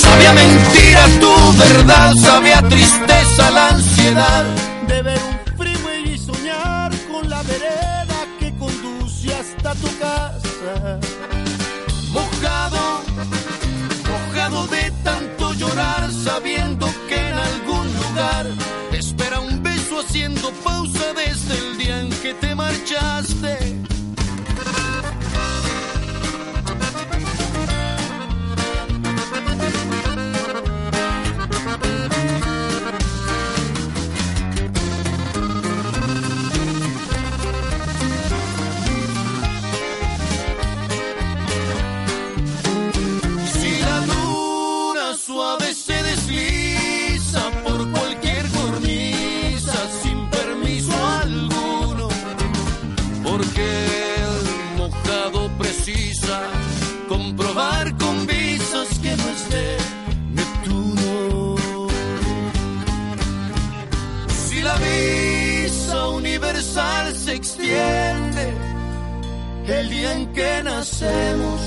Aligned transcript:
Sabía 0.00 0.32
mentira 0.32 1.06
tu 1.20 1.58
verdad, 1.58 2.14
sabía 2.14 2.62
tristeza 2.68 3.50
la 3.50 3.68
ansiedad 3.68 4.44
de 4.88 5.02
ver 5.02 5.20
un 5.22 5.56
freeway 5.56 6.14
y 6.14 6.18
soñar 6.18 6.92
con 7.10 7.28
la 7.28 7.42
vereda 7.42 8.26
que 8.38 8.56
conduce 8.56 9.34
hasta 9.34 9.74
tu 9.74 9.88
casa. 9.98 10.98
Mojado, 12.10 13.02
mojado 14.10 14.66
de 14.68 14.90
tanto 15.04 15.52
llorar, 15.54 16.10
sabiendo 16.12 16.86
que 17.08 17.28
en 17.28 17.34
algún 17.34 17.86
lugar 17.94 18.46
espera 18.92 19.40
un 19.40 19.62
beso 19.62 20.00
haciendo 20.00 20.50
pausa 20.64 21.12
desde 21.14 21.58
el 21.58 21.78
día 21.78 22.00
en 22.00 22.10
que 22.22 22.34
te 22.34 22.54
marchaste. 22.54 23.91
El 69.80 69.88
día 69.90 70.12
en 70.18 70.32
que 70.32 70.62
nacemos 70.64 71.60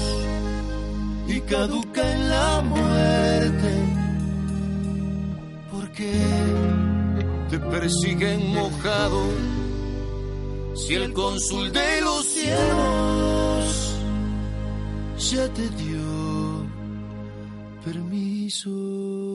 y 1.28 1.42
caduca 1.42 2.12
en 2.14 2.30
la 2.30 2.62
muerte. 2.62 3.72
Porque 5.72 6.12
te 7.50 7.60
persiguen 7.60 8.54
mojado 8.54 9.22
si 10.76 10.94
el 10.96 11.14
cónsul 11.14 11.72
de 11.72 12.02
los 12.02 12.26
cielos 12.26 13.66
ya 15.32 15.48
te 15.54 15.70
dio 15.70 16.66
permiso. 17.84 19.35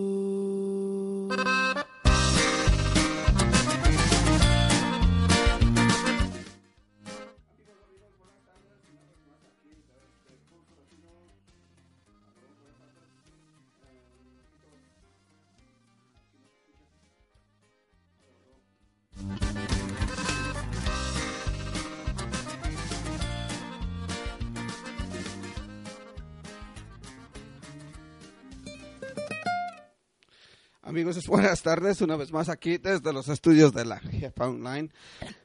Amigos, 30.90 31.24
buenas 31.28 31.62
tardes. 31.62 32.00
Una 32.00 32.16
vez 32.16 32.32
más 32.32 32.48
aquí 32.48 32.76
desde 32.76 33.12
los 33.12 33.28
estudios 33.28 33.72
de 33.72 33.84
la 33.84 34.00
Jefa 34.00 34.48
Online, 34.48 34.90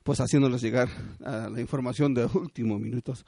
pues 0.02 0.20
haciéndoles 0.20 0.60
llegar 0.60 0.90
a 1.24 1.50
la 1.50 1.62
información 1.62 2.16
de 2.16 2.26
últimos 2.34 2.82
minutos 2.82 3.28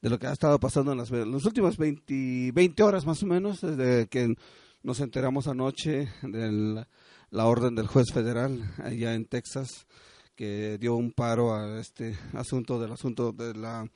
de 0.00 0.08
lo 0.08 0.16
que 0.16 0.28
ha 0.28 0.32
estado 0.32 0.60
pasando 0.60 0.92
en 0.92 0.98
las, 0.98 1.10
en 1.10 1.32
las 1.32 1.44
últimas 1.44 1.76
20, 1.76 2.52
20 2.52 2.82
horas 2.84 3.04
más 3.04 3.20
o 3.24 3.26
menos, 3.26 3.62
desde 3.62 4.06
que 4.06 4.36
nos 4.84 5.00
enteramos 5.00 5.48
anoche 5.48 6.08
de 6.22 6.86
la 7.30 7.46
orden 7.46 7.74
del 7.74 7.88
juez 7.88 8.12
federal 8.14 8.72
allá 8.84 9.14
en 9.14 9.24
Texas, 9.24 9.88
que 10.36 10.78
dio 10.78 10.94
un 10.94 11.10
paro 11.10 11.52
a 11.52 11.80
este 11.80 12.16
asunto 12.34 12.80
del 12.80 12.92
asunto 12.92 13.32
de 13.32 13.54
la 13.54 13.90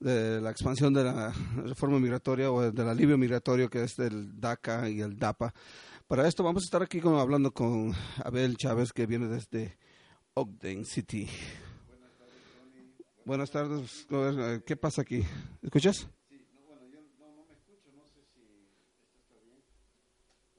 de 0.00 0.40
la 0.40 0.50
expansión 0.50 0.94
de 0.94 1.04
la 1.04 1.32
reforma 1.62 2.00
migratoria 2.00 2.50
o 2.50 2.72
del 2.72 2.88
alivio 2.88 3.18
migratorio 3.18 3.68
que 3.68 3.84
es 3.84 3.96
del 3.96 4.40
DACA 4.40 4.88
y 4.88 5.02
el 5.02 5.18
DAPA. 5.18 5.52
Para 6.10 6.26
esto 6.26 6.42
vamos 6.42 6.64
a 6.64 6.66
estar 6.66 6.82
aquí 6.82 7.00
con, 7.00 7.20
hablando 7.20 7.52
con 7.52 7.94
Abel 8.24 8.56
Chávez 8.56 8.92
que 8.92 9.06
viene 9.06 9.28
desde 9.28 9.78
Ogden 10.34 10.84
City. 10.84 11.28
Buenas 13.24 13.52
tardes, 13.52 14.08
Robert. 14.10 14.64
¿qué 14.64 14.74
pasa 14.74 15.02
aquí? 15.02 15.22
¿Escuchas? 15.62 16.08
Sí, 16.28 16.44
no, 16.52 16.62
bueno, 16.66 16.84
yo 16.88 16.98
no, 17.16 17.36
no 17.36 17.46
me 17.46 17.54
escucho, 17.54 17.92
no 17.96 18.04
sé 18.08 18.26
si 18.34 18.66
está 19.20 19.36
bien. 19.38 19.62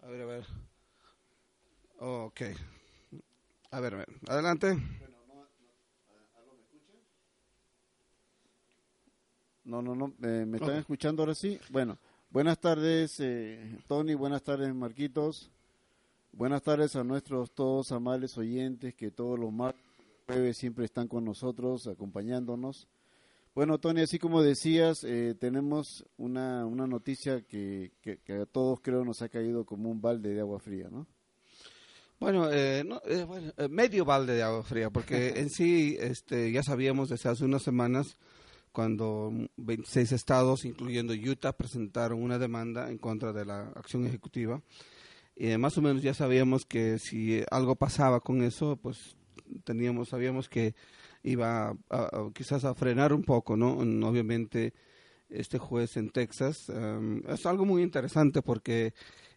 A 0.01 0.07
ver, 0.07 0.22
a 0.22 0.25
ver. 0.25 0.45
Oh, 2.00 2.23
ok. 2.28 2.41
A 3.72 3.79
ver, 3.81 3.94
a 3.95 3.97
ver. 3.97 4.07
Adelante. 4.29 4.67
Bueno, 4.67 5.17
no, 5.28 5.35
no, 5.35 5.50
¿aló 6.40 6.53
me 6.56 6.61
escuchan? 6.61 6.95
No, 9.66 9.81
no, 9.81 9.95
no, 9.95 10.13
eh, 10.25 10.45
¿me 10.45 10.59
están 10.59 10.78
escuchando 10.78 11.23
ahora 11.23 11.35
sí? 11.35 11.59
Bueno, 11.69 12.00
buenas 12.31 12.59
tardes 12.59 13.19
eh, 13.19 13.77
Tony, 13.87 14.15
buenas 14.15 14.41
tardes 14.41 14.73
Marquitos, 14.73 15.51
buenas 16.31 16.63
tardes 16.63 16.95
a 16.95 17.03
nuestros 17.03 17.51
todos 17.51 17.91
amables 17.91 18.37
oyentes 18.37 18.95
que 18.95 19.11
todos 19.11 19.37
los 19.37 19.51
martes 19.51 20.57
siempre 20.57 20.85
están 20.85 21.07
con 21.07 21.25
nosotros, 21.25 21.87
acompañándonos. 21.87 22.87
Bueno, 23.53 23.79
Tony, 23.79 24.01
así 24.01 24.17
como 24.17 24.41
decías, 24.41 25.03
eh, 25.03 25.35
tenemos 25.37 26.05
una, 26.17 26.65
una 26.65 26.87
noticia 26.87 27.41
que, 27.41 27.91
que, 28.01 28.17
que 28.19 28.33
a 28.33 28.45
todos 28.45 28.79
creo 28.81 29.03
nos 29.03 29.21
ha 29.21 29.29
caído 29.29 29.65
como 29.65 29.91
un 29.91 30.01
balde 30.01 30.33
de 30.33 30.39
agua 30.39 30.59
fría, 30.59 30.87
¿no? 30.89 31.05
Bueno, 32.21 32.51
eh, 32.51 32.83
no, 32.85 33.01
eh, 33.07 33.23
bueno, 33.23 33.51
eh, 33.57 33.67
medio 33.67 34.05
balde 34.05 34.35
de 34.35 34.43
agua 34.43 34.63
fría, 34.63 34.91
porque 34.91 35.29
en 35.39 35.49
sí 35.49 35.97
este, 35.99 36.51
ya 36.51 36.61
sabíamos 36.61 37.09
desde 37.09 37.29
hace 37.29 37.43
unas 37.43 37.63
semanas 37.63 38.15
cuando 38.71 39.31
26 39.57 40.11
estados, 40.11 40.65
incluyendo 40.65 41.13
Utah, 41.13 41.53
presentaron 41.53 42.21
una 42.21 42.37
demanda 42.39 42.89
en 42.89 42.97
contra 42.97 43.33
de 43.33 43.45
la 43.45 43.69
acción 43.75 44.05
ejecutiva. 44.05 44.61
Eh, 45.35 45.57
más 45.57 45.77
o 45.77 45.81
menos 45.81 46.01
ya 46.03 46.13
sabíamos 46.13 46.65
que 46.65 46.99
si 46.99 47.41
algo 47.51 47.75
pasaba 47.75 48.19
con 48.19 48.43
eso, 48.43 48.77
pues 48.77 49.15
teníamos, 49.63 50.09
sabíamos 50.09 50.49
que 50.49 50.75
iba 51.23 51.75
a, 51.89 52.29
quizás 52.33 52.65
a 52.65 52.75
frenar 52.75 53.13
un 53.13 53.23
poco, 53.23 53.55
¿no? 53.57 53.81
En- 53.81 54.03
Obviamente 54.03 54.73
este 55.29 55.57
juez 55.59 55.95
en 55.97 56.09
Texas 56.09 56.69
em, 56.69 57.21
es 57.27 57.45
algo 57.45 57.65
muy 57.65 57.81
interesante 57.83 58.41
porque 58.41 58.93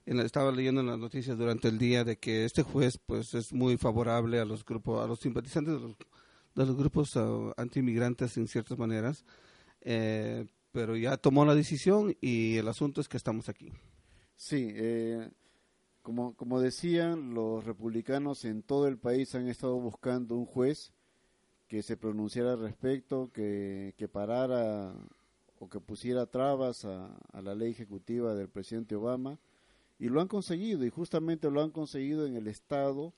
estaba 0.07 0.51
leyendo 0.53 0.81
en 0.81 0.89
las 0.89 0.99
noticias 0.99 1.39
durante 1.39 1.69
el 1.69 1.79
día 1.79 2.05
de 2.05 2.17
que 2.19 2.45
este 2.45 2.63
juez 2.63 2.99
pues 2.99 3.33
es 3.35 3.53
muy 3.53 3.77
favorable 3.79 4.39
a 4.41 4.45
los 4.45 4.65
grupos, 4.65 5.03
a 5.03 5.07
los 5.07 5.21
simpatizantes 5.21 5.75
de 5.75 5.81
los, 5.81 5.97
de 6.55 6.67
los 6.67 6.77
grupos 6.77 7.15
uh, 7.17 7.53
antimigrantes 7.57 8.37
en 8.37 8.49
ciertas 8.49 8.79
maneras, 8.79 9.25
eh, 9.81 10.47
pero 10.73 10.97
ya 10.97 11.17
tomó 11.17 11.45
la 11.45 11.55
decisión 11.55 12.17
y 12.21 12.57
el 12.57 12.69
asunto 12.69 13.01
es 13.01 13.09
que 13.09 13.17
estamos 13.17 13.49
aquí. 13.49 13.73
Sí, 14.37 14.69
eh, 14.75 15.31
como, 16.03 16.35
como 16.35 16.61
decían, 16.61 17.35
los 17.35 17.65
republicanos 17.65 18.45
en 18.45 18.63
todo 18.63 18.89
el 18.89 18.99
país 18.99 19.35
han 19.35 19.49
estado 19.49 19.79
buscando 19.79 20.37
un 20.37 20.47
juez 20.47 20.93
que 21.69 21.83
se 21.83 21.97
pronunciara 21.97 22.53
al 22.53 22.61
respecto, 22.61 23.31
que, 23.33 23.95
que 23.97 24.09
parara 24.09 24.95
o 25.59 25.69
que 25.69 25.81
pusiera 25.81 26.27
trabas 26.27 26.85
a 26.85 27.41
la 27.41 27.55
ley 27.55 27.71
ejecutiva 27.71 28.35
del 28.35 28.49
presidente 28.49 28.97
Obama, 28.97 29.39
y 29.99 30.09
lo 30.09 30.21
han 30.21 30.29
conseguido, 30.29 30.85
y 30.85 30.91
justamente 30.91 31.51
lo 31.51 31.63
han 31.63 31.71
conseguido 31.71 32.27
en 32.27 32.37
el 32.37 32.49
estado 32.49 33.15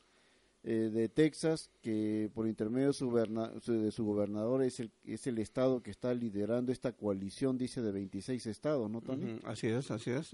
eh, 0.68 0.90
de 0.92 1.08
Texas, 1.08 1.70
que 1.80 2.28
por 2.34 2.48
intermedio 2.48 2.88
de 2.88 2.92
su, 2.92 3.08
de 3.12 3.92
su 3.92 4.04
gobernador 4.04 4.64
es 4.64 4.80
el, 4.80 4.90
es 5.04 5.28
el 5.28 5.38
estado 5.38 5.80
que 5.80 5.92
está 5.92 6.12
liderando 6.12 6.72
esta 6.72 6.90
coalición, 6.90 7.56
dice, 7.56 7.80
de 7.82 7.92
26 7.92 8.44
estados, 8.46 8.90
¿no, 8.90 9.00
Tony? 9.00 9.38
Así 9.44 9.68
es, 9.68 9.92
así 9.92 10.10
es. 10.10 10.32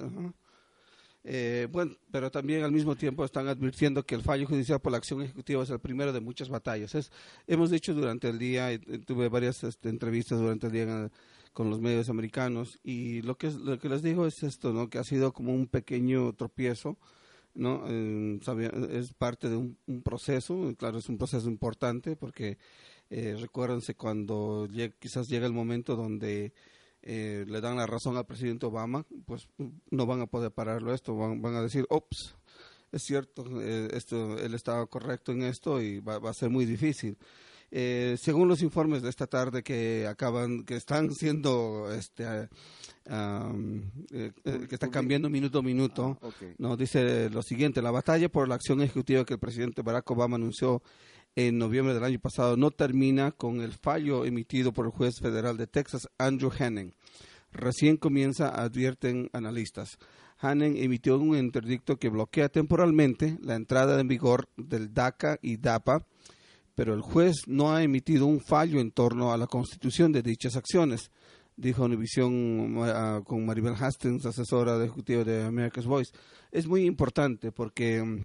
Eh, 1.24 1.68
bueno, 1.70 1.94
pero 2.10 2.30
también 2.30 2.64
al 2.64 2.72
mismo 2.72 2.96
tiempo 2.96 3.26
están 3.26 3.46
advirtiendo 3.46 4.06
que 4.06 4.14
el 4.14 4.22
fallo 4.22 4.46
judicial 4.46 4.80
por 4.80 4.92
la 4.92 4.98
acción 4.98 5.20
ejecutiva 5.20 5.64
es 5.64 5.68
el 5.68 5.80
primero 5.80 6.14
de 6.14 6.20
muchas 6.20 6.48
batallas. 6.48 6.94
Es, 6.94 7.12
hemos 7.46 7.70
dicho 7.70 7.92
durante 7.92 8.30
el 8.30 8.38
día, 8.38 8.70
tuve 9.06 9.28
varias 9.28 9.62
este, 9.64 9.90
entrevistas 9.90 10.38
durante 10.40 10.68
el 10.68 10.72
día 10.72 11.10
con 11.52 11.68
los 11.68 11.78
medios 11.78 12.08
americanos 12.08 12.80
y 12.82 13.20
lo 13.20 13.36
que, 13.36 13.50
lo 13.50 13.78
que 13.78 13.90
les 13.90 14.02
digo 14.02 14.26
es 14.26 14.42
esto, 14.42 14.72
¿no? 14.72 14.88
que 14.88 14.96
ha 14.96 15.04
sido 15.04 15.34
como 15.34 15.52
un 15.52 15.66
pequeño 15.66 16.32
tropiezo. 16.32 16.96
¿No? 17.54 17.86
es 17.86 19.12
parte 19.14 19.48
de 19.48 19.56
un, 19.56 19.76
proceso, 20.02 20.74
claro, 20.78 20.98
es 20.98 21.08
un 21.08 21.18
proceso 21.18 21.48
importante 21.48 22.16
porque 22.16 22.58
eh, 23.10 23.36
recuérdense 23.38 23.94
cuando 23.94 24.68
quizás 24.98 25.28
llega 25.28 25.46
el 25.46 25.52
momento 25.52 25.96
donde 25.96 26.52
eh, 27.04 27.44
le 27.48 27.60
dan 27.60 27.76
la 27.76 27.86
razón 27.86 28.16
al 28.16 28.26
presidente 28.26 28.66
Obama, 28.66 29.04
pues 29.26 29.48
no 29.90 30.06
van 30.06 30.20
a 30.20 30.26
poder 30.26 30.52
pararlo 30.52 30.94
esto, 30.94 31.16
van, 31.16 31.54
a 31.56 31.62
decir, 31.62 31.84
ops, 31.88 32.36
es 32.92 33.02
cierto, 33.02 33.44
eh, 33.60 33.88
esto, 33.92 34.38
él 34.38 34.54
estaba 34.54 34.86
correcto 34.86 35.32
en 35.32 35.42
esto 35.42 35.82
y 35.82 35.98
va, 35.98 36.16
a 36.16 36.34
ser 36.34 36.50
muy 36.50 36.64
difícil. 36.64 37.18
Eh, 37.72 38.16
según 38.20 38.48
los 38.48 38.62
informes 38.62 39.02
de 39.02 39.08
esta 39.08 39.26
tarde 39.26 39.64
que 39.64 40.06
acaban, 40.06 40.62
que 40.62 40.76
están 40.76 41.12
siendo, 41.12 41.92
este, 41.92 42.48
que 43.04 44.74
están 44.74 44.90
cambiando 44.90 45.28
minuto 45.28 45.58
a 45.58 45.62
minuto, 45.62 46.18
ah, 46.22 46.28
no 46.58 46.76
dice 46.76 47.28
lo 47.30 47.42
siguiente: 47.42 47.82
la 47.82 47.90
batalla 47.90 48.28
por 48.28 48.48
la 48.48 48.54
acción 48.54 48.80
ejecutiva 48.80 49.24
que 49.24 49.34
el 49.34 49.40
presidente 49.40 49.82
Barack 49.82 50.10
Obama 50.10 50.36
anunció 50.36 50.82
en 51.34 51.58
noviembre 51.58 51.94
del 51.94 52.04
año 52.04 52.18
pasado 52.18 52.56
no 52.56 52.70
termina 52.70 53.32
con 53.32 53.62
el 53.62 53.72
fallo 53.72 54.24
emitido 54.24 54.72
por 54.72 54.86
el 54.86 54.92
juez 54.92 55.14
federal 55.20 55.56
de 55.56 55.66
Texas, 55.66 56.08
Andrew 56.18 56.52
Hanning. 56.56 56.94
Recién 57.52 57.96
comienza, 57.96 58.48
advierten 58.48 59.30
analistas. 59.32 59.98
Hanning 60.38 60.76
emitió 60.76 61.18
un 61.18 61.36
interdicto 61.36 61.96
que 61.96 62.08
bloquea 62.08 62.48
temporalmente 62.48 63.38
la 63.42 63.54
entrada 63.54 64.00
en 64.00 64.08
vigor 64.08 64.48
del 64.56 64.92
DACA 64.92 65.38
y 65.40 65.56
DAPA, 65.56 66.04
pero 66.74 66.94
el 66.94 67.00
juez 67.00 67.36
no 67.46 67.72
ha 67.72 67.82
emitido 67.82 68.26
un 68.26 68.40
fallo 68.40 68.80
en 68.80 68.90
torno 68.90 69.32
a 69.32 69.36
la 69.36 69.46
constitución 69.46 70.12
de 70.12 70.22
dichas 70.22 70.56
acciones, 70.56 71.10
dijo 71.62 71.84
Univision 71.84 72.76
uh, 72.76 73.22
con 73.24 73.46
Maribel 73.46 73.74
Hastings, 73.78 74.26
asesora 74.26 74.76
de 74.76 74.86
ejecutivo 74.86 75.24
de 75.24 75.44
America's 75.44 75.86
Voice. 75.86 76.12
Es 76.50 76.66
muy 76.66 76.84
importante 76.84 77.52
porque 77.52 78.02
mm, 78.02 78.24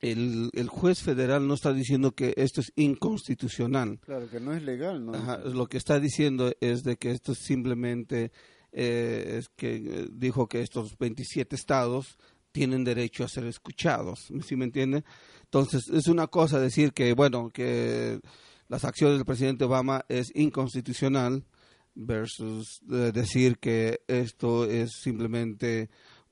el, 0.00 0.50
el, 0.52 0.68
juez 0.68 1.00
federal 1.02 1.48
no 1.48 1.54
está 1.54 1.72
diciendo 1.72 2.12
que 2.12 2.34
esto 2.36 2.60
es 2.60 2.72
inconstitucional. 2.76 3.98
Claro, 4.00 4.28
que 4.28 4.40
no 4.40 4.52
es 4.52 4.62
legal, 4.62 5.04
¿no? 5.04 5.12
lo 5.38 5.66
que 5.66 5.78
está 5.78 5.98
diciendo 5.98 6.52
es 6.60 6.84
de 6.84 6.96
que 6.96 7.10
esto 7.10 7.34
simplemente 7.34 8.30
eh, 8.72 9.38
es 9.38 9.48
que 9.48 9.76
eh, 9.76 10.08
dijo 10.12 10.46
que 10.48 10.60
estos 10.60 10.98
27 10.98 11.56
estados 11.56 12.18
tienen 12.52 12.84
derecho 12.84 13.24
a 13.24 13.28
ser 13.28 13.46
escuchados, 13.46 14.30
¿sí 14.46 14.56
me 14.56 14.64
entiende? 14.64 15.02
Entonces, 15.44 15.88
es 15.88 16.08
una 16.08 16.26
cosa 16.26 16.58
decir 16.58 16.92
que, 16.92 17.12
bueno, 17.12 17.50
que 17.50 18.20
las 18.68 18.84
acciones 18.84 19.18
del 19.18 19.26
presidente 19.26 19.64
Obama 19.64 20.04
es 20.08 20.30
inconstitucional 20.34 21.44
versus 21.96 22.80
eh, 22.92 23.10
decir 23.12 23.58
que 23.58 24.00
esto 24.06 24.64
es 24.66 24.92
simplemente 25.02 25.88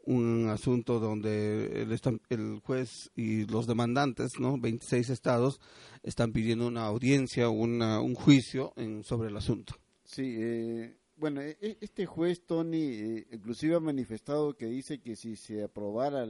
un 0.07 0.49
asunto 0.51 1.01
donde 1.01 1.83
el, 1.83 1.99
el, 2.29 2.61
juez 2.61 3.11
y 3.17 3.47
los 3.47 3.67
demandantes, 3.67 4.33
¿no? 4.39 4.59
26 4.59 5.09
estados, 5.11 5.61
están 6.03 6.33
pidiendo 6.33 6.67
una 6.67 6.85
audiencia, 6.85 7.49
una, 7.49 8.01
un 8.01 8.15
juicio 8.15 8.73
en, 8.77 9.03
sobre 9.03 9.31
el 9.31 9.37
asunto. 9.37 9.75
Sí, 10.05 10.37
eh, 10.39 10.97
bueno, 11.17 11.41
e, 11.41 11.57
e, 11.61 11.79
este 11.81 12.05
juez, 12.05 12.45
Tony, 12.45 12.83
eh, 12.83 13.27
inclusive 13.33 13.77
ha 13.77 13.81
manifestado 13.81 14.57
que 14.57 14.67
dice 14.67 15.01
que 15.01 15.17
si 15.17 15.37
se 15.37 15.63
aprobara 15.63 16.27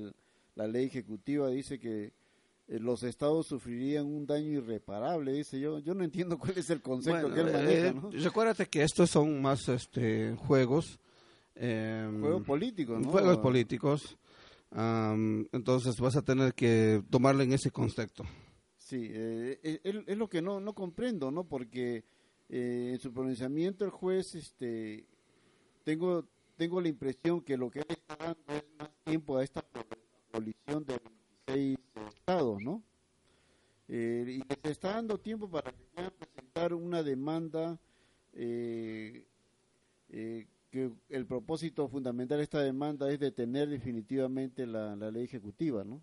la 0.54 0.68
ley 0.68 0.86
ejecutiva, 0.86 1.48
dice 1.48 1.80
que 1.80 2.12
los 2.66 3.02
estados 3.02 3.46
sufrirían 3.46 4.06
un 4.06 4.26
daño 4.26 4.52
irreparable, 4.52 5.32
dice 5.32 5.60
yo. 5.60 5.78
Yo 5.78 5.94
no 5.94 6.04
entiendo 6.04 6.38
cuál 6.38 6.56
es 6.56 6.70
el 6.70 6.80
concepto 6.80 7.32
que 7.32 7.40
él 7.40 7.52
maneja, 7.52 7.92
¿no? 7.92 8.10
Recuérdate 8.10 8.66
que 8.66 8.82
estos 8.82 9.10
son 9.10 9.40
más 9.42 9.68
este, 9.68 10.34
juegos 10.36 10.98
Em, 11.54 12.20
juegos 12.20 12.42
políticos, 12.42 13.00
¿no? 13.00 13.10
Juegos 13.10 13.38
políticos. 13.38 14.18
entonces 14.72 16.00
vas 16.00 16.16
a 16.16 16.22
tener 16.22 16.54
que 16.54 17.02
tomarlo 17.10 17.42
en 17.42 17.52
ese 17.52 17.70
concepto. 17.70 18.24
Sí, 18.76 19.08
eh, 19.10 19.60
eh, 19.62 20.04
es, 20.06 20.18
lo 20.18 20.28
que 20.28 20.42
no, 20.42 20.60
no 20.60 20.74
comprendo, 20.74 21.30
¿no? 21.30 21.44
Porque 21.44 22.04
eh, 22.48 22.90
en 22.92 22.98
su 22.98 23.12
pronunciamiento 23.12 23.84
el 23.84 23.90
juez, 23.90 24.34
este, 24.34 25.06
tengo, 25.84 26.26
tengo 26.56 26.80
la 26.80 26.88
impresión 26.88 27.40
que 27.40 27.56
lo 27.56 27.70
que 27.70 27.80
está 27.80 28.16
dando 28.16 28.42
es 28.48 28.64
más 28.78 28.90
tiempo 29.04 29.38
a 29.38 29.44
esta 29.44 29.64
colisión 30.32 30.84
de 30.84 31.00
26 31.46 31.78
estados, 32.24 32.62
¿no? 32.62 32.82
y 33.86 34.42
se 34.62 34.70
está 34.70 34.94
dando 34.94 35.18
tiempo 35.18 35.50
para 35.50 35.70
que 35.70 35.84
puedan 35.94 36.10
presentar 36.12 36.72
una 36.72 37.02
demanda 37.02 37.78
eh, 38.32 39.26
que 40.74 40.90
el 41.10 41.26
propósito 41.26 41.86
fundamental 41.86 42.38
de 42.38 42.44
esta 42.44 42.60
demanda 42.60 43.10
es 43.10 43.20
detener 43.20 43.68
definitivamente 43.68 44.66
la, 44.66 44.96
ley 44.96 45.24
ejecutiva, 45.24 45.84
¿no? 45.84 46.00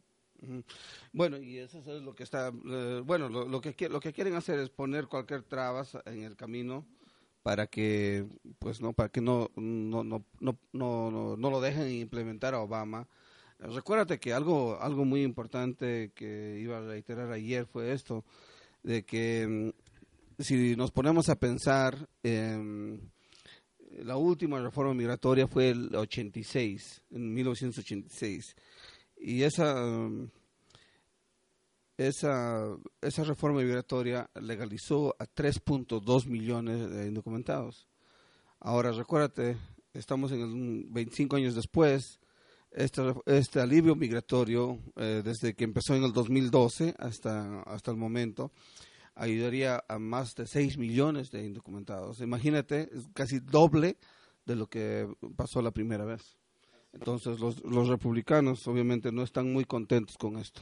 Bueno, 1.12 1.38
y 1.38 1.58
eso 1.58 1.80
es 1.80 2.02
lo 2.04 2.16
que 2.16 2.24
está, 2.24 2.54
eh, 2.66 3.02
bueno, 3.04 3.28
lo, 3.28 3.60
que 3.60 3.90
lo 3.90 4.00
que 4.00 4.14
quieren 4.14 4.36
hacer 4.36 4.60
es 4.60 4.70
poner 4.70 5.08
cualquier 5.08 5.44
trabas 5.44 5.98
en 6.06 6.24
el 6.24 6.36
camino 6.36 6.86
para 7.44 7.68
que, 7.68 8.26
pues 8.60 8.80
no, 8.80 8.94
para 8.94 9.10
que 9.10 9.22
no, 9.22 9.50
no, 9.56 10.04
no, 10.04 10.24
no, 10.40 10.58
no, 10.72 11.36
no 11.36 11.50
lo 11.50 11.62
dejen 11.62 11.92
implementar 11.92 12.54
a 12.54 12.62
Obama. 12.62 13.08
Recuérdate 13.62 14.20
que 14.20 14.34
algo, 14.34 14.82
algo 14.82 15.06
muy 15.06 15.22
importante 15.22 16.12
que 16.16 16.60
iba 16.60 16.80
a 16.80 16.82
reiterar 16.82 17.32
ayer 17.32 17.68
fue 17.68 17.94
esto, 17.94 18.26
de 18.82 19.04
que 19.04 19.48
mm, 19.48 20.42
si 20.42 20.76
nos 20.76 20.92
ponemos 20.92 21.30
a 21.30 21.36
pensar, 21.36 22.10
en 22.24 23.12
la 24.00 24.18
última 24.18 24.60
reforma 24.60 24.96
migratoria 24.96 25.48
fue 25.48 25.70
el 25.70 25.96
86, 25.96 27.04
en 27.12 27.34
1986. 27.34 28.56
Y 29.18 29.44
esa, 29.44 30.10
esa, 31.98 32.66
esa 33.02 33.24
reforma 33.24 33.62
migratoria 33.62 34.28
legalizó 34.42 35.16
a 35.20 35.26
3.2 35.26 36.26
millones 36.26 36.90
de 36.90 37.08
indocumentados. 37.08 37.88
Ahora, 38.60 38.92
recuérdate, 38.92 39.58
estamos 39.94 40.32
en 40.32 40.42
el 40.42 40.86
25 40.90 41.36
años 41.36 41.54
después, 41.54 42.21
este, 42.72 43.02
este 43.26 43.60
alivio 43.60 43.96
migratorio, 43.96 44.80
eh, 44.96 45.22
desde 45.24 45.54
que 45.54 45.64
empezó 45.64 45.96
en 45.96 46.04
el 46.04 46.14
2012 46.14 46.96
hasta, 46.98 47.62
hasta 47.64 47.92
el 47.92 47.98
momento, 47.98 48.52
ayudaría 49.16 49.84
a 49.88 50.00
más 50.00 50.36
de 50.36 50.48
6 50.48 50.78
millones 50.78 51.32
de 51.32 51.46
indocumentados. 51.46 52.22
Imagínate, 52.22 52.90
es 52.94 53.08
casi 53.14 53.40
doble 53.40 53.98
de 54.46 54.56
lo 54.56 54.68
que 54.68 55.08
pasó 55.36 55.62
la 55.62 55.72
primera 55.72 56.06
vez. 56.06 56.38
Entonces, 56.94 57.40
los, 57.40 57.64
los 57.64 57.88
republicanos 57.88 58.68
obviamente 58.68 59.12
no 59.12 59.24
están 59.24 59.52
muy 59.52 59.66
contentos 59.66 60.18
con 60.18 60.38
esto. 60.38 60.62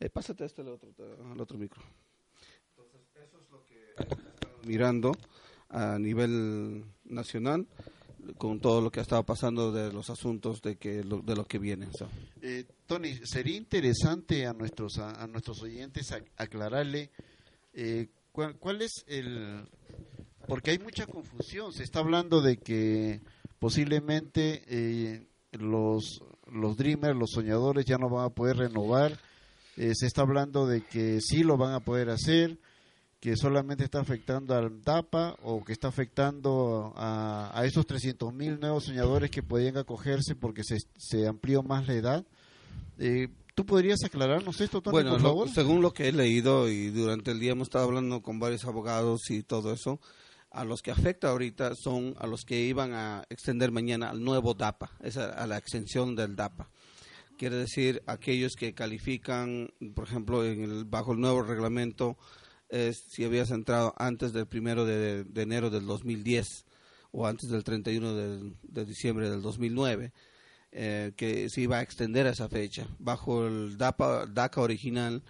Eh, 0.00 0.10
pásate 0.10 0.44
este 0.44 0.62
al 0.62 0.68
otro, 0.68 0.92
al 1.30 1.40
otro 1.40 1.58
micro. 1.58 1.82
Entonces, 2.70 3.00
eso 3.14 3.38
es 3.40 3.50
lo 3.50 3.64
que 3.64 3.90
estamos 3.90 4.66
mirando 4.66 5.12
a 5.68 5.98
nivel 5.98 6.84
nacional 7.04 7.66
con 8.38 8.60
todo 8.60 8.80
lo 8.80 8.90
que 8.90 9.00
ha 9.00 9.02
estado 9.02 9.24
pasando 9.24 9.72
de 9.72 9.92
los 9.92 10.10
asuntos 10.10 10.62
de 10.62 10.76
que 10.76 11.02
de 11.02 11.36
lo 11.36 11.44
que 11.44 11.58
viene. 11.58 11.88
Eh, 12.40 12.64
Tony, 12.86 13.14
sería 13.24 13.56
interesante 13.56 14.46
a 14.46 14.52
nuestros 14.52 14.98
a, 14.98 15.26
nuestros 15.26 15.62
oyentes 15.62 16.12
aclararle 16.36 17.10
eh, 17.72 18.08
¿cuál, 18.32 18.82
es 18.82 19.04
el...? 19.06 19.66
Porque 20.46 20.72
hay 20.72 20.78
mucha 20.78 21.06
confusión. 21.06 21.72
Se 21.72 21.82
está 21.82 22.00
hablando 22.00 22.40
de 22.40 22.56
que 22.58 23.20
posiblemente 23.58 24.62
eh, 24.66 25.26
los, 25.52 26.22
los 26.50 26.76
dreamers, 26.76 27.16
los 27.16 27.30
soñadores 27.30 27.84
ya 27.84 27.98
no 27.98 28.08
van 28.08 28.26
a 28.26 28.30
poder 28.30 28.56
renovar. 28.56 29.18
Eh, 29.76 29.92
se 29.94 30.06
está 30.06 30.22
hablando 30.22 30.66
de 30.66 30.82
que 30.82 31.20
sí 31.20 31.44
lo 31.44 31.56
van 31.56 31.74
a 31.74 31.80
poder 31.80 32.10
hacer, 32.10 32.58
que 33.22 33.36
solamente 33.36 33.84
está 33.84 34.00
afectando 34.00 34.52
al 34.52 34.82
DAPA 34.82 35.36
o 35.44 35.62
que 35.62 35.72
está 35.72 35.86
afectando 35.86 36.92
a, 36.96 37.52
a 37.54 37.64
esos 37.64 37.86
300 37.86 38.34
mil 38.34 38.58
nuevos 38.58 38.86
soñadores 38.86 39.30
que 39.30 39.44
podían 39.44 39.76
acogerse 39.76 40.34
porque 40.34 40.64
se, 40.64 40.78
se 40.96 41.28
amplió 41.28 41.62
más 41.62 41.86
la 41.86 41.94
edad. 41.94 42.26
Eh, 42.98 43.28
¿Tú 43.54 43.64
podrías 43.64 44.02
aclararnos 44.02 44.60
esto, 44.60 44.82
Tony, 44.82 44.94
bueno, 44.94 45.12
por 45.12 45.20
favor? 45.20 45.48
según 45.50 45.82
lo 45.82 45.92
que 45.92 46.08
he 46.08 46.12
leído 46.12 46.68
y 46.68 46.90
durante 46.90 47.30
el 47.30 47.38
día 47.38 47.52
hemos 47.52 47.68
estado 47.68 47.84
hablando 47.84 48.22
con 48.22 48.40
varios 48.40 48.64
abogados 48.64 49.30
y 49.30 49.44
todo 49.44 49.72
eso, 49.72 50.00
a 50.50 50.64
los 50.64 50.82
que 50.82 50.90
afecta 50.90 51.28
ahorita 51.28 51.76
son 51.76 52.16
a 52.18 52.26
los 52.26 52.42
que 52.42 52.60
iban 52.62 52.92
a 52.92 53.22
extender 53.30 53.70
mañana 53.70 54.10
al 54.10 54.24
nuevo 54.24 54.54
DAPA, 54.54 54.90
a, 55.36 55.46
la 55.46 55.58
extensión 55.58 56.16
del 56.16 56.34
DAPA. 56.34 56.68
Quiere 57.38 57.54
decir, 57.54 58.02
aquellos 58.06 58.54
que 58.58 58.74
califican, 58.74 59.68
por 59.94 60.08
ejemplo, 60.08 60.44
en 60.44 60.64
el, 60.64 60.84
bajo 60.86 61.12
el 61.12 61.20
nuevo 61.20 61.42
reglamento, 61.42 62.16
es 62.72 63.04
si 63.08 63.24
habías 63.24 63.50
entrado 63.50 63.94
antes 63.96 64.32
del 64.32 64.46
primero 64.46 64.84
de, 64.84 65.24
enero 65.36 65.70
del 65.70 65.86
2010 65.86 66.64
o 67.12 67.26
antes 67.26 67.50
del 67.50 67.62
31 67.62 68.14
de, 68.14 68.52
de 68.62 68.84
diciembre 68.84 69.30
del 69.30 69.42
2009 69.42 70.12
eh, 70.74 71.12
que 71.16 71.50
se 71.50 71.60
iba 71.60 71.76
a 71.76 71.82
extender 71.82 72.26
esa 72.26 72.48
fecha. 72.48 72.86
Bajo 72.98 73.46
el 73.46 73.76
DAPA, 73.76 74.24
DACA 74.24 74.62
original 74.62 75.22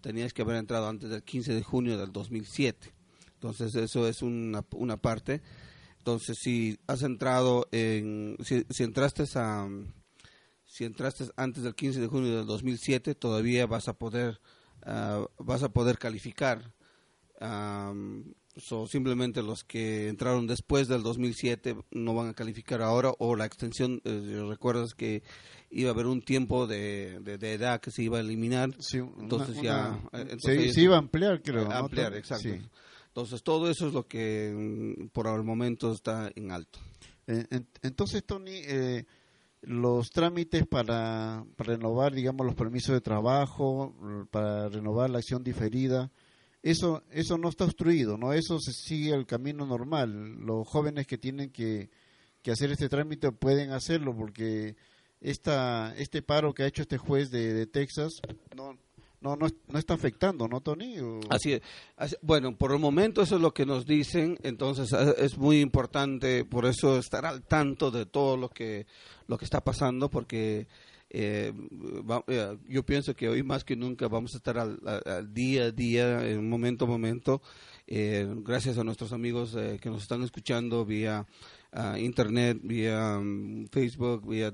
tenías 0.00 0.32
que 0.32 0.42
haber 0.42 0.56
entrado 0.56 0.88
antes 0.88 1.08
del 1.08 1.22
15 1.22 1.54
de 1.54 1.62
junio 1.62 1.96
del 1.96 2.10
2007. 2.10 2.92
Entonces 3.34 3.76
eso 3.76 4.08
es 4.08 4.22
una, 4.22 4.64
una 4.72 4.96
parte. 4.96 5.40
Entonces 5.98 6.38
si 6.38 6.80
has 6.88 7.04
entrado 7.04 7.68
en, 7.70 8.36
si, 8.42 8.82
entraste 8.82 9.22
a, 9.36 9.68
si 10.64 10.84
entraste 10.84 11.26
antes 11.36 11.62
del 11.62 11.76
15 11.76 12.00
de 12.00 12.06
junio 12.08 12.36
del 12.36 12.46
2007, 12.46 13.14
todavía 13.14 13.66
vas 13.66 13.86
a 13.86 13.92
poder, 13.92 14.40
ah, 14.82 15.24
vas 15.38 15.62
a 15.62 15.68
poder 15.68 15.98
calificar. 15.98 16.74
So, 18.58 18.88
simplemente 18.88 19.42
los 19.42 19.62
que 19.62 20.08
entraron 20.08 20.48
después 20.48 20.88
del 20.88 21.04
2007 21.04 21.76
no 21.92 22.14
van 22.14 22.28
a 22.28 22.34
calificar 22.34 22.82
ahora 22.82 23.12
o 23.18 23.36
la 23.36 23.46
extensión, 23.46 24.00
eh, 24.04 24.44
recuerdas 24.48 24.94
que 24.94 25.22
iba 25.70 25.90
a 25.90 25.92
haber 25.94 26.06
un 26.06 26.22
tiempo 26.22 26.66
de, 26.66 27.20
de, 27.20 27.52
edad 27.52 27.80
que 27.80 27.92
se 27.92 28.02
iba 28.02 28.18
a 28.18 28.20
eliminar, 28.20 28.70
entonces 29.20 29.62
ya... 29.62 30.00
Eh, 30.12 30.36
se, 30.40 30.80
iba 30.80 30.96
a 30.96 30.98
ampliar, 30.98 31.40
creo. 31.40 31.70
ampliar, 31.70 32.14
exacto. 32.14 32.48
Entonces 33.08 33.42
todo 33.44 33.70
eso 33.70 33.86
es 33.86 33.94
lo 33.94 34.08
que 34.08 34.52
mm, 34.52 35.08
por 35.08 35.28
el 35.28 35.44
momento 35.44 35.92
está 35.92 36.30
en 36.34 36.50
alto. 36.50 36.80
Entonces, 37.26 38.24
Tony, 38.24 38.62
eh, 38.64 39.04
los 39.62 40.10
trámites 40.10 40.66
para, 40.66 41.44
para 41.56 41.74
renovar, 41.74 42.12
digamos, 42.12 42.44
los 42.44 42.56
permisos 42.56 42.94
de 42.94 43.02
trabajo, 43.02 43.94
para 44.30 44.68
renovar 44.68 45.10
la 45.10 45.18
acción 45.18 45.44
diferida, 45.44 46.10
eso, 46.70 47.02
eso 47.10 47.38
no 47.38 47.48
está 47.48 47.64
obstruido, 47.64 48.16
¿no? 48.16 48.32
Eso 48.32 48.58
se 48.58 48.72
sigue 48.72 49.14
el 49.14 49.26
camino 49.26 49.66
normal. 49.66 50.36
Los 50.40 50.66
jóvenes 50.68 51.06
que 51.06 51.18
tienen 51.18 51.50
que, 51.50 51.90
hacer 52.50 52.70
este 52.72 52.88
trámite 52.88 53.30
pueden 53.30 53.72
hacerlo 53.72 54.16
porque 54.16 54.74
esta, 55.20 55.94
este 55.98 56.22
paro 56.22 56.54
que 56.54 56.62
ha 56.62 56.66
hecho 56.66 56.80
este 56.80 56.96
juez 56.96 57.30
de, 57.30 57.66
Texas 57.66 58.22
no, 58.56 58.78
no, 59.20 59.36
no, 59.36 59.78
está 59.78 59.92
afectando, 59.92 60.48
¿no, 60.48 60.62
Tony? 60.62 60.96
Así 61.28 61.52
es. 61.52 61.62
Bueno, 62.22 62.56
por 62.56 62.72
el 62.72 62.78
momento 62.78 63.20
eso 63.20 63.36
es 63.36 63.42
lo 63.42 63.52
que 63.52 63.66
nos 63.66 63.84
dicen, 63.84 64.38
entonces 64.42 64.94
eh, 64.94 65.14
es 65.18 65.36
muy 65.36 65.60
importante 65.60 66.46
por 66.46 66.64
eso 66.64 66.98
estar 66.98 67.26
al 67.26 67.42
tanto 67.42 67.90
de 67.90 68.06
todo 68.06 68.38
lo 68.38 68.48
que, 68.48 68.86
lo 69.26 69.36
que 69.36 69.44
está 69.44 69.60
pasando, 69.60 70.08
porque 70.08 70.68
eh, 71.10 71.52
eh, 72.28 72.58
yo 72.68 72.82
pienso 72.84 73.14
que 73.14 73.28
hoy 73.28 73.42
más 73.42 73.64
que 73.64 73.76
nunca 73.76 74.08
vamos 74.08 74.34
a 74.34 74.36
estar 74.36 74.58
al, 74.58 75.32
día 75.32 75.64
a 75.64 75.70
día, 75.70 76.28
en 76.28 76.48
momento 76.48 76.84
a 76.84 76.88
momento, 76.88 77.40
eh, 77.86 78.26
gracias 78.44 78.76
a 78.76 78.84
nuestros 78.84 79.12
amigos 79.12 79.54
eh, 79.56 79.78
que 79.80 79.88
nos 79.88 80.02
están 80.02 80.22
escuchando 80.22 80.84
vía 80.84 81.26
ah, 81.72 81.98
internet, 81.98 82.58
vía 82.62 83.18
mm, 83.18 83.68
Facebook, 83.68 84.28
vía 84.28 84.52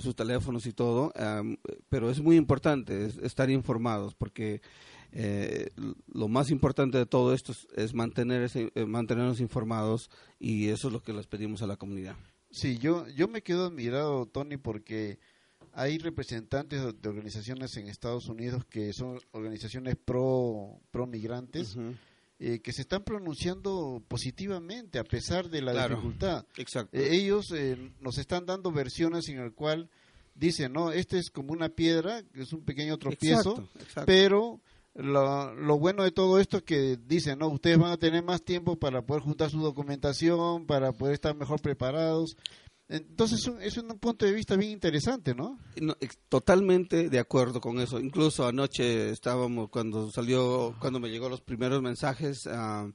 sus 0.00 0.16
teléfonos 0.16 0.66
y 0.66 0.72
todo, 0.72 1.12
pero 1.88 2.10
es 2.10 2.20
muy 2.20 2.36
importante 2.36 3.10
estar 3.22 3.50
informados 3.50 4.14
porque 4.14 4.60
lo 6.12 6.28
más 6.28 6.50
importante 6.50 6.98
de 6.98 7.06
todo 7.06 7.32
esto 7.32 7.52
es, 7.76 7.94
mantener 7.94 8.50
mantenernos 8.86 9.40
informados 9.40 10.10
y 10.40 10.68
eso 10.68 10.88
es 10.88 10.92
lo 10.92 11.02
que 11.02 11.12
les 11.12 11.26
pedimos 11.26 11.62
a 11.62 11.66
la 11.66 11.76
comunidad. 11.76 12.16
Sí, 12.50 12.78
yo, 12.78 13.06
yo 13.08 13.28
me 13.28 13.42
quedo 13.42 13.66
admirado, 13.66 14.26
Tony, 14.26 14.56
porque 14.56 15.18
hay 15.72 15.98
representantes 15.98 16.80
de 17.00 17.08
organizaciones 17.08 17.76
en 17.76 17.88
Estados 17.88 18.28
Unidos 18.28 18.64
que 18.64 18.92
son 18.92 19.20
organizaciones 19.32 19.96
pro, 19.96 20.80
pro 20.90 21.06
migrantes. 21.06 21.76
Eh, 22.38 22.60
que 22.60 22.70
se 22.70 22.82
están 22.82 23.02
pronunciando 23.02 24.02
positivamente 24.08 24.98
a 24.98 25.04
pesar 25.04 25.48
de 25.48 25.62
la 25.62 25.88
dificultad. 25.88 26.44
Exacto. 26.58 26.94
Eh, 26.94 27.08
ellos 27.12 27.50
eh, 27.52 27.78
nos 28.00 28.18
están 28.18 28.44
dando 28.44 28.70
versiones 28.70 29.26
en 29.30 29.38
el 29.38 29.54
cual 29.54 29.88
dicen, 30.34 30.74
no, 30.74 30.92
este 30.92 31.18
es 31.18 31.30
como 31.30 31.54
una 31.54 31.70
piedra, 31.70 32.22
es 32.34 32.52
un 32.52 32.62
pequeño 32.62 32.98
tropiezo, 32.98 33.70
pero 34.04 34.60
lo, 34.96 35.54
lo, 35.54 35.78
bueno 35.78 36.04
de 36.04 36.10
todo 36.10 36.40
esto 36.40 36.58
es 36.58 36.62
que 36.62 36.98
dicen, 37.06 37.38
no, 37.38 37.48
ustedes 37.48 37.78
van 37.78 37.92
a 37.92 37.96
tener 37.96 38.22
más 38.22 38.42
tiempo 38.42 38.76
para 38.76 39.02
poder 39.02 39.22
juntar 39.22 39.50
su 39.50 39.60
documentación, 39.60 40.66
para 40.66 40.92
poder 40.92 41.14
estar 41.14 41.34
mejor 41.36 41.60
preparados. 41.60 42.36
Entonces 42.88 43.50
es 43.62 43.76
un, 43.78 43.98
punto 43.98 44.26
de 44.26 44.32
vista 44.32 44.56
bien 44.56 44.70
interesante, 44.70 45.34
¿no? 45.34 45.58
Totalmente 46.28 47.08
de 47.08 47.18
acuerdo 47.18 47.60
con 47.60 47.80
eso. 47.80 47.98
Incluso 47.98 48.46
anoche 48.46 49.10
estábamos 49.10 49.70
cuando 49.70 50.10
salió, 50.12 50.74
cuando 50.78 51.00
me 51.00 51.10
llegó 51.10 51.28
los 51.28 51.40
primeros 51.40 51.82
mensajes 51.82 52.46
a, 52.46 52.88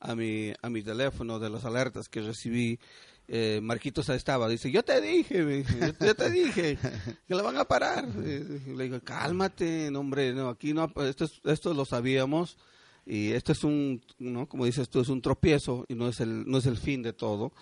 a 0.00 0.14
mi 0.14 0.52
a 0.62 0.70
mi 0.70 0.82
teléfono 0.82 1.38
de 1.38 1.50
las 1.50 1.64
alertas 1.66 2.08
que 2.08 2.22
recibí. 2.22 2.78
Eh, 3.26 3.60
Marquitos 3.62 4.08
estaba, 4.10 4.48
dice, 4.48 4.70
yo 4.70 4.82
te 4.82 5.00
dije, 5.00 5.64
yo, 6.00 6.14
te 6.14 6.30
dije 6.30 6.76
que 7.26 7.34
la 7.34 7.42
van 7.42 7.56
a 7.56 7.64
parar. 7.64 8.06
Le 8.14 8.84
digo, 8.84 9.00
cálmate, 9.02 9.90
no, 9.90 10.00
hombre, 10.00 10.34
no, 10.34 10.50
aquí 10.50 10.74
no, 10.74 10.92
esto, 11.02 11.26
esto 11.44 11.72
lo 11.72 11.86
sabíamos 11.86 12.58
y 13.06 13.32
esto 13.32 13.52
es 13.52 13.64
un, 13.64 14.02
¿no? 14.18 14.46
como 14.46 14.66
dices 14.66 14.88
tú, 14.88 15.00
es 15.00 15.08
un 15.08 15.22
tropiezo 15.22 15.86
y 15.88 15.94
no 15.94 16.08
es 16.08 16.20
el, 16.20 16.44
no 16.46 16.58
es 16.58 16.66
el 16.66 16.76
fin 16.76 17.02
de 17.02 17.12
todo. 17.12 17.52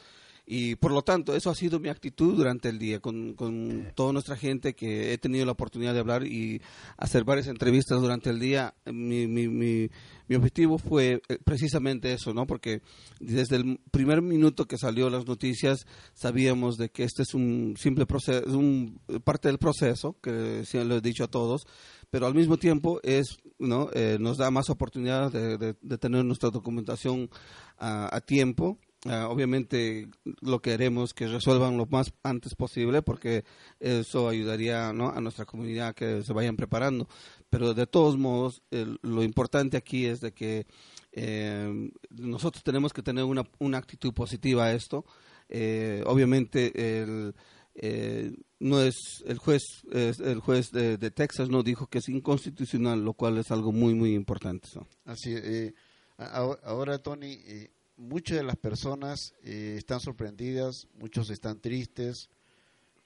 Y 0.45 0.75
por 0.75 0.91
lo 0.91 1.03
tanto, 1.03 1.37
eso 1.37 1.51
ha 1.51 1.55
sido 1.55 1.79
mi 1.79 1.89
actitud 1.89 2.37
durante 2.37 2.69
el 2.69 2.79
día 2.79 2.99
con, 2.99 3.35
con 3.35 3.93
toda 3.95 4.13
nuestra 4.13 4.37
gente 4.37 4.75
que 4.75 5.13
he 5.13 5.19
tenido 5.19 5.47
la 5.47 5.53
oportunidad 5.53 5.95
de 5.95 6.01
hablar 6.01 6.27
y 6.27 6.61
hacer 6.97 7.23
varias 7.23 7.47
entrevistas 7.47 8.01
durante 8.01 8.31
el 8.31 8.41
día. 8.41 8.75
Mi, 8.87 9.29
mi, 9.29 9.47
mi, 9.49 9.89
objetivo 10.35 10.79
fue 10.79 11.23
eh, 11.29 11.39
precisamente 11.45 12.13
eso, 12.13 12.35
¿no? 12.35 12.47
Porque 12.47 12.83
desde 13.21 13.57
el 13.57 13.79
primer 13.93 14.21
minuto 14.21 14.67
que 14.67 14.79
salió 14.79 15.11
las 15.11 15.27
noticias 15.27 15.87
sabíamos 16.15 16.77
de 16.77 16.89
que 16.89 17.05
este 17.05 17.23
es 17.23 17.35
un 17.35 17.77
simple 17.79 18.07
proceso, 18.07 18.45
un, 18.59 19.01
parte 19.23 19.49
del 19.49 19.59
proceso, 19.59 20.17
que 20.21 20.65
sí 20.65 20.83
lo 20.83 20.97
he 20.97 21.01
dicho 21.01 21.23
a 21.23 21.31
todos, 21.31 21.67
pero 22.11 22.27
al 22.27 22.35
mismo 22.35 22.57
tiempo 22.57 22.99
es, 23.05 23.39
¿no? 23.61 23.91
Eh, 23.95 24.17
nos 24.19 24.39
da 24.39 24.51
más 24.51 24.71
oportunidad 24.71 25.31
de, 25.31 25.77
de, 25.81 25.99
tener 25.99 26.25
nuestra 26.25 26.51
documentación 26.51 27.31
a 27.79 28.21
tiempo 28.21 28.79
Ah, 29.04 29.26
obviamente 29.28 30.09
lo 30.40 30.62
que 30.62 30.75
haremos 30.75 31.12
que 31.12 31.26
resuelvan 31.26 31.76
lo 31.76 31.87
más 31.87 32.12
antes 32.23 32.54
posible 32.54 33.02
porque 33.02 33.44
eso 33.80 34.28
ayudaría 34.28 34.90
a 34.90 34.92
nuestra 34.92 35.44
comunidad 35.44 35.94
que 35.94 36.23
se 36.23 36.32
vayan 36.32 36.56
preparando. 36.56 37.09
Pero 37.50 37.75
de 37.75 37.88
todos 37.88 38.16
modos, 38.16 38.62
lo 38.71 39.25
importante 39.25 39.76
aquí 39.76 40.06
es 40.06 40.21
de 40.21 40.32
que 40.32 40.66
eh, 41.11 41.90
nosotros 42.11 42.62
tenemos 42.62 42.92
que 42.92 43.02
tener 43.02 43.25
una, 43.25 43.42
una 43.59 43.78
actitud 43.78 44.14
positiva 44.14 44.66
a 44.66 44.73
esto. 44.73 45.04
Eh, 45.49 46.04
obviamente 46.06 47.02
el, 47.02 47.35
eh, 47.75 48.32
no 48.61 48.80
es 48.80 48.94
el 49.26 49.38
juez 49.38 49.62
el 49.90 50.38
juez 50.38 50.71
de, 50.71 51.11
Texas 51.11 51.49
no 51.49 51.64
dijo 51.64 51.88
que 51.88 51.99
es 51.99 52.09
inconstitucional, 52.09 53.04
lo 53.04 53.14
cual 53.14 53.37
es 53.38 53.50
algo 53.50 53.73
muy 53.73 53.94
muy 53.94 54.14
importante. 54.14 54.68
Así 55.04 55.35
ahora 56.16 56.99
Tony 57.02 57.37
muchas 58.02 58.38
de 58.38 58.44
las 58.44 58.56
personas 58.56 59.32
eh, 59.44 59.76
están 59.78 60.00
sorprendidas, 60.00 60.88
muchos 60.99 61.30
están 61.30 61.61
tristes, 61.61 62.28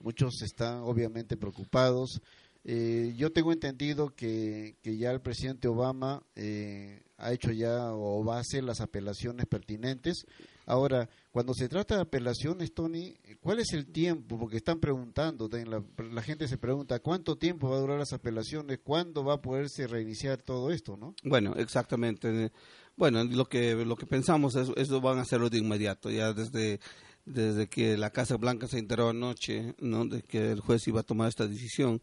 muchos 0.01 0.43
están 0.43 0.79
obviamente 0.79 1.37
preocupados. 1.37 2.21
Eh, 2.65 3.15
yo 3.17 3.31
tengo 3.31 3.53
entendido 3.53 4.11
que, 4.17 4.75
que, 4.83 4.97
ya 4.97 5.13
el 5.13 5.21
presidente 5.21 5.69
Obama 5.69 6.23
eh, 6.35 7.03
ha 7.17 7.33
hecho 7.33 7.53
ya 7.53 7.93
o 7.93 8.25
va 8.25 8.39
a 8.39 8.41
hacer 8.41 8.65
las 8.65 8.81
apelaciones 8.81 9.47
pertinentes. 9.47 10.27
Ahora, 10.65 11.09
cuando 11.31 11.55
se 11.55 11.69
trata 11.69 11.95
de 11.95 12.03
apelaciones, 12.03 12.75
Tony, 12.75 13.15
¿cuál 13.41 13.61
es 13.61 13.73
el 13.73 13.87
tiempo? 13.87 14.37
Porque 14.37 14.57
están 14.57 14.81
preguntando, 14.81 15.49
la, 15.49 15.81
la 16.11 16.23
gente 16.23 16.49
se 16.49 16.59
pregunta, 16.59 16.99
¿cuánto 16.99 17.37
tiempo 17.37 17.71
va 17.71 17.77
a 17.77 17.81
durar 17.81 17.99
las 18.01 18.13
apelaciones? 18.13 18.81
¿Cuándo 18.83 19.23
va 19.23 19.35
a 19.35 19.43
poderse 19.43 19.87
reiniciar 19.87 20.43
todo 20.43 20.73
esto? 20.73 20.97
no 20.97 21.15
Bueno, 21.23 21.55
exactamente. 21.55 22.51
Bueno, 22.97 23.23
lo 23.25 23.45
que, 23.47 23.75
lo 23.75 23.95
que 23.97 24.07
pensamos 24.07 24.57
es 24.57 24.71
eso 24.75 25.01
van 25.03 25.19
a 25.19 25.23
hacerlo 25.23 25.51
de 25.51 25.59
inmediato, 25.59 26.11
ya 26.11 26.33
desde, 26.33 26.81
desde 27.27 27.69
que 27.69 27.99
la 27.99 28.09
Casa 28.11 28.39
Blanca 28.39 28.69
se 28.69 28.79
enteró 28.79 29.11
anoche, 29.11 29.75
¿no? 29.81 30.07
de 30.07 30.23
que 30.23 30.53
el 30.53 30.61
juez 30.61 30.89
iba 30.89 31.01
a 31.01 31.05
tomar 31.05 31.29
esta 31.29 31.47
decisión. 31.47 32.01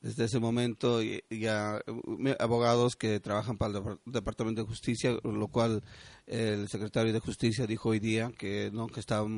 Desde 0.00 0.24
ese 0.24 0.38
momento 0.38 1.02
ya 1.28 1.78
abogados 2.38 2.96
que 2.96 3.20
trabajan 3.20 3.58
para 3.58 3.80
el 3.80 3.98
Departamento 4.06 4.62
de 4.62 4.66
Justicia, 4.66 5.14
lo 5.22 5.48
cual 5.48 5.82
el 6.26 6.68
secretario 6.68 7.12
de 7.12 7.20
Justicia 7.20 7.66
dijo 7.66 7.90
hoy 7.90 7.98
día 7.98 8.32
que 8.38 8.70
no 8.72 8.86
que 8.86 8.98
estaba, 8.98 9.28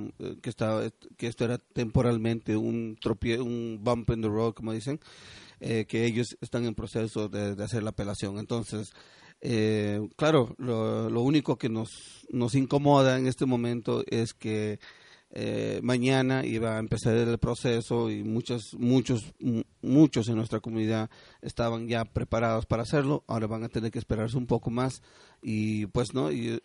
que 0.41 0.49
estaba 0.49 0.89
que 1.17 1.27
esto 1.27 1.45
era 1.47 1.59
temporalmente 1.59 2.57
un 2.57 2.97
tropie, 3.01 3.41
un 3.41 3.81
bump 3.83 4.11
in 4.11 4.23
the 4.23 4.29
road 4.29 4.55
como 4.55 4.73
dicen, 4.73 5.01
eh, 5.59 5.85
que 5.89 6.05
ellos 6.05 6.37
están 6.41 6.65
en 6.65 6.77
proceso 6.77 7.29
de 7.29 7.61
hacer 7.61 7.83
la 7.83 7.91
apelación. 7.91 8.39
Entonces 8.39 8.93
eh, 9.43 10.09
claro, 10.17 10.55
lo, 10.59 11.21
único 11.21 11.57
que 11.57 11.69
nos, 11.69 11.91
nos 12.31 12.55
incomoda 12.55 13.19
en 13.19 13.27
este 13.27 13.45
momento 13.45 14.05
es 14.07 14.35
que 14.35 14.79
eh, 15.33 15.81
mañana 15.83 16.47
iba 16.47 16.77
a 16.77 16.79
empezar 16.79 17.17
el 17.17 17.39
proceso 17.39 18.09
y 18.09 18.23
muchos, 18.23 18.75
muchos, 18.79 19.35
muchos 19.83 20.29
en 20.29 20.37
nuestra 20.37 20.61
comunidad 20.61 21.11
estaban 21.41 21.89
ya 21.89 22.05
preparados 22.05 22.67
para 22.67 22.85
hacerlo. 22.85 23.25
Ahora 23.27 23.49
van 23.49 23.65
a 23.65 23.69
tener 23.69 23.91
que 23.91 23.99
esperarse 23.99 24.37
un 24.37 24.47
poco 24.47 24.71
más 24.71 25.03
y 25.43 25.87
pues 25.87 26.15
no 26.15 26.31
y, 26.31 26.61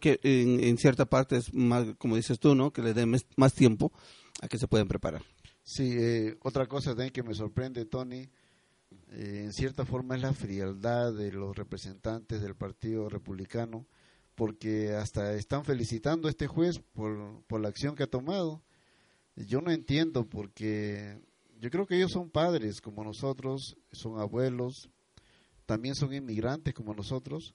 que 0.00 0.18
en, 0.22 0.78
cierta 0.78 1.04
parte 1.04 1.36
es 1.36 1.52
más, 1.52 1.86
como 1.98 2.16
dices 2.16 2.40
tú, 2.40 2.54
¿no? 2.54 2.72
Que 2.72 2.82
le 2.82 2.94
dé 2.94 3.04
más 3.04 3.52
tiempo 3.52 3.92
a 4.40 4.48
qué 4.48 4.56
se 4.56 4.66
pueden 4.66 4.88
preparar. 4.88 5.22
Sí, 5.62 5.94
eh, 5.98 6.36
otra 6.42 6.66
cosa 6.66 6.90
también 6.90 7.10
que 7.10 7.22
me 7.22 7.34
sorprende, 7.34 7.84
Tony, 7.86 8.28
eh, 9.10 9.42
en 9.44 9.52
cierta 9.52 9.84
forma 9.84 10.16
es 10.16 10.22
la 10.22 10.32
frialdad 10.32 11.12
de 11.12 11.32
los 11.32 11.56
representantes 11.56 12.40
del 12.40 12.54
Partido 12.54 13.08
Republicano, 13.08 13.86
porque 14.34 14.92
hasta 14.92 15.34
están 15.34 15.64
felicitando 15.64 16.28
a 16.28 16.30
este 16.30 16.46
juez 16.46 16.80
por, 16.92 17.42
por 17.46 17.60
la 17.60 17.68
acción 17.68 17.94
que 17.94 18.02
ha 18.02 18.10
tomado. 18.10 18.62
Yo 19.36 19.60
no 19.60 19.70
entiendo 19.70 20.28
porque 20.28 21.20
yo 21.60 21.70
creo 21.70 21.86
que 21.86 21.96
ellos 21.96 22.12
son 22.12 22.30
padres 22.30 22.80
como 22.80 23.04
nosotros, 23.04 23.76
son 23.92 24.20
abuelos, 24.20 24.90
también 25.66 25.94
son 25.94 26.12
inmigrantes 26.12 26.74
como 26.74 26.94
nosotros 26.94 27.54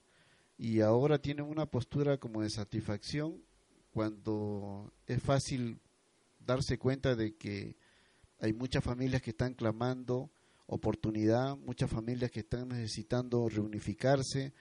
y 0.58 0.81
ahora 0.81 1.19
tienen 1.19 1.46
una 1.46 1.65
postura 1.65 2.17
como 2.17 2.41
de 2.41 2.50
satisfacción 2.50 3.41
cuando 3.91 4.91
es 5.08 5.22
fácil 5.22 5.79
darse 6.39 6.77
cuenta 6.77 7.15
de 7.15 7.36
que 7.36 7.77
hay 8.39 8.53
muchas 8.53 8.84
familias 8.84 9.22
que 9.22 9.31
están 9.31 9.53
clamando 9.53 10.31
oportunidad, 10.69 11.57
muchas 11.57 11.89
familias 11.89 12.31
que 12.31 12.41
están 12.41 12.69
necesitando 12.69 13.49
reunificarse, 13.49 14.53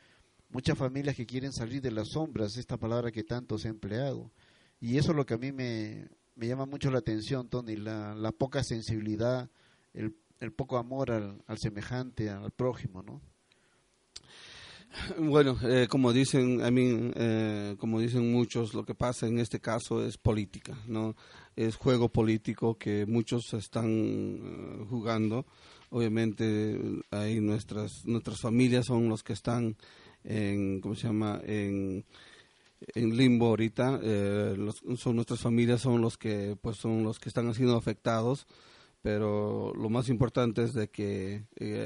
muchas 0.51 0.77
familias 0.77 1.15
que 1.15 1.27
quieren 1.27 1.53
salir 1.53 1.83
de 1.83 1.91
las 1.91 2.09
sombras, 2.09 2.57
esta 2.57 2.79
palabra 2.79 3.13
que 3.13 3.25
tanto 3.25 3.59
se 3.59 3.69
ha 3.69 3.71
empleado. 3.71 4.31
Y 4.81 4.97
eso 4.97 5.11
es 5.11 5.17
lo 5.17 5.27
que 5.27 5.35
a 5.35 5.39
mí 5.39 5.53
me, 5.53 6.09
me 6.35 6.47
llama 6.47 6.67
mucho 6.67 6.91
la 6.91 6.99
atención, 6.99 7.49
Tony, 7.49 7.77
la, 7.77 8.15
la 8.15 8.33
poca 8.33 8.65
sensibilidad, 8.65 9.51
el, 9.93 10.17
el 10.41 10.53
poco 10.53 10.79
amor 10.79 11.11
al, 11.11 11.43
al 11.47 11.59
semejante, 11.59 12.31
al 12.31 12.53
prójimo, 12.53 13.03
¿no? 13.03 13.21
Bueno, 15.19 15.59
eh, 15.65 15.87
como 15.89 16.13
dicen, 16.15 16.63
a 16.63 16.71
mí, 16.71 17.11
eh, 17.15 17.77
como 17.79 18.01
dicen 18.01 18.33
muchos, 18.33 18.73
lo 18.73 18.85
que 18.85 18.95
pasa 18.95 19.27
en 19.27 19.39
este 19.39 19.61
caso 19.61 20.03
es 20.05 20.17
política, 20.17 20.79
no, 20.87 21.15
es 21.57 21.77
juego 21.77 22.09
político 22.09 22.79
que 22.79 23.05
muchos 23.05 23.53
están 23.53 23.87
eh, 23.91 24.87
jugando. 24.89 25.45
Obviamente, 25.91 26.79
ahí 27.11 27.41
nuestras 27.41 28.05
nuestras 28.05 28.41
familias 28.41 28.87
son 28.87 29.09
los 29.09 29.23
que 29.23 29.33
están 29.33 29.77
en, 30.25 30.81
¿cómo 30.81 30.95
se 30.95 31.07
llama? 31.07 31.41
En, 31.45 32.05
en 32.95 33.17
limbo 33.17 33.47
ahorita. 33.47 34.01
son 34.97 35.17
nuestras 35.17 35.41
familias 35.41 35.81
son 35.81 36.01
los 36.01 36.17
que, 36.17 36.57
pues, 36.61 36.77
son 36.79 37.05
los 37.05 37.19
que 37.19 37.29
están 37.29 37.53
siendo 37.55 37.77
afectados. 37.77 38.47
Pero 39.01 39.73
lo 39.75 39.89
más 39.91 40.09
importante 40.09 40.65
es 40.65 40.73
de 40.73 40.89
que 40.89 41.45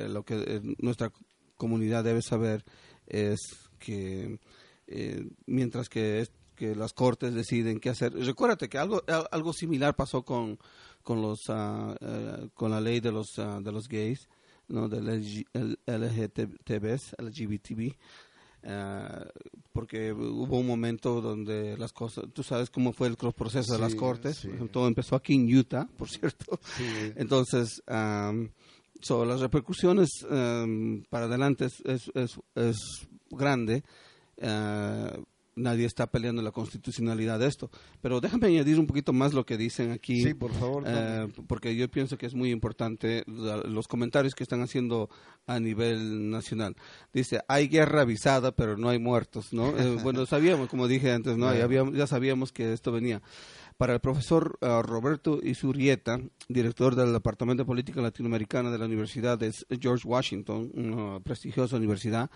lo 0.08 0.24
que 0.24 0.60
nuestra 0.78 1.12
comunidad 1.56 2.04
debe 2.04 2.22
saber 2.22 2.64
es 3.06 3.38
que 3.78 4.38
eh, 4.86 5.28
mientras 5.46 5.88
que, 5.88 6.26
que 6.56 6.74
las 6.74 6.92
cortes 6.92 7.34
deciden 7.34 7.80
qué 7.80 7.90
hacer. 7.90 8.12
Recuérdate 8.14 8.68
que 8.68 8.78
algo, 8.78 9.02
algo 9.30 9.52
similar 9.52 9.94
pasó 9.94 10.22
con, 10.22 10.58
con, 11.02 11.22
los, 11.22 11.48
uh, 11.48 11.52
uh, 11.52 12.48
con 12.54 12.70
la 12.70 12.80
ley 12.80 13.00
de 13.00 13.12
los, 13.12 13.38
uh, 13.38 13.62
de 13.62 13.72
los 13.72 13.88
gays, 13.88 14.28
¿no? 14.68 14.88
del 14.88 15.06
LGTB, 15.86 16.98
LGBTB. 17.18 17.94
porque 19.72 20.12
hubo 20.12 20.58
un 20.58 20.66
momento 20.66 21.20
donde 21.20 21.76
las 21.76 21.92
cosas, 21.92 22.26
tú 22.32 22.42
sabes 22.42 22.70
cómo 22.70 22.92
fue 22.92 23.08
el 23.08 23.16
proceso 23.16 23.74
de 23.74 23.80
las 23.80 23.94
cortes, 23.94 24.38
sí. 24.38 24.48
todo 24.70 24.86
empezó 24.88 25.16
aquí 25.16 25.34
en 25.34 25.54
Utah, 25.54 25.88
por 25.96 26.08
cierto. 26.10 26.60
Sí. 26.76 27.12
Entonces, 27.16 27.82
um, 27.88 28.48
So, 29.02 29.24
las 29.24 29.40
repercusiones 29.40 30.24
um, 30.30 31.02
para 31.10 31.24
adelante 31.24 31.64
es, 31.64 31.82
es, 31.84 32.10
es, 32.14 32.38
es 32.54 32.76
grande. 33.30 33.82
Uh, 34.36 35.24
nadie 35.54 35.86
está 35.86 36.06
peleando 36.06 36.42
la 36.42 36.50
constitucionalidad 36.50 37.38
de 37.38 37.46
esto. 37.46 37.70
Pero 38.00 38.20
déjame 38.20 38.46
añadir 38.46 38.78
un 38.78 38.86
poquito 38.86 39.12
más 39.12 39.32
lo 39.34 39.44
que 39.44 39.56
dicen 39.56 39.90
aquí. 39.90 40.22
Sí, 40.22 40.34
por 40.34 40.52
favor. 40.52 40.84
Uh, 40.84 41.30
porque 41.46 41.76
yo 41.76 41.90
pienso 41.90 42.16
que 42.18 42.26
es 42.26 42.34
muy 42.34 42.50
importante 42.50 43.24
los 43.26 43.88
comentarios 43.88 44.34
que 44.34 44.42
están 44.42 44.62
haciendo 44.62 45.10
a 45.46 45.60
nivel 45.60 46.30
nacional. 46.30 46.76
Dice, 47.12 47.40
hay 47.48 47.68
guerra 47.68 48.02
avisada, 48.02 48.52
pero 48.52 48.76
no 48.76 48.88
hay 48.88 48.98
muertos, 48.98 49.52
¿no? 49.52 49.76
eh, 49.76 49.98
bueno, 50.02 50.26
sabíamos, 50.26 50.68
como 50.68 50.88
dije 50.88 51.12
antes, 51.12 51.36
¿no? 51.36 51.52
Ya, 51.62 51.64
habíamos, 51.64 51.94
ya 51.94 52.06
sabíamos 52.06 52.50
que 52.50 52.72
esto 52.72 52.92
venía 52.92 53.20
para 53.82 53.94
el 53.94 54.00
profesor 54.00 54.60
uh, 54.60 54.80
Roberto 54.80 55.40
Isurieta, 55.42 56.20
director 56.48 56.94
del 56.94 57.12
Departamento 57.12 57.64
de 57.64 57.66
Política 57.66 58.00
Latinoamericana 58.00 58.70
de 58.70 58.78
la 58.78 58.84
Universidad 58.84 59.36
de 59.36 59.52
George 59.80 60.06
Washington, 60.06 60.70
una 60.72 61.18
prestigiosa 61.18 61.78
universidad, 61.78 62.30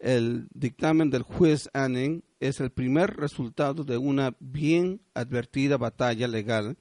el 0.00 0.48
dictamen 0.52 1.08
del 1.08 1.22
juez 1.22 1.70
Anning 1.72 2.24
es 2.40 2.58
el 2.58 2.70
primer 2.70 3.16
resultado 3.16 3.84
de 3.84 3.96
una 3.96 4.34
bien 4.40 5.00
advertida 5.14 5.76
batalla 5.76 6.26
legal 6.26 6.76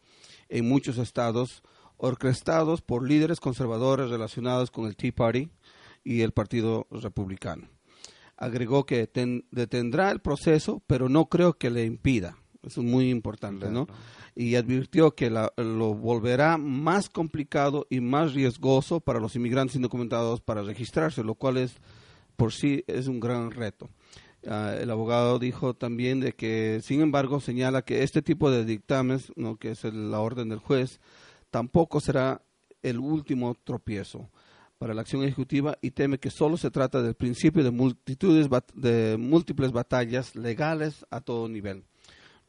en 0.49 0.67
muchos 0.67 0.97
estados 0.97 1.61
orquestados 1.97 2.81
por 2.81 3.07
líderes 3.07 3.39
conservadores 3.39 4.09
relacionados 4.09 4.71
con 4.71 4.87
el 4.87 4.95
Tea 4.95 5.11
Party 5.11 5.51
y 6.03 6.21
el 6.21 6.31
Partido 6.31 6.87
Republicano. 6.89 7.69
Agregó 8.35 8.87
que 8.87 9.05
ten, 9.05 9.45
detendrá 9.51 10.09
el 10.09 10.21
proceso, 10.21 10.81
pero 10.87 11.07
no 11.07 11.29
creo 11.29 11.59
que 11.59 11.69
le 11.69 11.85
impida. 11.85 12.35
Eso 12.67 12.81
es 12.81 12.87
muy 12.87 13.09
importante, 13.09 13.69
¿no? 13.69 13.87
Y 14.35 14.55
advirtió 14.55 15.15
que 15.15 15.29
la, 15.29 15.51
lo 15.57 15.93
volverá 15.93 16.57
más 16.57 17.09
complicado 17.09 17.87
y 17.89 18.01
más 18.01 18.33
riesgoso 18.33 18.99
para 18.99 19.19
los 19.19 19.35
inmigrantes 19.35 19.75
indocumentados 19.75 20.41
para 20.41 20.61
registrarse, 20.61 21.23
lo 21.23 21.35
cual 21.35 21.57
es 21.57 21.75
por 22.35 22.53
sí 22.53 22.83
es 22.87 23.07
un 23.07 23.19
gran 23.19 23.51
reto. 23.51 23.89
Uh, 24.43 24.79
el 24.79 24.91
abogado 24.91 25.39
dijo 25.39 25.73
también 25.73 26.19
de 26.19 26.33
que, 26.33 26.79
sin 26.83 27.01
embargo, 27.01 27.39
señala 27.39 27.81
que 27.81 28.03
este 28.03 28.21
tipo 28.21 28.51
de 28.51 28.63
dictámenes, 28.63 29.31
¿no? 29.35 29.57
que 29.57 29.71
es 29.71 29.83
el, 29.83 30.11
la 30.11 30.19
orden 30.19 30.49
del 30.49 30.59
juez, 30.59 30.99
tampoco 31.49 31.99
será 31.99 32.41
el 32.83 32.99
último 32.99 33.55
tropiezo 33.63 34.29
para 34.77 34.93
la 34.93 35.01
acción 35.01 35.23
ejecutiva 35.23 35.77
y 35.81 35.91
teme 35.91 36.19
que 36.19 36.29
solo 36.29 36.55
se 36.57 36.69
trata 36.69 37.01
del 37.01 37.15
principio 37.15 37.63
de 37.63 37.71
multitudes 37.71 38.47
de 38.75 39.17
múltiples 39.17 39.71
batallas 39.71 40.35
legales 40.35 41.05
a 41.09 41.21
todo 41.21 41.49
nivel. 41.49 41.83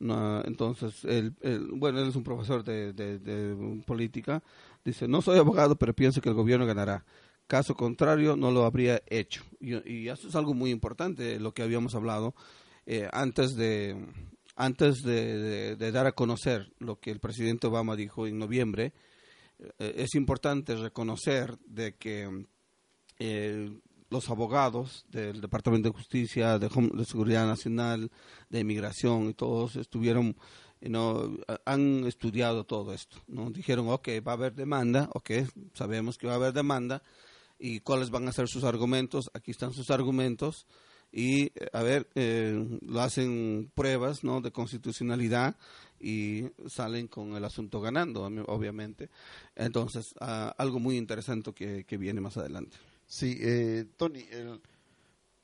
No, 0.00 0.44
entonces, 0.44 1.04
él, 1.04 1.34
bueno, 1.72 2.00
él 2.00 2.08
es 2.08 2.16
un 2.16 2.22
profesor 2.22 2.62
de, 2.62 2.92
de, 2.92 3.82
política. 3.84 4.42
Dice, 4.84 5.08
no 5.08 5.22
soy 5.22 5.38
abogado, 5.38 5.76
pero 5.76 5.94
pienso 5.94 6.20
que 6.20 6.28
el 6.28 6.34
gobierno 6.34 6.66
ganará. 6.66 7.04
Caso 7.46 7.74
contrario, 7.74 8.36
no 8.36 8.50
lo 8.50 8.64
habría 8.64 9.02
hecho. 9.06 9.42
Y, 9.60 9.74
y 9.90 10.08
eso 10.08 10.28
es 10.28 10.36
algo 10.36 10.54
muy 10.54 10.70
importante, 10.70 11.40
lo 11.40 11.52
que 11.52 11.62
habíamos 11.62 11.94
hablado 11.94 12.34
eh, 12.90 13.06
antes 13.12 13.54
de 13.54 13.94
antes 14.56 15.02
de, 15.02 15.76
dar 15.76 16.06
a 16.06 16.12
conocer 16.12 16.72
lo 16.78 16.98
que 16.98 17.10
el 17.10 17.20
presidente 17.20 17.66
Obama 17.66 17.94
dijo 17.94 18.26
en 18.26 18.38
noviembre. 18.38 18.94
Eh, 19.78 19.94
es 19.98 20.14
importante 20.14 20.74
reconocer 20.74 21.58
de 21.66 21.96
que 21.96 22.46
eh, 23.18 23.78
los 24.10 24.30
abogados 24.30 25.04
del 25.10 25.40
Departamento 25.40 25.88
de 25.90 25.96
Justicia, 25.96 26.58
de, 26.58 26.68
de, 26.68 27.04
Seguridad 27.04 27.46
Nacional, 27.46 28.10
de 28.48 28.60
Inmigración 28.60 29.28
y 29.28 29.34
todos 29.34 29.76
estuvieron, 29.76 30.36
you 30.80 30.88
know, 30.88 31.38
han 31.64 32.06
estudiado 32.06 32.64
todo 32.64 32.92
esto. 32.92 33.18
¿no? 33.26 33.50
Dijeron, 33.50 33.88
ok, 33.88 34.08
va 34.26 34.32
a 34.32 34.36
haber 34.36 34.54
demanda, 34.54 35.10
ok, 35.12 35.30
sabemos 35.74 36.16
que 36.16 36.26
va 36.26 36.34
a 36.34 36.36
haber 36.36 36.52
demanda 36.52 37.02
y 37.58 37.80
cuáles 37.80 38.10
van 38.10 38.28
a 38.28 38.32
ser 38.32 38.48
sus 38.48 38.64
argumentos, 38.64 39.30
aquí 39.34 39.50
están 39.50 39.72
sus 39.72 39.90
argumentos 39.90 40.66
y 41.10 41.52
a 41.72 41.82
ver, 41.82 42.08
eh, 42.14 42.78
lo 42.82 43.00
hacen 43.00 43.70
pruebas 43.74 44.24
¿no? 44.24 44.40
de 44.40 44.52
constitucionalidad 44.52 45.56
y 45.98 46.44
salen 46.66 47.08
con 47.08 47.34
el 47.34 47.44
asunto 47.44 47.80
ganando, 47.80 48.24
obviamente. 48.46 49.10
Entonces, 49.56 50.14
uh, 50.20 50.52
algo 50.56 50.78
muy 50.78 50.96
interesante 50.96 51.52
que, 51.52 51.84
que 51.84 51.96
viene 51.96 52.20
más 52.20 52.36
adelante. 52.36 52.76
Sí, 53.08 53.38
eh, 53.40 53.86
Tony, 53.96 54.24
el, 54.30 54.60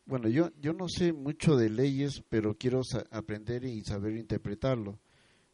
bueno, 0.05 0.29
yo, 0.29 0.51
yo 0.61 0.75
no 0.75 0.87
sé 0.87 1.15
mucho 1.15 1.57
de 1.57 1.71
leyes, 1.71 2.23
pero 2.29 2.57
quiero 2.59 2.83
aprender 3.11 3.65
y 3.65 3.83
saber 3.83 4.17
interpretarlo. 4.17 4.99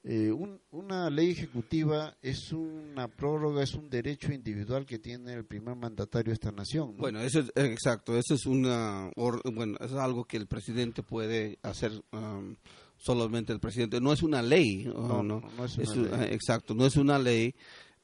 Eh, 0.02 0.32
un, 0.32 0.60
una 0.70 1.08
ley 1.08 1.30
ejecutiva 1.30 2.16
es 2.20 2.52
una 2.52 3.06
prórroga, 3.06 3.62
es 3.62 3.74
un 3.74 3.88
derecho 3.88 4.32
individual 4.32 4.86
que 4.86 4.98
tiene 4.98 5.34
el 5.34 5.44
primer 5.44 5.76
mandatario 5.76 6.30
de 6.30 6.34
esta 6.34 6.50
nación. 6.50 6.96
¿no? 6.96 7.02
Bueno, 7.02 7.20
eso 7.20 7.40
es 7.40 7.52
exacto, 7.54 8.18
eso 8.18 8.34
es 8.34 8.44
una, 8.46 9.10
or, 9.14 9.40
bueno, 9.52 9.76
eso 9.78 9.94
es 9.96 10.00
algo 10.00 10.24
que 10.24 10.36
el 10.36 10.48
presidente 10.48 11.02
puede 11.02 11.58
hacer. 11.62 11.92
Um, 12.12 12.56
solamente 12.96 13.52
el 13.52 13.60
presidente, 13.60 13.98
no 13.98 14.12
es 14.12 14.22
una 14.22 14.42
ley, 14.42 14.84
no, 14.84 15.22
no, 15.22 15.22
no, 15.22 15.40
no 15.56 15.64
es 15.64 15.78
una 15.78 15.84
es, 15.84 15.96
ley. 15.96 16.34
exacto, 16.34 16.74
no 16.74 16.84
es 16.84 16.96
una 16.96 17.18
ley, 17.18 17.54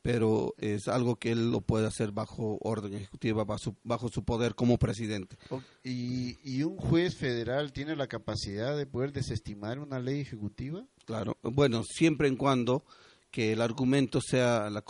pero 0.06 0.54
es 0.58 0.86
algo 0.86 1.16
que 1.16 1.32
él 1.32 1.50
lo 1.50 1.62
puede 1.62 1.88
hacer 1.88 2.12
bajo 2.12 2.58
orden 2.60 2.94
ejecutiva, 2.94 3.42
bajo 3.42 3.58
su, 3.58 3.76
bajo 3.82 4.08
su 4.08 4.22
poder 4.22 4.54
como 4.54 4.78
presidente. 4.78 5.36
¿Y, 5.82 6.38
¿Y, 6.44 6.62
un 6.62 6.76
juez 6.76 7.16
federal 7.16 7.72
tiene 7.72 7.96
la 7.96 8.06
capacidad 8.06 8.76
de 8.76 8.86
poder 8.86 9.12
desestimar 9.12 9.80
una 9.80 9.98
ley 9.98 10.20
ejecutiva? 10.20 10.84
Claro, 11.06 11.36
bueno, 11.42 11.82
siempre 11.82 12.28
en 12.28 12.36
cuando 12.36 12.84
que 13.32 13.52
el 13.52 13.60
argumento 13.60 14.20
sea 14.20 14.70
la 14.70 14.84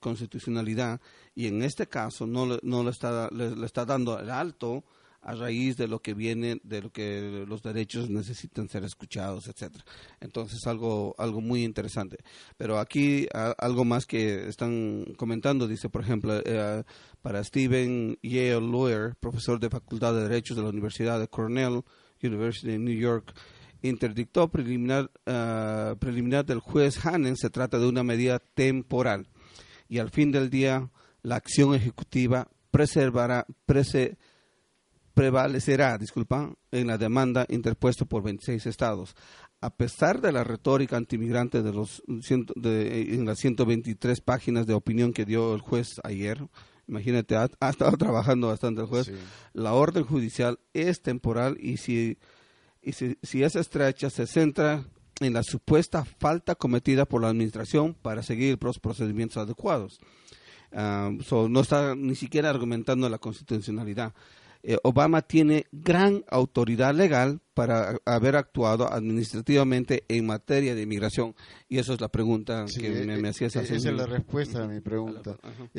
constitucionalidad 0.00 1.02
y 1.34 1.48
en 1.48 1.60
este 1.60 1.86
caso 1.86 2.26
no, 2.26 2.58
no 2.62 2.82
le, 2.82 2.90
está, 2.90 3.28
le, 3.32 3.54
le 3.54 3.66
está 3.66 3.84
dando 3.84 4.18
el 4.18 4.30
alto 4.30 4.84
a 5.26 5.34
raíz 5.34 5.76
de 5.76 5.88
lo 5.88 5.98
que 5.98 6.14
viene, 6.14 6.60
de 6.62 6.82
lo 6.82 6.90
que 6.90 7.44
los 7.48 7.60
derechos 7.60 8.08
necesitan 8.08 8.68
ser 8.68 8.84
escuchados, 8.84 9.48
etcétera. 9.48 9.84
Entonces 10.20 10.64
algo 10.68 11.16
algo 11.18 11.40
muy 11.40 11.64
interesante. 11.64 12.18
Pero 12.56 12.78
aquí 12.78 13.26
algo 13.58 13.84
más 13.84 14.06
que 14.06 14.48
están 14.48 15.04
comentando 15.16 15.66
dice, 15.66 15.88
por 15.88 16.02
ejemplo, 16.02 16.40
eh, 16.44 16.84
para 17.22 17.42
Stephen 17.42 18.16
Yale 18.22 18.60
Lawyer, 18.60 19.16
profesor 19.18 19.58
de 19.58 19.68
Facultad 19.68 20.14
de 20.14 20.28
Derechos 20.28 20.56
de 20.56 20.62
la 20.62 20.68
Universidad 20.68 21.18
de 21.18 21.26
Cornell 21.26 21.82
University 22.22 22.68
de 22.68 22.78
New 22.78 22.96
York, 22.96 23.34
interdictó 23.82 24.48
preliminar 24.48 25.10
eh, 25.26 25.96
preliminar 25.98 26.46
del 26.46 26.60
juez 26.60 27.04
Hannen 27.04 27.36
se 27.36 27.50
trata 27.50 27.80
de 27.80 27.88
una 27.88 28.04
medida 28.04 28.38
temporal 28.38 29.26
y 29.88 29.98
al 29.98 30.10
fin 30.10 30.30
del 30.30 30.50
día 30.50 30.88
la 31.22 31.34
acción 31.34 31.74
ejecutiva 31.74 32.48
preservará 32.70 33.44
prevalecerá, 35.16 35.96
disculpa, 35.96 36.52
en 36.70 36.88
la 36.88 36.98
demanda 36.98 37.46
interpuesta 37.48 38.04
por 38.04 38.22
26 38.22 38.66
estados. 38.66 39.16
A 39.62 39.70
pesar 39.70 40.20
de 40.20 40.30
la 40.30 40.44
retórica 40.44 40.98
antimigrante 40.98 41.62
de 41.62 41.72
los 41.72 42.02
de, 42.54 43.14
en 43.14 43.24
las 43.24 43.38
123 43.38 44.20
páginas 44.20 44.66
de 44.66 44.74
opinión 44.74 45.14
que 45.14 45.24
dio 45.24 45.54
el 45.54 45.62
juez 45.62 46.00
ayer, 46.04 46.46
imagínate, 46.86 47.34
ha, 47.34 47.48
estado 47.70 47.92
trabajando 47.96 48.48
bastante 48.48 48.82
el 48.82 48.88
juez, 48.88 49.10
la 49.54 49.72
orden 49.72 50.04
judicial 50.04 50.58
es 50.74 51.00
temporal 51.00 51.56
y 51.58 51.78
si, 51.78 52.18
y 52.82 52.92
si, 52.92 53.16
si 53.22 53.42
es 53.42 53.56
estrecha 53.56 54.10
se 54.10 54.26
centra 54.26 54.84
en 55.20 55.32
la 55.32 55.42
supuesta 55.42 56.04
falta 56.04 56.56
cometida 56.56 57.06
por 57.06 57.22
la 57.22 57.28
administración 57.28 57.94
para 57.94 58.22
seguir 58.22 58.58
los 58.60 58.78
procedimientos 58.78 59.38
adecuados. 59.38 59.98
Ah, 60.72 61.10
no 61.48 61.60
está 61.60 61.94
ni 61.94 62.16
siquiera 62.16 62.50
argumentando 62.50 63.08
la 63.08 63.16
constitucionalidad. 63.16 64.12
Eh, 64.68 64.78
Obama 64.82 65.22
tiene 65.22 65.66
gran 65.70 66.24
autoridad 66.28 66.92
legal 66.92 67.40
para 67.54 68.00
haber 68.04 68.34
actuado 68.34 68.92
administrativamente 68.92 70.02
en 70.08 70.26
materia 70.26 70.74
de 70.74 70.82
inmigración. 70.82 71.36
Y 71.68 71.78
eso 71.78 71.94
es 71.94 72.00
la 72.00 72.08
pregunta 72.08 72.64
que 72.76 72.90
me, 73.06 73.14
eh, 73.14 73.28
hacías 73.28 73.54
eh, 73.54 73.60
Esa 73.60 73.76
es 73.76 73.84
la 73.84 74.06
respuesta 74.06 74.64
a 74.64 74.66
mi 74.66 74.80
pregunta. 74.80 75.38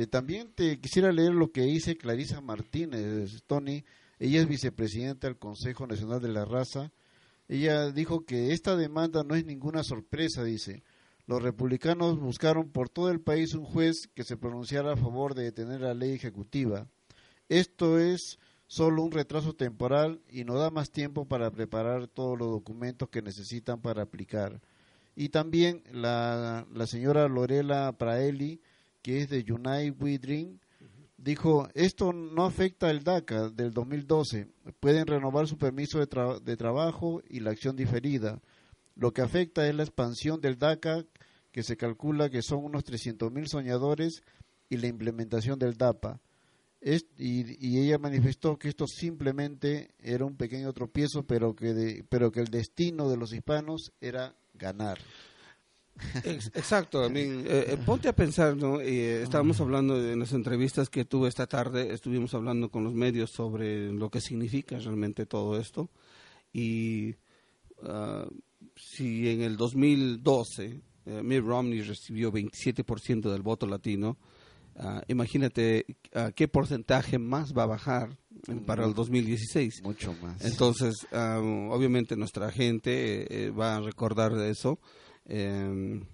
también 0.10 0.54
te 0.56 0.80
quisiera 0.80 1.12
leer 1.12 1.34
lo 1.34 1.52
que 1.52 1.64
dice 1.64 1.98
Clarisa 1.98 2.40
Martínez, 2.40 3.44
Tony. 3.46 3.84
Ella 4.20 4.40
es 4.40 4.48
vicepresidenta 4.48 5.28
del 5.28 5.38
Consejo 5.38 5.86
Nacional 5.86 6.22
de 6.22 6.30
la 6.30 6.46
Raza. 6.46 6.94
Ella 7.50 7.92
dijo 7.92 8.24
que 8.24 8.54
esta 8.54 8.78
demanda 8.78 9.26
no 9.26 9.36
es 9.36 9.44
ninguna 9.44 9.84
sorpresa, 9.84 10.46
dice. 10.46 10.82
Los 11.26 11.44
republicanos 11.44 12.18
buscaron 12.22 12.70
por 12.70 12.88
todo 12.88 13.12
el 13.12 13.20
país 13.20 13.54
un 13.54 13.66
juez 13.66 14.08
que 14.16 14.24
se 14.24 14.38
pronunciara 14.38 14.94
a 14.94 14.98
favor 14.98 15.36
de 15.36 15.44
detener 15.44 15.82
la 15.82 15.94
ley 15.94 16.14
ejecutiva. 16.14 16.88
Esto 17.50 18.00
es 18.00 18.40
solo 18.68 19.02
un 19.02 19.12
retraso 19.12 19.54
temporal 19.54 20.22
y 20.30 20.44
no 20.44 20.56
da 20.56 20.70
más 20.70 20.92
tiempo 20.92 21.26
para 21.26 21.50
preparar 21.52 22.08
todos 22.08 22.38
los 22.38 22.50
documentos 22.50 23.10
que 23.10 23.22
necesitan 23.22 23.82
para 23.82 24.04
aplicar. 24.04 24.62
Y 25.16 25.30
también 25.30 25.84
la, 25.92 26.68
la 26.72 26.86
señora 26.86 27.28
Lorela 27.28 27.92
Praeli, 27.98 28.62
que 29.02 29.22
es 29.22 29.30
de 29.30 29.46
Unite 29.52 29.96
We 30.00 30.20
Dream, 30.20 30.60
dijo, 31.18 31.68
esto 31.74 32.14
no 32.14 32.46
afecta 32.46 32.92
el 32.92 33.04
DACA 33.04 33.50
del 33.50 33.74
2012, 33.74 34.48
pueden 34.80 35.08
renovar 35.08 35.48
su 35.48 35.58
permiso 35.58 36.00
de, 36.00 36.40
de 36.44 36.58
trabajo 36.58 37.24
y 37.28 37.40
la 37.40 37.52
acción 37.52 37.76
diferida. 37.76 38.40
Lo 38.96 39.14
que 39.14 39.22
afecta 39.22 39.68
es 39.68 39.74
la 39.74 39.84
expansión 39.84 40.42
del 40.42 40.60
DACA, 40.60 41.06
que 41.52 41.64
se 41.64 41.78
calcula 41.78 42.30
que 42.30 42.42
son 42.42 42.64
unos 42.64 42.84
300.000 42.86 43.48
soñadores, 43.48 44.22
y 44.70 44.78
la 44.78 44.88
implementación 44.88 45.58
del 45.58 45.78
DAPA 45.78 46.20
y, 46.82 47.80
ella 47.80 47.98
manifestó 47.98 48.58
que 48.58 48.70
esto 48.70 48.88
simplemente 48.88 49.96
era 50.00 50.26
un 50.26 50.36
pequeño 50.36 50.72
tropiezo, 50.74 51.24
pero 51.26 51.56
que, 51.56 52.06
pero 52.10 52.32
que 52.32 52.42
el 52.42 52.48
destino 52.48 53.10
de 53.10 53.18
los 53.18 53.34
hispanos 53.34 53.92
era 54.00 54.36
ganar. 54.54 55.00
Exacto, 56.24 57.06
eh, 57.06 57.12
eh, 57.16 57.78
ponte 57.84 58.08
a 58.08 58.16
pensar, 58.16 58.56
¿no? 58.56 58.80
Eh, 58.80 59.24
estábamos 59.24 59.60
hablando 59.62 59.98
en 59.98 60.20
las 60.20 60.32
entrevistas 60.34 60.90
que 60.90 61.06
tuve 61.06 61.28
esta 61.28 61.48
tarde, 61.48 61.92
estuvimos 61.92 62.34
hablando 62.34 62.70
con 62.70 62.84
los 62.84 62.94
medios 62.94 63.32
sobre 63.32 63.92
lo 63.92 64.10
que 64.10 64.22
significa 64.22 64.78
realmente 64.78 65.26
todo 65.26 65.60
esto. 65.60 65.90
Y 66.54 67.16
uh, 67.82 68.30
si 68.76 69.30
en 69.30 69.42
el 69.42 69.58
2012 69.58 70.82
Mitt 71.24 71.44
Romney 71.44 71.82
recibió 71.82 72.32
27% 72.32 73.32
del 73.32 73.42
voto 73.42 73.66
latino, 73.66 74.18
Ah, 74.80 75.02
imagínate 75.08 75.86
uh, 76.16 76.32
qué 76.36 76.48
porcentaje 76.48 77.18
más 77.18 77.54
va 77.58 77.64
a 77.64 77.68
bajar 77.68 78.18
para 78.66 78.86
el 78.86 78.94
2016. 78.94 79.82
Mucho 79.84 80.14
más. 80.22 80.44
Entonces, 80.46 81.08
ah, 81.12 81.40
obviamente 81.72 82.16
nuestra 82.16 82.52
gente 82.52 83.46
eh, 83.46 83.50
va 83.50 83.78
a 83.78 83.82
recordar 83.82 84.36
de 84.36 84.52
eso. 84.52 84.80
Em, 85.26 86.06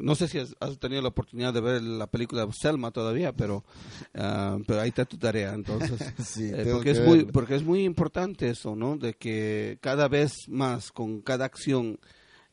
no 0.00 0.14
sé 0.14 0.28
si 0.28 0.38
has, 0.38 0.54
tenido 0.78 1.02
la 1.02 1.08
oportunidad 1.08 1.52
de 1.52 1.60
ver 1.60 1.82
la 1.82 2.06
película 2.06 2.46
de 2.46 2.52
Selma 2.52 2.92
todavía, 2.92 3.32
pero, 3.32 3.64
pero 4.12 4.80
ahí 4.80 4.90
está 4.90 5.04
tu 5.04 5.18
tarea, 5.18 5.52
entonces. 5.54 6.00
Eh, 6.38 6.68
porque, 6.70 6.90
es 6.90 7.04
muy, 7.04 7.24
porque 7.24 7.56
es 7.56 7.64
muy 7.64 7.84
importante 7.84 8.48
eso, 8.48 8.76
¿no? 8.76 8.96
De 8.96 9.14
que 9.14 9.78
cada 9.80 10.06
vez 10.06 10.48
más, 10.48 10.92
con 10.92 11.20
cada 11.20 11.44
acción 11.44 11.98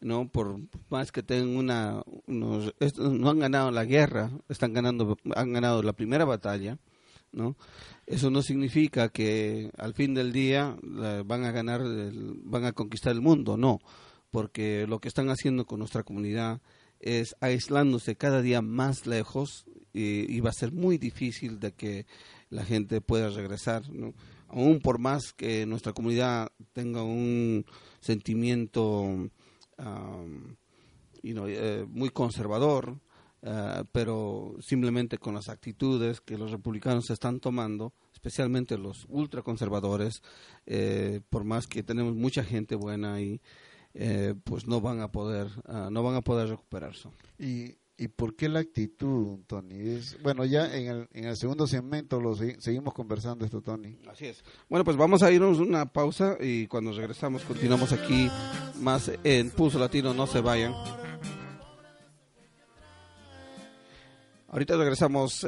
no 0.03 0.27
por 0.27 0.59
más 0.89 1.11
que 1.11 1.23
tengan 1.23 1.55
una 1.55 2.03
no 2.27 3.29
han 3.29 3.39
ganado 3.39 3.71
la 3.71 3.85
guerra 3.85 4.31
están 4.49 4.73
ganando 4.73 5.17
han 5.35 5.53
ganado 5.53 5.81
la 5.81 5.93
primera 5.93 6.25
batalla 6.25 6.77
no 7.31 7.55
eso 8.05 8.29
no 8.29 8.41
significa 8.41 9.09
que 9.09 9.71
al 9.77 9.93
fin 9.93 10.13
del 10.13 10.31
día 10.31 10.77
van 11.25 11.45
a 11.45 11.51
ganar 11.51 11.81
van 12.43 12.65
a 12.65 12.73
conquistar 12.73 13.13
el 13.13 13.21
mundo 13.21 13.57
no 13.57 13.79
porque 14.31 14.87
lo 14.87 14.99
que 14.99 15.07
están 15.07 15.29
haciendo 15.29 15.65
con 15.65 15.79
nuestra 15.79 16.03
comunidad 16.03 16.61
es 16.99 17.35
aislándose 17.39 18.15
cada 18.15 18.41
día 18.41 18.61
más 18.61 19.05
lejos 19.05 19.65
y, 19.93 20.39
va 20.39 20.49
a 20.49 20.53
ser 20.53 20.71
muy 20.71 20.97
difícil 20.97 21.59
de 21.59 21.73
que 21.73 22.07
la 22.49 22.65
gente 22.65 22.99
pueda 22.99 23.29
regresar 23.29 23.87
¿no? 23.91 24.13
aún 24.47 24.79
por 24.79 24.97
más 24.97 25.33
que 25.33 25.65
nuestra 25.65 25.93
comunidad 25.93 26.51
tenga 26.73 27.03
un 27.03 27.65
sentimiento 27.99 29.29
eh, 31.23 31.85
muy 31.87 32.09
conservador, 32.09 32.99
eh, 33.41 33.83
pero 33.91 34.55
simplemente 34.59 35.17
con 35.17 35.33
las 35.33 35.49
actitudes 35.49 36.21
que 36.21 36.37
los 36.37 36.51
republicanos 36.51 37.09
están 37.09 37.39
tomando, 37.39 37.93
especialmente 38.13 38.77
los 38.77 39.05
ultraconservadores, 39.09 40.21
eh, 40.65 41.21
por 41.29 41.43
más 41.43 41.67
que 41.67 41.83
tenemos 41.83 42.15
mucha 42.15 42.43
gente 42.43 42.75
buena 42.75 43.15
ahí, 43.15 43.41
pues 44.43 44.65
no 44.67 44.81
van 44.81 45.01
a 45.01 45.11
poder, 45.11 45.49
ah, 45.65 45.89
no 45.91 46.01
van 46.01 46.15
a 46.15 46.21
poder 46.21 46.49
recuperarse. 46.49 47.09
Y 47.37 47.75
¿Y 47.95 48.07
por 48.07 48.35
qué 48.35 48.49
la 48.49 48.59
actitud, 48.59 49.39
Tony? 49.45 49.91
Es, 49.91 50.19
bueno, 50.23 50.45
ya 50.45 50.75
en 50.75 50.87
el, 50.87 51.07
en 51.13 51.25
el 51.25 51.37
segundo 51.37 51.67
segmento 51.67 52.19
lo 52.19 52.35
seguimos 52.35 52.93
conversando 52.93 53.45
esto, 53.45 53.61
Tony. 53.61 53.99
Así 54.09 54.25
es. 54.25 54.43
Bueno, 54.67 54.83
pues 54.83 54.97
vamos 54.97 55.21
a 55.21 55.31
irnos 55.31 55.59
una 55.59 55.85
pausa 55.85 56.37
y 56.39 56.65
cuando 56.65 56.91
regresamos 56.91 57.43
continuamos 57.43 57.93
aquí 57.93 58.29
más 58.81 59.11
en 59.23 59.51
Pulso 59.51 59.77
Latino, 59.77 60.13
no 60.13 60.25
se 60.25 60.41
vayan. 60.41 60.73
Ahorita 64.53 64.75
regresamos 64.75 65.47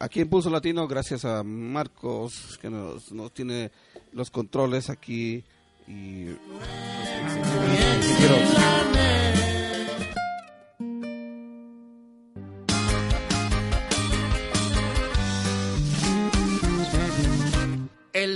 aquí 0.00 0.20
en 0.20 0.28
Pulso 0.28 0.50
Latino 0.50 0.88
gracias 0.88 1.24
a 1.24 1.42
Marcos 1.42 2.58
que 2.60 2.70
nos, 2.70 3.12
nos 3.12 3.32
tiene 3.32 3.70
los 4.12 4.30
controles 4.30 4.90
aquí 4.90 5.44
y 5.86 6.26
El 6.26 6.36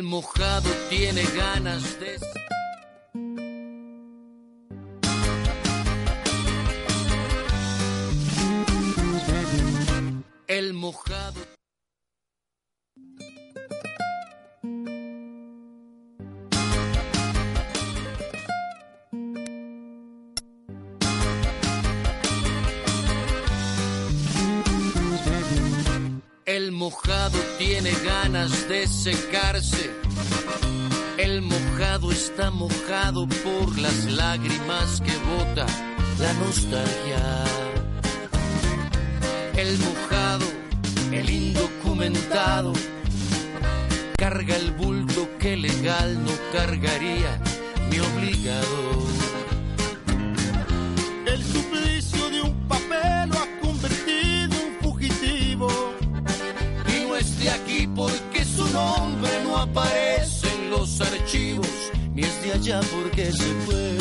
mojado 0.08 0.70
tiene 0.88 1.22
ganas 1.36 2.00
de... 2.00 2.18
El 10.46 10.72
mojado... 10.72 11.57
mojado 27.08 27.38
tiene 27.56 27.90
ganas 28.04 28.68
de 28.68 28.86
secarse. 28.86 29.90
El 31.16 31.40
mojado 31.40 32.12
está 32.12 32.50
mojado 32.50 33.26
por 33.26 33.78
las 33.78 34.04
lágrimas 34.04 35.00
que 35.00 35.12
bota 35.16 35.66
la 36.18 36.32
nostalgia. 36.34 37.44
El 39.56 39.78
mojado, 39.78 40.46
el 41.10 41.30
indocumentado, 41.30 42.74
carga 44.18 44.56
el 44.56 44.72
bulto 44.72 45.30
que 45.38 45.56
legal 45.56 46.22
no 46.22 46.32
cargaría 46.52 47.40
mi 47.90 47.98
obligado. 48.00 49.37
Aparece 59.58 60.48
en 60.54 60.70
los 60.70 61.00
archivos, 61.00 61.68
ni 62.14 62.22
es 62.22 62.42
de 62.42 62.52
allá 62.52 62.80
porque 62.90 63.32
se 63.32 63.54
fue. 63.66 63.96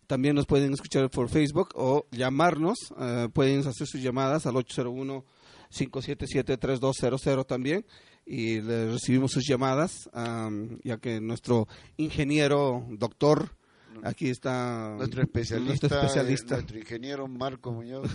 También 0.07 0.35
nos 0.35 0.45
pueden 0.45 0.75
escuchar 0.75 1.09
por 1.11 1.31
Facebook 1.31 1.71
o 1.75 2.05
llamarnos. 2.11 2.77
eh, 3.01 3.29
pueden 3.33 3.61
hacer 3.67 3.87
sus 3.87 4.03
llamadas 4.03 4.45
al 4.45 4.57
801-577-3200 4.57 7.47
también. 7.47 7.87
Y 8.27 8.61
le 8.63 8.91
recibimos 8.93 9.33
sus 9.33 9.47
llamadas, 9.47 10.09
am, 10.13 10.79
ya 10.83 10.97
que 10.99 11.21
nuestro 11.21 11.69
ingeniero, 11.99 12.87
doctor, 12.91 13.51
aquí 14.03 14.29
está. 14.31 14.95
Nuestro 14.97 15.21
especialista, 15.23 15.89
nuestro 15.89 16.01
especialista. 16.01 16.55
eh, 16.55 16.59
nuestro 16.59 16.79
ingeniero 16.79 17.29
Marco 17.29 17.73
Muñoz. 17.73 18.11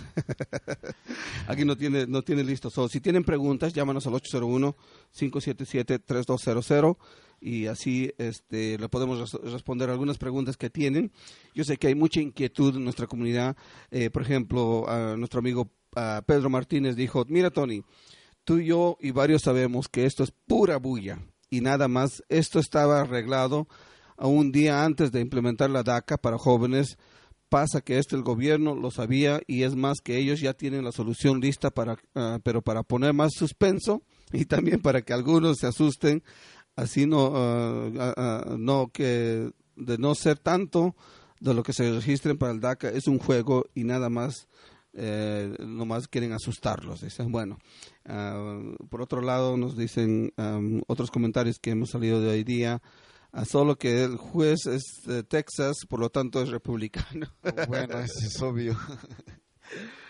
Aquí 1.46 1.64
no 1.64 1.76
tiene, 1.76 2.06
no 2.06 2.22
tiene 2.22 2.44
listo. 2.44 2.70
So, 2.70 2.88
si 2.88 3.00
tienen 3.00 3.24
preguntas, 3.24 3.72
llámanos 3.72 4.06
al 4.06 4.14
801-577-3200 4.14 6.96
y 7.40 7.66
así 7.66 8.12
este, 8.18 8.78
le 8.78 8.88
podemos 8.88 9.18
res- 9.18 9.52
responder 9.52 9.90
algunas 9.90 10.18
preguntas 10.18 10.56
que 10.56 10.70
tienen. 10.70 11.10
Yo 11.54 11.64
sé 11.64 11.76
que 11.76 11.88
hay 11.88 11.94
mucha 11.94 12.20
inquietud 12.20 12.76
en 12.76 12.84
nuestra 12.84 13.06
comunidad. 13.06 13.56
Eh, 13.90 14.10
por 14.10 14.22
ejemplo, 14.22 14.88
a 14.88 15.16
nuestro 15.16 15.40
amigo 15.40 15.70
ah, 15.96 16.22
Pedro 16.26 16.50
Martínez 16.50 16.96
dijo, 16.96 17.24
mira 17.28 17.50
Tony, 17.50 17.82
tú, 18.44 18.60
yo 18.60 18.96
y 19.00 19.10
varios 19.10 19.42
sabemos 19.42 19.88
que 19.88 20.06
esto 20.06 20.24
es 20.24 20.32
pura 20.46 20.78
bulla 20.78 21.18
y 21.50 21.60
nada 21.60 21.88
más. 21.88 22.22
Esto 22.28 22.58
estaba 22.58 23.00
arreglado 23.00 23.68
a 24.16 24.26
un 24.26 24.52
día 24.52 24.84
antes 24.84 25.12
de 25.12 25.20
implementar 25.20 25.70
la 25.70 25.82
DACA 25.82 26.18
para 26.18 26.38
jóvenes 26.38 26.98
pasa 27.50 27.80
que 27.80 27.98
esto 27.98 28.16
el 28.16 28.22
gobierno 28.22 28.74
lo 28.74 28.90
sabía 28.90 29.42
y 29.46 29.64
es 29.64 29.74
más 29.74 30.00
que 30.00 30.16
ellos 30.16 30.40
ya 30.40 30.54
tienen 30.54 30.84
la 30.84 30.92
solución 30.92 31.40
lista 31.40 31.70
para 31.70 31.98
ah, 32.14 32.38
pero 32.42 32.62
para 32.62 32.84
poner 32.84 33.12
más 33.12 33.32
suspenso 33.34 34.02
y 34.32 34.44
también 34.46 34.80
para 34.80 35.02
que 35.02 35.12
algunos 35.12 35.58
se 35.58 35.66
asusten 35.66 36.22
así 36.76 37.06
no 37.06 37.32
ah, 37.34 38.14
ah, 38.16 38.54
no 38.56 38.90
que 38.92 39.50
de 39.74 39.98
no 39.98 40.14
ser 40.14 40.38
tanto 40.38 40.94
de 41.40 41.52
lo 41.52 41.62
que 41.64 41.72
se 41.72 41.90
registren 41.90 42.38
para 42.38 42.52
el 42.52 42.60
DACA 42.60 42.90
es 42.90 43.08
un 43.08 43.18
juego 43.18 43.64
y 43.74 43.82
nada 43.82 44.08
más 44.08 44.46
eh, 44.92 45.52
nomás 45.58 46.06
quieren 46.06 46.32
asustarlos 46.32 47.00
dicen 47.00 47.32
bueno 47.32 47.58
ah, 48.06 48.60
por 48.88 49.02
otro 49.02 49.20
lado 49.20 49.56
nos 49.56 49.76
dicen 49.76 50.32
otros 50.86 51.10
comentarios 51.10 51.58
que 51.58 51.70
hemos 51.70 51.90
salido 51.90 52.20
de 52.20 52.28
hoy 52.28 52.44
día 52.44 52.80
ah, 53.32 53.44
solo 53.44 53.76
que 53.76 54.04
el 54.04 54.16
juez 54.16 54.66
es 54.66 54.82
de 55.06 55.22
Texas 55.22 55.76
por 55.88 56.00
lo 56.00 56.10
tanto 56.10 56.42
es 56.42 56.48
republicano 56.48 57.28
Bueno, 57.68 57.98
eso 58.00 58.18
es 58.26 58.42
obvio. 58.42 58.76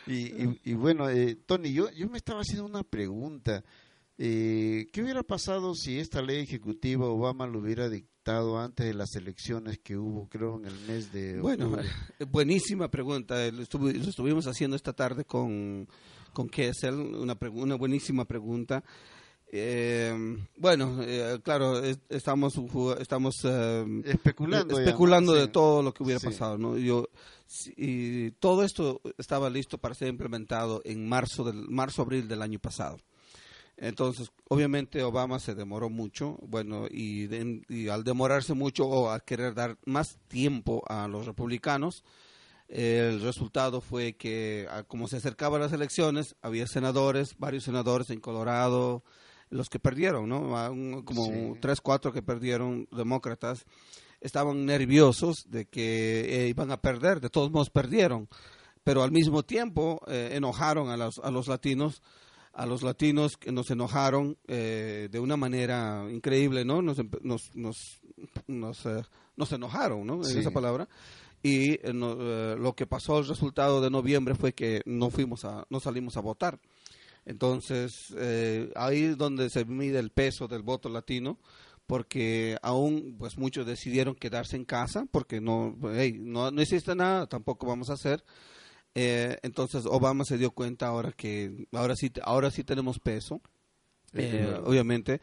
y, 0.07 0.45
y, 0.45 0.61
y 0.65 0.75
bueno, 0.75 1.09
eh, 1.09 1.37
Tony, 1.47 1.73
yo, 1.73 1.91
yo 1.91 2.09
me 2.09 2.19
estaba 2.19 2.41
haciendo 2.41 2.65
una 2.67 2.83
pregunta. 2.83 3.65
Eh, 4.23 4.89
¿Qué 4.93 5.03
hubiera 5.03 5.23
pasado 5.23 5.75
si 5.75 5.99
esta 5.99 6.21
ley 6.21 6.43
ejecutiva 6.43 7.07
Obama 7.07 7.47
lo 7.47 7.61
hubiera 7.61 7.89
antes 8.27 8.87
de 8.87 8.95
las 8.95 9.15
elecciones 9.17 9.79
que 9.79 9.97
hubo, 9.97 10.29
creo, 10.29 10.59
en 10.59 10.67
el 10.67 10.79
mes 10.87 11.13
de 11.13 11.41
Bueno, 11.41 11.77
buenísima 12.31 12.89
pregunta. 12.91 13.35
Lo, 13.51 13.63
estuvo- 13.63 13.91
lo 13.91 14.09
estuvimos 14.09 14.47
haciendo 14.47 14.77
esta 14.77 14.93
tarde 14.93 15.25
con, 15.25 15.89
con 16.33 16.49
Kessel, 16.49 16.95
una, 16.95 17.37
una 17.53 17.75
buenísima 17.77 18.25
pregunta. 18.27 18.85
Eh, 19.53 20.37
bueno, 20.59 20.99
eh, 21.03 21.41
claro, 21.43 21.83
es- 21.83 21.99
estamos, 22.09 22.53
estamos 23.01 23.35
eh, 23.45 23.85
Especulando. 24.05 24.75
ya, 24.75 24.81
¿no? 24.81 24.87
especulando 24.87 25.33
de 25.35 25.49
todo 25.49 25.83
lo 25.83 25.93
que 25.93 26.03
hubiera 26.05 26.21
Sí. 26.21 26.27
pasado. 26.27 26.57
¿no? 26.59 26.77
Yo, 26.79 27.09
y 27.77 28.31
todo 28.33 28.63
esto 28.63 29.01
estaba 29.19 29.51
listo 29.51 29.79
para 29.79 29.95
ser 29.95 30.09
implementado 30.09 30.83
en 30.85 31.09
marzo, 31.09 31.43
del, 31.43 31.69
marzo 31.69 32.03
abril 32.03 32.29
del 32.29 32.43
año 32.43 32.61
pasado. 32.61 32.99
Entonces, 33.83 34.31
obviamente 34.49 35.03
Obama 35.03 35.39
se 35.41 35.55
demoró 35.55 35.89
mucho, 35.89 36.37
bueno, 36.43 36.87
y, 36.91 37.27
de- 37.29 37.63
y 37.69 37.89
al 37.89 38.05
demorarse 38.05 38.53
mucho 38.53 38.87
o 38.87 39.11
a 39.11 39.21
querer 39.21 39.55
dar 39.55 39.79
más 39.87 40.19
tiempo 40.29 40.83
a 40.87 41.09
los 41.09 41.25
republicanos, 41.25 42.05
el 42.69 43.23
resultado 43.23 43.81
fue 43.81 44.13
que 44.13 44.69
como 44.87 45.09
se 45.09 45.17
acercaban 45.17 45.63
las 45.63 45.73
elecciones, 45.73 46.37
había 46.43 46.67
senadores, 46.67 47.35
varios 47.39 47.65
senadores 47.65 48.11
en 48.11 48.21
Colorado, 48.21 49.03
los 49.49 49.69
que 49.71 49.81
perdieron, 49.81 50.29
¿no? 50.29 50.43
Como 51.05 51.25
Sí. 51.25 51.59
tres, 51.61 51.81
cuatro 51.81 52.13
que 52.13 52.23
perdieron 52.23 52.87
demócratas, 52.93 53.65
estaban 54.21 54.67
nerviosos 54.67 55.47
de 55.49 55.65
que 55.65 56.45
eh, 56.45 56.49
iban 56.49 56.71
a 56.71 56.81
perder, 56.83 57.21
de 57.21 57.31
todos 57.31 57.51
modos 57.51 57.71
perdieron, 57.71 58.29
pero 58.85 59.03
al 59.03 59.11
mismo 59.11 59.43
tiempo 59.43 60.01
eh, 60.07 60.33
enojaron 60.35 60.91
a 60.91 60.97
los, 60.99 61.19
a 61.19 61.31
los 61.31 61.49
latinos 61.49 62.03
a 62.53 62.67
los 62.67 62.83
latinos 62.83 63.37
que 63.37 63.53
nos 63.53 63.71
enojaron 63.71 64.37
eh, 64.49 65.09
de 65.11 65.21
una 65.21 65.37
manera 65.37 66.07
increíble, 66.11 66.65
¿no? 66.65 66.83
Nos, 66.83 66.99
nos, 67.23 67.55
nos, 67.55 68.01
nos, 68.47 68.87
eh, 68.87 69.03
nos 69.37 69.53
enojaron, 69.53 70.07
¿no? 70.07 70.15
En 70.17 70.39
esa 70.41 70.51
palabra. 70.51 70.89
Y 71.43 71.73
eh, 71.87 71.93
no- 71.95 72.17
eh, 72.21 72.57
lo 72.59 72.75
que 72.75 72.87
pasó, 72.87 73.19
el 73.21 73.29
resultado 73.29 73.81
de 73.81 73.91
noviembre 73.91 74.35
fue 74.35 74.53
que 74.53 74.83
no 74.85 75.11
fuimos 75.11 75.45
a, 75.45 75.65
no 75.71 75.81
salimos 75.81 76.17
a 76.17 76.21
votar. 76.21 76.59
Entonces, 77.27 78.15
ahí 78.75 79.03
es 79.05 79.19
donde 79.19 79.51
se 79.51 79.65
mide 79.65 79.99
el 79.99 80.11
peso 80.11 80.49
del 80.49 80.63
voto 80.63 80.89
latino, 80.89 81.39
porque 81.87 82.57
aún 82.63 83.17
pues 83.19 83.37
muchos 83.37 83.67
decidieron 83.67 84.15
quedarse 84.15 84.57
en 84.57 84.65
casa, 84.65 85.07
porque 85.11 85.41
no, 85.41 85.77
hey, 85.93 86.17
no, 86.19 86.51
no 86.51 86.63
existe 86.63 86.95
nada, 86.95 87.27
tampoco 87.27 87.67
vamos 87.67 87.91
a 87.91 87.95
hacer. 87.95 88.25
Eh, 88.95 89.39
entonces 89.43 89.85
Obama 89.87 90.25
se 90.25 90.37
dio 90.37 90.51
cuenta 90.51 90.89
ahora 90.89 91.13
que 91.13 91.69
ahora 91.73 91.95
sí 91.95 92.11
ahora 92.23 92.51
sí 92.51 92.65
tenemos 92.65 92.99
peso 92.99 93.41
eh, 94.13 94.59
obviamente. 94.65 95.21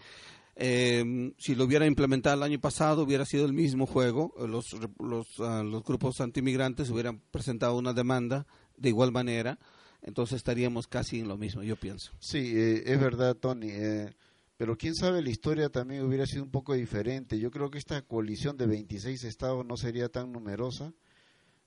Eh, 0.56 1.34
si 1.38 1.54
lo 1.54 1.66
hubiera 1.66 1.86
implementado 1.86 2.36
el 2.36 2.44
año 2.44 2.60
pasado 2.60 3.04
hubiera 3.04 3.26
sido 3.26 3.46
el 3.46 3.54
mismo 3.54 3.86
juego. 3.86 4.34
Los 4.48 4.66
los, 5.00 5.28
ah, 5.40 5.64
los 5.64 5.84
grupos 5.84 6.20
antimigrantes 6.22 6.90
hubieran 6.90 7.20
presentado 7.32 7.76
una 7.78 7.94
demanda 7.94 8.48
de 8.78 8.90
igual 8.90 9.12
manera. 9.12 9.60
Entonces 10.02 10.38
estaríamos 10.38 10.88
casi 10.88 11.20
en 11.20 11.28
lo 11.28 11.38
mismo 11.38 11.64
yo 11.64 11.76
pienso. 11.76 12.12
Sí, 12.20 12.54
eh, 12.56 12.84
es 12.86 13.00
verdad, 13.00 13.36
Tony. 13.36 13.70
eh, 13.70 14.16
pero 14.58 14.76
quién 14.76 14.96
sabe, 14.96 15.22
la 15.22 15.30
historia 15.30 15.70
también 15.70 16.04
hubiera 16.04 16.26
sido 16.26 16.44
un 16.44 16.50
poco 16.50 16.74
diferente. 16.74 17.38
Yo 17.38 17.52
creo 17.52 17.70
que 17.70 17.78
esta 17.78 18.02
coalición 18.02 18.58
de 18.58 18.66
26 18.66 19.24
estados 19.24 19.64
no 19.64 19.78
sería 19.78 20.10
tan 20.10 20.32
numerosa, 20.32 20.94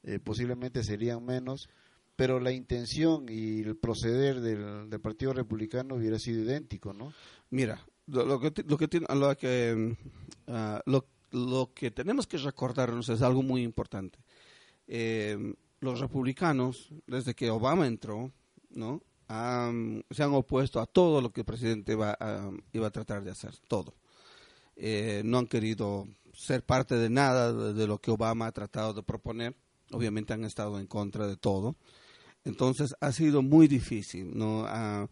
eh, 0.02 0.18
posiblemente 0.18 0.82
serían 0.82 1.24
menos, 1.24 1.68
pero 2.20 2.38
la 2.38 2.52
intención 2.52 3.24
y 3.30 3.62
el 3.62 3.78
proceder 3.78 4.42
del, 4.42 5.00
Partido 5.00 5.32
Republicano 5.32 5.94
hubiera 5.94 6.18
sido 6.18 6.42
idéntico, 6.42 6.92
¿no? 6.92 7.14
Mira, 7.48 7.82
lo, 8.08 8.38
que 8.38 8.52
lo 8.66 8.76
que 8.76 8.88
tiene, 8.88 9.06
lo 9.14 9.34
que 9.38 9.74
mm, 9.74 10.08
ah, 10.48 10.82
lo- 10.84 11.06
lo 11.30 11.72
que 11.72 11.90
tenemos 11.90 12.26
que 12.26 12.36
recordarnos 12.36 13.08
es 13.08 13.22
algo 13.22 13.42
muy 13.42 13.62
importante. 13.62 14.18
Eh, 14.86 15.54
los 15.80 15.98
republicanos, 15.98 16.90
desde 17.06 17.32
que 17.32 17.48
Obama 17.48 17.86
entró, 17.86 18.30
¿no? 18.68 19.00
se 20.10 20.22
han 20.22 20.34
opuesto 20.34 20.78
a 20.78 20.84
todo 20.84 21.22
lo 21.22 21.32
que 21.32 21.40
el 21.40 21.46
presidente 21.46 21.94
iba 21.94 22.18
a 22.20 22.90
tratar 22.90 23.24
de 23.24 23.30
hacer, 23.30 23.56
todo. 23.66 23.94
Eh, 24.76 25.22
no 25.24 25.38
han 25.38 25.46
querido 25.46 26.06
ser 26.34 26.66
parte 26.66 26.96
de 26.96 27.08
nada 27.08 27.72
de, 27.72 27.86
lo 27.86 27.96
que 27.98 28.10
Obama 28.10 28.46
ha 28.48 28.52
tratado 28.52 28.92
de 28.92 29.02
proponer. 29.02 29.54
Obviamente 29.92 30.34
han 30.34 30.44
estado 30.44 30.78
en 30.78 30.86
contra 30.86 31.26
de 31.26 31.36
todo. 31.38 31.76
Entonces 32.44 32.94
ha 33.00 33.12
sido 33.12 33.42
muy 33.42 33.68
difícil, 33.68 34.36
¿no? 34.36 34.64
Ha, 34.66 35.08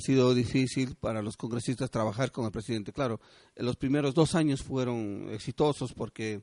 sido 0.00 0.34
difícil 0.34 0.96
para 0.96 1.20
los 1.20 1.36
congresistas 1.36 1.90
trabajar 1.90 2.32
con 2.32 2.46
el 2.46 2.50
presidente. 2.50 2.92
Claro, 2.92 3.20
los 3.56 3.76
primeros 3.76 4.14
dos 4.14 4.34
años 4.34 4.62
fueron 4.62 5.28
exitosos 5.30 5.92
porque 5.92 6.40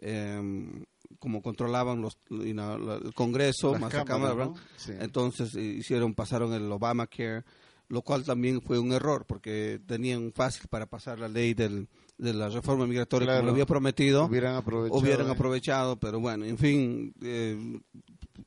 em, 0.00 0.84
como 1.20 1.40
controlaban 1.40 2.02
los, 2.02 2.18
el 2.30 3.14
Congreso, 3.14 3.78
más 3.78 3.92
la 3.92 4.04
Cámara, 4.04 4.50
entonces 4.98 5.54
hicieron, 5.54 6.14
pasaron 6.14 6.52
el 6.52 6.70
Obamacare, 6.70 7.44
lo 7.88 8.02
cual 8.02 8.24
también 8.24 8.60
fue 8.60 8.78
un 8.78 8.92
error 8.92 9.24
porque 9.26 9.80
tenían 9.86 10.32
fácil 10.32 10.66
para 10.68 10.86
pasar 10.86 11.18
la 11.18 11.28
ley 11.28 11.54
del, 11.54 11.88
de 12.18 12.34
la 12.34 12.48
reforma 12.48 12.86
migratoria 12.86 13.34
como 13.34 13.46
lo 13.46 13.52
había 13.52 13.66
prometido. 13.66 14.26
Hubieran 14.26 14.54
aprovechado. 14.54 15.00
Hubieran 15.00 15.28
eh. 15.28 15.32
aprovechado, 15.32 15.96
pero 15.96 16.20
bueno, 16.20 16.44
en 16.44 16.58
fin, 16.58 17.12
eh, 17.22 17.80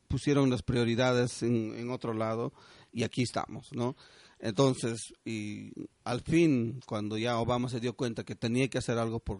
pusieron 0.08 0.50
las 0.50 0.62
prioridades 0.62 1.42
en, 1.42 1.74
en, 1.76 1.90
otro 1.90 2.14
lado 2.14 2.52
y 2.92 3.02
aquí 3.02 3.22
estamos, 3.22 3.72
¿no? 3.72 3.96
Entonces, 4.40 5.14
y 5.24 5.72
al 6.04 6.20
fin, 6.20 6.80
cuando 6.86 7.16
ya 7.16 7.38
Obama 7.38 7.70
se 7.70 7.80
dio 7.80 7.94
cuenta 7.94 8.24
que 8.24 8.34
tenía 8.34 8.68
que 8.68 8.76
hacer 8.76 8.98
algo, 8.98 9.20
por, 9.20 9.38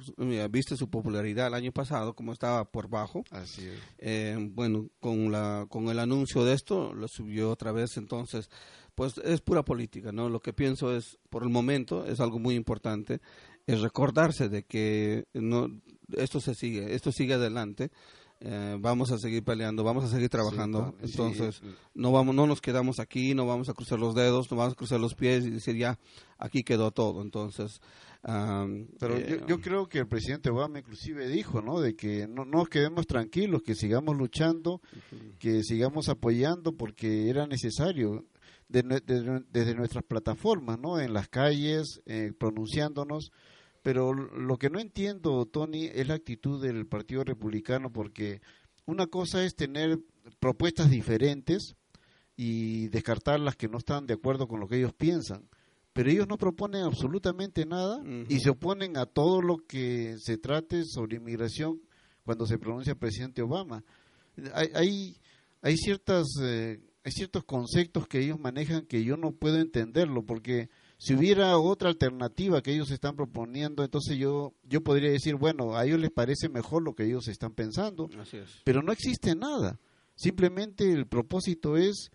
viste 0.51 0.77
su 0.77 0.89
popularidad 0.89 1.49
el 1.49 1.55
año 1.55 1.73
pasado, 1.73 2.15
como 2.15 2.33
estaba 2.33 2.65
por 2.65 2.89
bajo. 2.89 3.23
Así 3.31 3.67
es. 3.67 3.79
Eh, 3.99 4.37
bueno, 4.53 4.89
con, 5.01 5.31
la, 5.31 5.67
con 5.69 5.89
el 5.91 5.99
anuncio 5.99 6.45
de 6.45 6.55
esto, 6.55 6.95
lo 6.95 7.07
subió 7.09 7.51
otra 7.51 7.71
vez, 7.71 7.99
entonces 7.99 8.49
pues 8.95 9.19
es 9.19 9.41
pura 9.41 9.65
política, 9.65 10.13
¿no? 10.13 10.29
Lo 10.29 10.41
que 10.41 10.53
pienso 10.53 10.97
es, 10.97 11.19
por 11.29 11.43
el 11.43 11.51
momento, 11.51 12.07
es 12.07 12.21
algo 12.21 12.39
muy 12.39 12.55
importante, 12.55 13.21
es 13.67 13.81
recordarse 13.81 14.49
de 14.49 14.65
que 14.65 15.27
no 15.35 15.69
esto 16.17 16.41
se 16.41 16.55
sigue, 16.55 16.95
esto 16.95 17.13
sigue 17.13 17.35
adelante. 17.35 17.91
Eh, 18.47 18.77
vamos 18.79 19.11
a 19.11 19.17
seguir 19.17 19.43
peleando, 19.43 19.83
vamos 19.85 20.05
a 20.05 20.09
seguir 20.09 20.29
trabajando. 20.29 20.95
Entonces, 21.01 21.63
no 21.95 22.13
vamos, 22.13 22.35
no 22.35 22.47
nos 22.47 22.61
quedamos 22.61 23.01
aquí, 23.01 23.35
no 23.35 23.47
vamos 23.47 23.71
a 23.71 23.73
cruzar 23.73 23.99
los 23.99 24.15
dedos, 24.15 24.51
no 24.51 24.59
vamos 24.59 24.75
a 24.75 24.77
cruzar 24.77 25.01
los 25.01 25.15
pies 25.15 25.47
y 25.47 25.51
decir 25.51 25.77
ya 25.77 25.99
aquí 26.37 26.63
quedó 26.63 26.91
todo. 26.91 27.23
Entonces, 27.23 27.81
pero 28.23 29.19
yo, 29.19 29.47
yo, 29.47 29.57
eh, 29.57 29.61
creo 29.63 29.89
que 29.89 30.01
el 30.01 30.09
presidente 30.09 30.51
Obama 30.51 30.79
inclusive 30.79 31.27
dijo, 31.27 31.63
¿no? 31.63 31.81
De 31.81 31.97
que 31.97 32.29
no 32.29 32.45
nos 32.45 32.69
quedemos 32.69 33.07
tranquilos, 33.07 33.63
que 33.63 33.75
sigamos 33.75 34.15
luchando, 34.15 34.83
que 35.39 35.63
sigamos 35.63 36.11
apoyando 36.11 36.77
porque 36.77 37.31
era 37.31 37.47
necesario 37.47 38.27
desde 38.69 39.75
nuestras 39.75 40.05
plataformas, 40.05 40.79
¿no? 40.79 41.01
En 41.01 41.15
las 41.15 41.29
calles, 41.29 42.03
eh, 42.05 42.33
pronunciándonos. 42.39 43.31
Pero 43.85 44.15
lo 44.15 44.57
que 44.57 44.71
no 44.71 44.81
entiendo, 44.81 45.45
Tony, 45.45 45.91
es 45.93 46.09
la 46.09 46.15
actitud 46.15 46.59
del 46.59 46.87
Partido 46.87 47.23
Republicano, 47.23 47.93
porque 47.93 48.41
una 48.87 49.09
cosa 49.09 49.45
es 49.45 49.55
tener 49.55 49.99
propuestas 50.41 50.89
diferentes 50.89 51.77
y 52.35 52.89
descartar 52.89 53.41
las 53.41 53.57
que 53.57 53.69
no 53.69 53.77
están 53.77 54.07
de 54.07 54.15
acuerdo 54.15 54.49
con 54.49 54.59
lo 54.59 54.69
que 54.69 54.79
ellos 54.79 54.95
piensan. 54.95 55.51
Pero 55.93 56.09
ellos 56.09 56.27
no 56.27 56.39
proponen 56.39 56.81
absolutamente 56.81 57.67
nada 57.67 58.03
y 58.27 58.41
se 58.41 58.49
oponen 58.49 58.97
a 58.97 59.05
todo 59.05 59.43
lo 59.43 59.59
que 59.59 60.17
se 60.19 60.39
trate 60.39 60.85
sobre 60.87 61.19
inmigración 61.19 61.83
cuando 62.25 62.47
se 62.47 62.59
pronuncia 62.59 62.93
el 62.93 62.99
presidente 62.99 63.43
Obama. 63.43 63.85
Hay, 64.55 64.71
hay, 64.75 65.17
hay 65.61 65.77
ciertas 65.77 66.25
eh, 66.41 66.81
hay 67.05 67.13
ciertos 67.13 67.45
conceptos 67.45 68.09
que 68.09 68.21
ellos 68.21 68.41
manejan 68.41 68.87
que 68.87 69.05
yo 69.05 69.19
no 69.19 69.33
puedo 69.33 69.59
entenderlo, 69.59 70.25
porque 70.25 70.71
si 70.99 71.15
hubiera 71.15 71.59
otra 71.59 71.89
alternativa 71.89 72.63
que 72.63 72.73
ellos 72.73 72.91
están 72.91 73.17
proponiendo, 73.17 73.83
entonces 73.85 74.17
yo, 74.17 74.55
yo 74.63 74.83
podría 74.83 75.11
decir, 75.11 75.35
bueno, 75.35 75.77
a 75.77 75.85
ellos 75.85 76.01
les 76.01 76.11
parece 76.11 76.49
mejor 76.49 76.83
lo 76.83 76.95
que 76.95 77.05
ellos 77.05 77.29
están 77.29 77.53
pensando, 77.53 78.09
pero 78.65 78.83
no 78.83 78.93
existe 78.93 79.35
nada. 79.35 79.79
Simplemente 80.15 80.93
el 80.93 81.07
propósito 81.07 81.77
es 81.77 82.11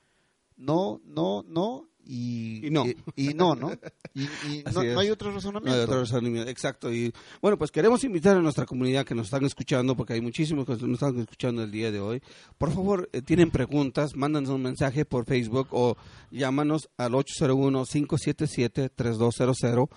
no, 0.55 1.01
no, 1.03 1.43
no 1.43 1.88
y, 2.11 2.69
no. 2.71 2.85
Y, 3.15 3.35
no, 3.35 3.53
¿no? 3.53 3.71
Y, 4.15 4.63
no, 4.73 4.81
hay 4.99 5.11
otro 5.11 5.31
razonamiento. 5.31 5.69
No 5.69 5.75
hay 5.75 5.81
otro 5.83 5.99
razonamiento, 5.99 6.49
exacto. 6.49 6.91
Y 6.91 7.13
bueno, 7.39 7.55
pues 7.55 7.69
queremos 7.69 8.03
invitar 8.03 8.35
a 8.35 8.41
nuestra 8.41 8.65
comunidad 8.65 9.05
que 9.05 9.13
nos 9.13 9.27
están 9.27 9.45
escuchando, 9.45 9.95
porque 9.95 10.13
hay 10.13 10.21
muchísimos 10.21 10.65
que 10.65 10.71
nos 10.71 10.93
están 10.93 11.19
escuchando 11.19 11.61
el 11.61 11.69
día 11.69 11.91
de 11.91 11.99
hoy. 11.99 12.23
Por 12.57 12.71
favor, 12.71 13.07
eh, 13.13 13.21
tienen 13.21 13.51
preguntas, 13.51 14.15
mándanos 14.15 14.49
un 14.49 14.63
mensaje 14.63 15.05
por 15.05 15.25
Facebook 15.25 15.67
o 15.69 15.97
llámanos 16.31 16.89
al 16.97 17.11
801-577-3200. 17.11 19.87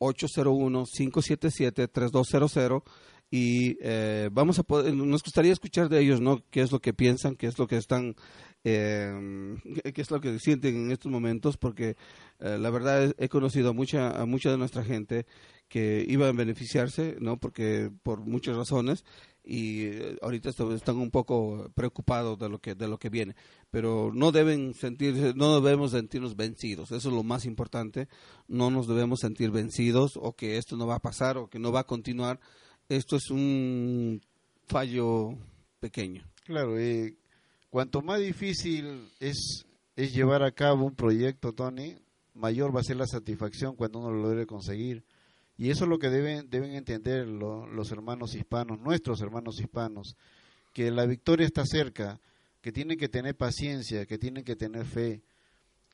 801-577-3200 0.00 2.82
y 3.36 3.76
eh, 3.80 4.30
vamos 4.30 4.60
a 4.60 4.62
poder, 4.62 4.94
nos 4.94 5.24
gustaría 5.24 5.52
escuchar 5.52 5.88
de 5.88 5.98
ellos, 5.98 6.20
¿no? 6.20 6.44
¿Qué 6.52 6.60
es 6.60 6.70
lo 6.70 6.78
que 6.78 6.94
piensan? 6.94 7.34
¿Qué 7.34 7.48
es 7.48 7.58
lo 7.58 7.66
que 7.66 7.78
están 7.78 8.14
eh, 8.62 9.12
qué 9.92 10.00
es 10.00 10.10
lo 10.12 10.20
que 10.20 10.38
sienten 10.38 10.76
en 10.76 10.90
estos 10.92 11.10
momentos, 11.10 11.56
porque 11.56 11.96
eh, 12.38 12.58
la 12.58 12.70
verdad 12.70 13.12
he 13.18 13.28
conocido 13.28 13.70
a 13.70 13.72
mucha, 13.72 14.22
a 14.22 14.24
mucha 14.24 14.50
de 14.50 14.56
nuestra 14.56 14.84
gente 14.84 15.26
que 15.68 16.04
iba 16.08 16.28
a 16.28 16.32
beneficiarse, 16.32 17.16
¿no? 17.20 17.38
Porque 17.38 17.90
por 18.04 18.20
muchas 18.20 18.56
razones 18.56 19.04
y 19.44 19.86
eh, 19.86 20.16
ahorita 20.22 20.50
están 20.50 20.96
un 20.96 21.10
poco 21.10 21.70
preocupados 21.74 22.38
de 22.38 22.48
lo 22.48 22.60
que 22.60 22.74
de 22.74 22.88
lo 22.88 22.98
que 22.98 23.10
viene, 23.10 23.34
pero 23.70 24.10
no 24.14 24.32
deben 24.32 24.72
sentirse, 24.72 25.34
no 25.34 25.60
debemos 25.60 25.90
sentirnos 25.90 26.36
vencidos, 26.36 26.92
eso 26.92 27.08
es 27.08 27.14
lo 27.14 27.22
más 27.22 27.44
importante, 27.44 28.08
no 28.48 28.70
nos 28.70 28.88
debemos 28.88 29.20
sentir 29.20 29.50
vencidos 29.50 30.16
o 30.16 30.34
que 30.34 30.56
esto 30.56 30.76
no 30.76 30.86
va 30.86 30.96
a 30.96 31.02
pasar 31.02 31.36
o 31.36 31.50
que 31.50 31.58
no 31.58 31.72
va 31.72 31.80
a 31.80 31.84
continuar, 31.84 32.40
esto 32.88 33.16
es 33.16 33.30
un 33.30 34.20
fallo 34.66 35.36
pequeño. 35.80 36.24
Claro, 36.44 36.76
Cuanto 37.70 38.02
más 38.02 38.20
difícil 38.20 39.10
es, 39.18 39.66
es 39.96 40.14
llevar 40.14 40.44
a 40.44 40.52
cabo 40.52 40.84
un 40.84 40.94
proyecto, 40.94 41.52
Tony, 41.52 41.96
mayor 42.32 42.74
va 42.74 42.80
a 42.80 42.84
ser 42.84 42.96
la 42.96 43.06
satisfacción 43.06 43.74
cuando 43.74 43.98
uno 43.98 44.12
lo 44.12 44.22
logre 44.22 44.46
conseguir. 44.46 45.04
Y 45.56 45.70
eso 45.70 45.84
es 45.84 45.90
lo 45.90 45.98
que 45.98 46.08
deben, 46.08 46.48
deben 46.48 46.72
entender 46.74 47.26
los 47.26 47.90
hermanos 47.90 48.34
hispanos, 48.34 48.78
nuestros 48.80 49.20
hermanos 49.20 49.58
hispanos, 49.58 50.16
que 50.72 50.90
la 50.90 51.06
victoria 51.06 51.46
está 51.46 51.64
cerca, 51.64 52.20
que 52.60 52.72
tienen 52.72 52.96
que 52.96 53.08
tener 53.08 53.36
paciencia, 53.36 54.06
que 54.06 54.18
tienen 54.18 54.44
que 54.44 54.56
tener 54.56 54.84
fe, 54.84 55.22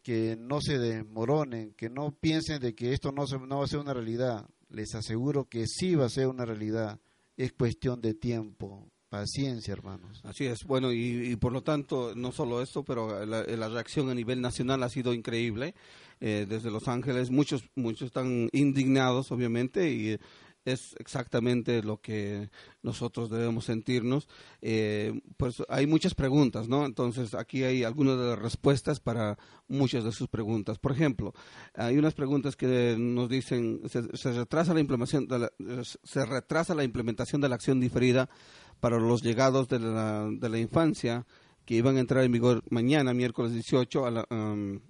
que 0.02 0.36
no 0.38 0.60
se 0.60 0.78
desmoronen, 0.78 1.72
que 1.72 1.90
no 1.90 2.12
piensen 2.12 2.60
de 2.60 2.74
que 2.74 2.92
esto 2.92 3.12
no, 3.12 3.24
no 3.46 3.58
va 3.58 3.64
a 3.64 3.68
ser 3.68 3.78
una 3.78 3.94
realidad. 3.94 4.48
Les 4.70 4.94
aseguro 4.94 5.48
que 5.48 5.66
sí 5.66 5.94
va 5.94 6.06
a 6.06 6.10
ser 6.10 6.28
una 6.28 6.44
realidad. 6.44 7.00
Es 7.36 7.52
cuestión 7.52 8.00
de 8.00 8.14
tiempo. 8.14 8.88
Paciencia, 9.08 9.72
hermanos. 9.72 10.20
Así 10.22 10.46
es. 10.46 10.62
Bueno, 10.64 10.92
y, 10.92 11.34
por 11.34 11.52
lo 11.52 11.62
tanto, 11.62 12.14
no 12.14 12.30
solo 12.30 12.62
esto, 12.62 12.84
pero 12.84 13.26
la, 13.26 13.68
reacción 13.68 14.08
a 14.08 14.14
nivel 14.14 14.40
nacional 14.40 14.84
ha 14.84 14.88
sido 14.88 15.12
increíble. 15.12 15.74
Eh, 16.20 16.46
desde 16.48 16.70
Los 16.70 16.86
Ángeles, 16.86 17.30
muchos, 17.30 17.64
muchos 17.74 18.06
están 18.06 18.48
indignados, 18.52 19.32
obviamente, 19.32 19.90
y 19.90 20.16
es 20.64 20.94
exactamente 20.98 21.82
lo 21.82 22.00
que 22.00 22.50
nosotros 22.82 23.30
debemos 23.30 23.64
sentirnos. 23.64 24.28
Eh, 24.60 25.20
pues 25.36 25.62
hay 25.68 25.86
muchas 25.86 26.14
preguntas, 26.14 26.68
¿no? 26.68 26.84
Entonces 26.84 27.34
aquí 27.34 27.64
hay 27.64 27.84
algunas 27.84 28.18
de 28.18 28.26
las 28.26 28.38
respuestas 28.38 29.00
para 29.00 29.38
muchas 29.68 30.04
de 30.04 30.12
sus 30.12 30.28
preguntas. 30.28 30.78
Por 30.78 30.92
ejemplo, 30.92 31.32
hay 31.74 31.96
unas 31.96 32.14
preguntas 32.14 32.56
que 32.56 32.96
nos 32.98 33.28
dicen 33.28 33.80
se, 33.88 34.32
retrasa 34.32 34.74
la 34.74 34.80
implementación 34.80 35.28
se 36.02 36.26
retrasa 36.26 36.74
la 36.74 36.84
implementación 36.84 37.40
de 37.40 37.48
la 37.48 37.54
acción 37.54 37.80
diferida 37.80 38.28
para 38.80 38.98
los 38.98 39.22
llegados 39.22 39.68
de 39.68 39.78
la, 39.78 40.28
de 40.30 40.48
la 40.48 40.58
infancia 40.58 41.26
que 41.64 41.74
iban 41.74 41.96
a 41.96 42.00
entrar 42.00 42.24
en 42.24 42.32
vigor 42.32 42.62
mañana, 42.70 43.14
miércoles 43.14 43.52
18, 43.52 44.06
a 44.06 44.26
um, 44.30 44.80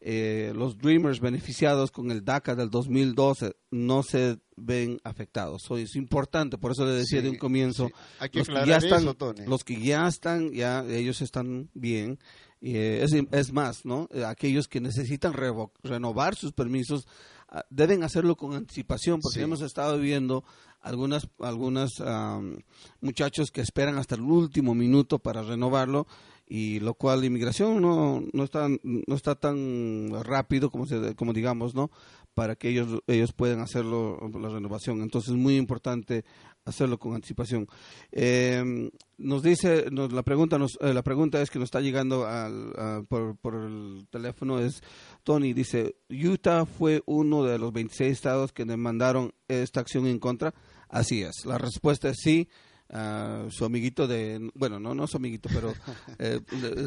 eh, 0.00 0.52
los 0.54 0.78
Dreamers 0.78 1.20
beneficiados 1.20 1.90
con 1.90 2.10
el 2.12 2.24
DACA 2.24 2.54
del 2.54 2.70
2012 2.70 3.56
no 3.72 4.02
se 4.04 4.38
ven 4.56 5.00
afectados. 5.02 5.64
Eso 5.64 5.76
es 5.76 5.96
importante, 5.96 6.56
por 6.56 6.70
eso 6.70 6.84
le 6.84 6.92
decía 6.92 7.20
de 7.20 7.30
un 7.30 7.36
comienzo, 7.36 7.90
los, 8.32 8.46
que 8.46 8.66
ya 8.66 8.76
están, 8.76 9.04
los 9.46 9.64
que 9.64 9.80
ya 9.80 10.06
están, 10.06 10.52
ya 10.52 10.84
ellos 10.88 11.20
están 11.20 11.68
bien. 11.74 12.18
Y, 12.60 12.76
eh, 12.76 13.02
es, 13.02 13.12
es, 13.12 13.52
más, 13.52 13.84
¿no? 13.84 14.08
Eh, 14.12 14.24
aquellos 14.24 14.68
que 14.68 14.80
necesitan 14.80 15.32
renovar 15.82 16.34
sus 16.34 16.52
permisos 16.52 17.06
ah, 17.48 17.64
deben 17.70 18.04
hacerlo 18.04 18.36
con 18.36 18.54
anticipación, 18.54 19.20
porque 19.20 19.42
hemos 19.42 19.62
estado 19.62 19.98
viendo 19.98 20.44
algunas, 20.80 21.28
algunas 21.40 21.90
muchachos 23.00 23.50
que 23.50 23.60
esperan 23.60 23.98
hasta 23.98 24.14
el 24.14 24.22
último 24.22 24.76
minuto 24.76 25.18
para 25.18 25.42
renovarlo 25.42 26.06
y 26.48 26.80
lo 26.80 26.94
cual 26.94 27.20
la 27.20 27.26
inmigración 27.26 27.82
no, 27.82 28.22
no, 28.32 28.44
está, 28.44 28.68
no 28.82 29.14
está 29.14 29.34
tan 29.34 30.10
rápido 30.24 30.70
como, 30.70 30.86
como 31.16 31.32
digamos, 31.32 31.74
¿no? 31.74 31.90
para 32.34 32.54
que 32.54 32.68
ellos 32.68 33.00
ellos 33.08 33.32
puedan 33.32 33.58
hacerlo 33.60 34.16
la 34.40 34.48
renovación. 34.48 35.02
Entonces 35.02 35.32
es 35.32 35.36
muy 35.36 35.56
importante 35.56 36.24
hacerlo 36.64 36.96
con 36.98 37.14
anticipación. 37.14 37.66
Eh, 38.12 38.90
nos 39.16 39.42
dice, 39.42 39.86
nos, 39.90 40.12
la 40.12 40.22
pregunta 40.22 40.56
nos, 40.56 40.78
eh, 40.80 40.94
la 40.94 41.02
pregunta 41.02 41.42
es 41.42 41.50
que 41.50 41.58
nos 41.58 41.66
está 41.66 41.80
llegando 41.80 42.26
al, 42.26 42.72
a- 42.78 43.02
por, 43.08 43.36
por 43.38 43.56
el 43.56 44.06
teléfono 44.10 44.60
es 44.60 44.82
Tony 45.24 45.52
dice 45.52 45.96
Utah 46.08 46.64
fue 46.64 47.02
uno 47.06 47.42
de 47.42 47.58
los 47.58 47.72
26 47.72 48.12
estados 48.12 48.52
que 48.52 48.64
demandaron 48.64 49.32
esta 49.48 49.80
acción 49.80 50.06
en 50.06 50.20
contra. 50.20 50.54
Así 50.88 51.22
es. 51.22 51.44
La 51.44 51.58
respuesta 51.58 52.08
es 52.10 52.18
sí. 52.22 52.48
Ah, 52.90 53.44
su 53.50 53.66
amiguito 53.66 54.06
de 54.08 54.50
bueno 54.54 54.80
no 54.80 54.94
no 54.94 55.06
su 55.06 55.18
amiguito 55.18 55.50
pero 55.52 55.74
eh, 56.18 56.40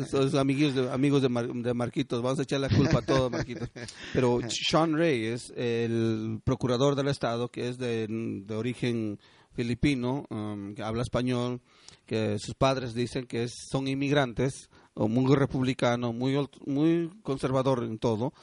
sus 0.09 0.33
amiguitos 0.33 0.73
de, 0.73 0.91
amigos 0.91 1.21
de, 1.21 1.29
Mar- 1.29 1.53
de 1.53 1.73
Marquitos. 1.75 2.23
Vamos 2.23 2.39
a 2.39 2.43
echar 2.43 2.59
la 2.59 2.69
culpa 2.69 2.99
a 2.99 3.01
todo 3.03 3.29
Marquitos. 3.29 3.69
Pero 4.13 4.39
Sean 4.49 4.93
Reyes 4.97 5.53
el 5.55 6.41
procurador 6.43 6.95
del 6.95 7.07
estado 7.09 7.49
que 7.49 7.69
es 7.69 7.77
de, 7.77 8.07
de 8.09 8.55
origen 8.55 9.19
filipino 9.53 10.25
um, 10.31 10.73
que 10.73 10.81
habla 10.81 11.03
español 11.03 11.61
que 12.07 12.37
sus 12.39 12.55
padres 12.55 12.93
dicen 12.95 13.27
que 13.27 13.43
es- 13.43 13.67
son 13.69 13.87
inmigrantes 13.87 14.69
o 14.95 15.07
muy 15.07 15.35
republicano 15.35 16.13
muy 16.13 16.35
muy 16.65 17.11
conservador 17.21 17.83
en 17.83 17.99
todo. 17.99 18.33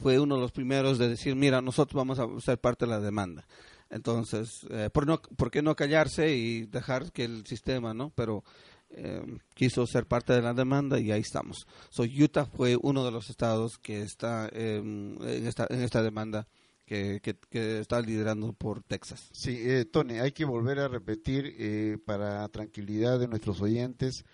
Fue 0.00 0.18
uno 0.20 0.36
de 0.36 0.40
los 0.42 0.52
primeros 0.52 0.96
de 0.98 1.08
decir 1.08 1.34
mira 1.34 1.60
nosotros 1.60 1.94
vamos 1.96 2.18
a 2.20 2.26
ser 2.40 2.58
parte 2.60 2.86
de 2.86 2.90
la 2.92 3.00
demanda 3.00 3.44
entonces, 3.90 4.66
eh, 4.70 4.88
¿por, 4.92 5.06
no, 5.06 5.20
¿por 5.20 5.50
qué 5.50 5.62
no 5.62 5.76
callarse 5.76 6.34
y 6.34 6.66
dejar 6.66 7.12
que 7.12 7.24
el 7.24 7.44
sistema, 7.46 7.92
no? 7.92 8.10
Pero 8.14 8.44
eh, 8.90 9.22
quiso 9.54 9.86
ser 9.86 10.06
parte 10.06 10.32
de 10.32 10.42
la 10.42 10.54
demanda 10.54 10.98
y 10.98 11.12
ahí 11.12 11.20
estamos. 11.20 11.66
So, 11.90 12.04
Utah 12.04 12.46
fue 12.46 12.76
uno 12.80 13.04
de 13.04 13.10
los 13.10 13.30
estados 13.30 13.78
que 13.78 14.02
está 14.02 14.48
eh, 14.52 14.78
en, 14.78 15.46
esta, 15.46 15.66
en 15.70 15.82
esta 15.82 16.02
demanda 16.02 16.46
que, 16.86 17.20
que, 17.22 17.36
que 17.48 17.78
está 17.78 18.00
liderando 18.00 18.52
por 18.52 18.82
Texas. 18.82 19.28
Sí, 19.32 19.56
eh, 19.60 19.84
Tony, 19.84 20.18
hay 20.18 20.32
que 20.32 20.44
volver 20.44 20.80
a 20.80 20.88
repetir 20.88 21.54
eh, 21.56 21.98
para 22.04 22.48
tranquilidad 22.48 23.20
de 23.20 23.28
nuestros 23.28 23.60
oyentes, 23.60 24.24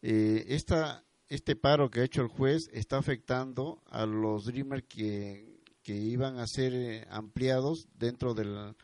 eh, 0.00 0.46
esta, 0.48 1.04
este 1.28 1.56
paro 1.56 1.90
que 1.90 2.00
ha 2.00 2.04
hecho 2.04 2.22
el 2.22 2.28
juez 2.28 2.70
está 2.72 2.96
afectando 2.96 3.82
a 3.90 4.06
los 4.06 4.46
Dreamers 4.46 4.84
que, 4.88 5.60
que 5.82 5.94
iban 5.94 6.38
a 6.38 6.46
ser 6.46 6.72
eh, 6.74 7.06
ampliados 7.10 7.86
dentro 7.98 8.32
del, 8.32 8.74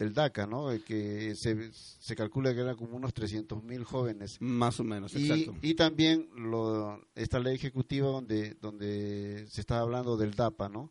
del 0.00 0.14
DACA, 0.14 0.46
¿no? 0.46 0.68
Que 0.86 1.34
se, 1.36 1.70
se 1.72 2.16
calcula 2.16 2.54
que 2.54 2.60
eran 2.60 2.74
como 2.74 2.96
unos 2.96 3.12
300 3.12 3.62
mil 3.62 3.84
jóvenes. 3.84 4.38
Más 4.40 4.80
o 4.80 4.84
menos, 4.84 5.14
Y, 5.14 5.30
exacto. 5.30 5.58
y 5.60 5.74
también 5.74 6.26
lo, 6.34 7.06
esta 7.14 7.38
ley 7.38 7.54
ejecutiva 7.54 8.08
donde, 8.08 8.54
donde 8.54 9.46
se 9.48 9.60
está 9.60 9.80
hablando 9.80 10.16
del 10.16 10.34
DAPA, 10.34 10.70
¿no? 10.70 10.90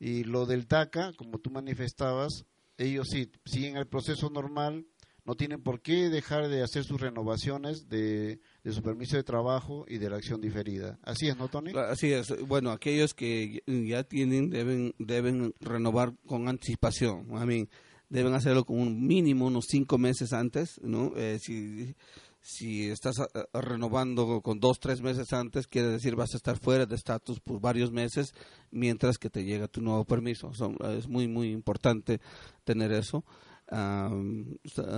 Y 0.00 0.24
lo 0.24 0.46
del 0.46 0.66
DACA, 0.66 1.12
como 1.18 1.38
tú 1.38 1.50
manifestabas, 1.50 2.46
ellos 2.78 3.08
sí 3.10 3.30
siguen 3.44 3.76
el 3.76 3.86
proceso 3.86 4.30
normal, 4.30 4.86
no 5.26 5.34
tienen 5.34 5.62
por 5.62 5.82
qué 5.82 6.08
dejar 6.08 6.48
de 6.48 6.62
hacer 6.62 6.84
sus 6.84 6.98
renovaciones 6.98 7.90
de, 7.90 8.40
de 8.64 8.72
su 8.72 8.82
permiso 8.82 9.16
de 9.16 9.24
trabajo 9.24 9.84
y 9.86 9.98
de 9.98 10.08
la 10.08 10.16
acción 10.16 10.40
diferida. 10.40 10.98
Así 11.02 11.28
es, 11.28 11.36
¿no, 11.36 11.48
Tony? 11.48 11.72
Así 11.76 12.10
es. 12.10 12.28
Bueno, 12.46 12.70
aquellos 12.70 13.12
que 13.12 13.62
ya 13.66 14.04
tienen 14.04 14.48
deben 14.48 14.94
deben 14.98 15.52
renovar 15.60 16.14
con 16.26 16.48
anticipación. 16.48 17.26
I 17.30 17.44
mean, 17.44 17.68
deben 18.08 18.34
hacerlo 18.34 18.64
con 18.64 18.78
un 18.78 19.06
mínimo 19.06 19.46
unos 19.46 19.66
cinco 19.68 19.98
meses 19.98 20.32
antes, 20.32 20.80
¿no? 20.82 21.12
Eh, 21.16 21.38
si 21.40 21.94
si 22.40 22.88
estás 22.88 23.18
ah, 23.18 23.28
renovando 23.60 24.40
con 24.40 24.60
dos 24.60 24.78
tres 24.78 25.00
meses 25.00 25.32
antes, 25.32 25.66
quiere 25.66 25.88
decir 25.88 26.14
vas 26.14 26.32
a 26.34 26.36
estar 26.36 26.58
fuera 26.58 26.86
de 26.86 26.94
estatus 26.94 27.40
por 27.40 27.60
varios 27.60 27.90
meses 27.90 28.34
mientras 28.70 29.18
que 29.18 29.30
te 29.30 29.44
llega 29.44 29.66
tu 29.66 29.80
nuevo 29.80 30.04
permiso. 30.04 30.52
Es 30.96 31.08
muy 31.08 31.26
muy 31.26 31.50
importante 31.50 32.20
tener 32.64 32.92
eso. 32.92 33.24
Sea, 33.68 34.08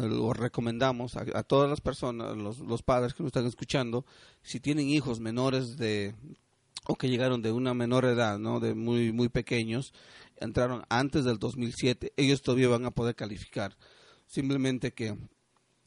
lo 0.03 0.35
recomendamos 0.35 1.17
a, 1.17 1.25
a 1.33 1.43
todas 1.43 1.71
las 1.71 1.81
personas, 1.81 2.37
los, 2.37 2.59
los 2.59 2.83
padres 2.83 3.15
que 3.15 3.23
nos 3.23 3.31
están 3.31 3.47
escuchando, 3.47 4.05
si 4.43 4.61
tienen 4.61 4.91
hijos 4.91 5.21
menores 5.21 5.79
de 5.79 6.15
o 6.87 6.97
que 6.97 7.09
llegaron 7.09 7.41
de 7.41 7.53
una 7.53 7.73
menor 7.73 8.05
edad, 8.05 8.39
¿no? 8.39 8.61
De 8.61 8.75
muy 8.75 9.13
muy 9.13 9.29
pequeños, 9.31 9.95
entraron 10.41 10.85
antes 10.89 11.25
del 11.25 11.39
2007, 11.39 12.13
ellos 12.17 12.43
todavía 12.43 12.69
van 12.69 12.85
a 12.85 12.91
poder 12.91 13.15
calificar. 13.15 13.77
Simplemente 14.27 14.93
que 14.93 15.17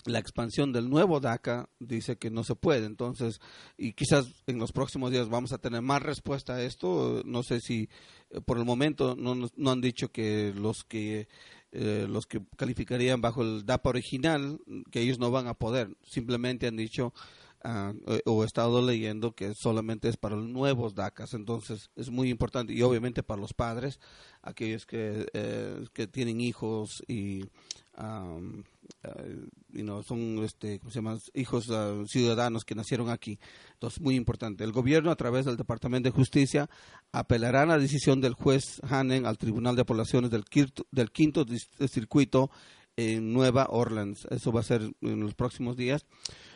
la 0.06 0.20
expansión 0.20 0.74
del 0.74 0.89
nuevo 0.89 1.20
DACA 1.20 1.70
dice 1.80 2.18
que 2.18 2.32
no 2.32 2.43
se 2.43 2.56
puede, 2.56 2.86
entonces, 2.86 3.39
y 3.78 3.93
quizás 3.93 4.26
en 4.47 4.58
los 4.58 4.72
próximos 4.72 5.12
días 5.12 5.30
vamos 5.30 5.54
a 5.54 5.60
tener 5.60 5.82
más 5.82 6.02
respuesta 6.02 6.56
a 6.56 6.64
esto. 6.64 7.22
No 7.26 7.43
sé 7.43 7.60
si 7.60 7.89
eh, 8.32 8.41
por 8.41 8.58
el 8.58 8.66
momento 8.66 9.16
no, 9.16 9.36
no 9.36 9.72
han 9.72 9.82
dicho 9.82 10.12
que 10.12 10.54
los 10.56 10.84
que 10.84 11.28
eh, 11.74 12.06
los 12.10 12.26
que 12.26 12.41
calificarían 12.58 13.22
bajo 13.22 13.43
el 13.43 13.66
DAPA 13.66 13.91
original, 13.91 14.60
que 14.91 15.02
ellos 15.02 15.20
no 15.20 15.32
van 15.32 15.47
a 15.47 15.54
poder. 15.54 15.95
Simplemente 16.04 16.68
han 16.68 16.76
dicho 16.76 17.14
eh, 17.64 18.22
o 18.26 18.43
he 18.43 18.45
estado 18.45 18.82
leyendo 18.82 19.34
que 19.34 19.53
solamente 19.53 20.09
es 20.09 20.18
para 20.18 20.36
los 20.36 20.47
nuevos 20.47 20.95
DACAs, 20.95 21.34
entonces 21.34 21.89
es 21.95 22.09
muy 22.09 22.30
importante 22.30 22.74
y 22.74 22.82
obviamente 22.82 23.22
para 23.22 23.39
los 23.39 23.53
padres, 23.53 23.99
aquellos 24.41 24.86
que, 24.86 25.28
eh, 25.34 25.86
que 25.93 26.07
tienen 26.07 26.41
hijos 26.41 27.03
y 27.07 27.43
um, 27.99 28.64
eh, 29.03 29.45
you 29.70 29.84
know, 29.84 30.01
son 30.01 30.43
este, 30.43 30.80
¿cómo 30.80 30.89
se 30.91 30.99
llama? 30.99 31.20
hijos 31.36 31.70
ah, 31.70 32.03
ciudadanos 32.07 32.64
que 32.66 32.74
nacieron 32.74 33.09
aquí. 33.09 33.39
Entonces, 33.74 34.01
muy 34.01 34.16
importante. 34.16 34.64
El 34.64 34.72
gobierno, 34.72 35.12
a 35.12 35.16
través 35.16 35.45
del 35.45 35.57
Departamento 35.57 36.09
de 36.09 36.16
Justicia, 36.16 36.70
apelará 37.12 37.64
a 37.64 37.68
la 37.68 37.78
decisión 37.78 38.22
del 38.22 38.34
juez 38.34 38.82
Hannen 38.89 39.26
al 39.26 39.38
Tribunal 39.38 39.76
de 39.76 39.84
Apelaciones 39.84 40.32
del 40.32 40.45
del 40.91 41.12
quinto 41.12 41.45
circuito 41.88 42.49
en 42.95 43.34
Nueva 43.34 43.68
Orleans. 43.70 44.28
Eso 44.30 44.51
va 44.51 44.62
a 44.62 44.64
ser 44.64 44.82
en 45.01 45.20
los 45.20 45.36
próximos 45.36 45.78
días. 45.78 46.05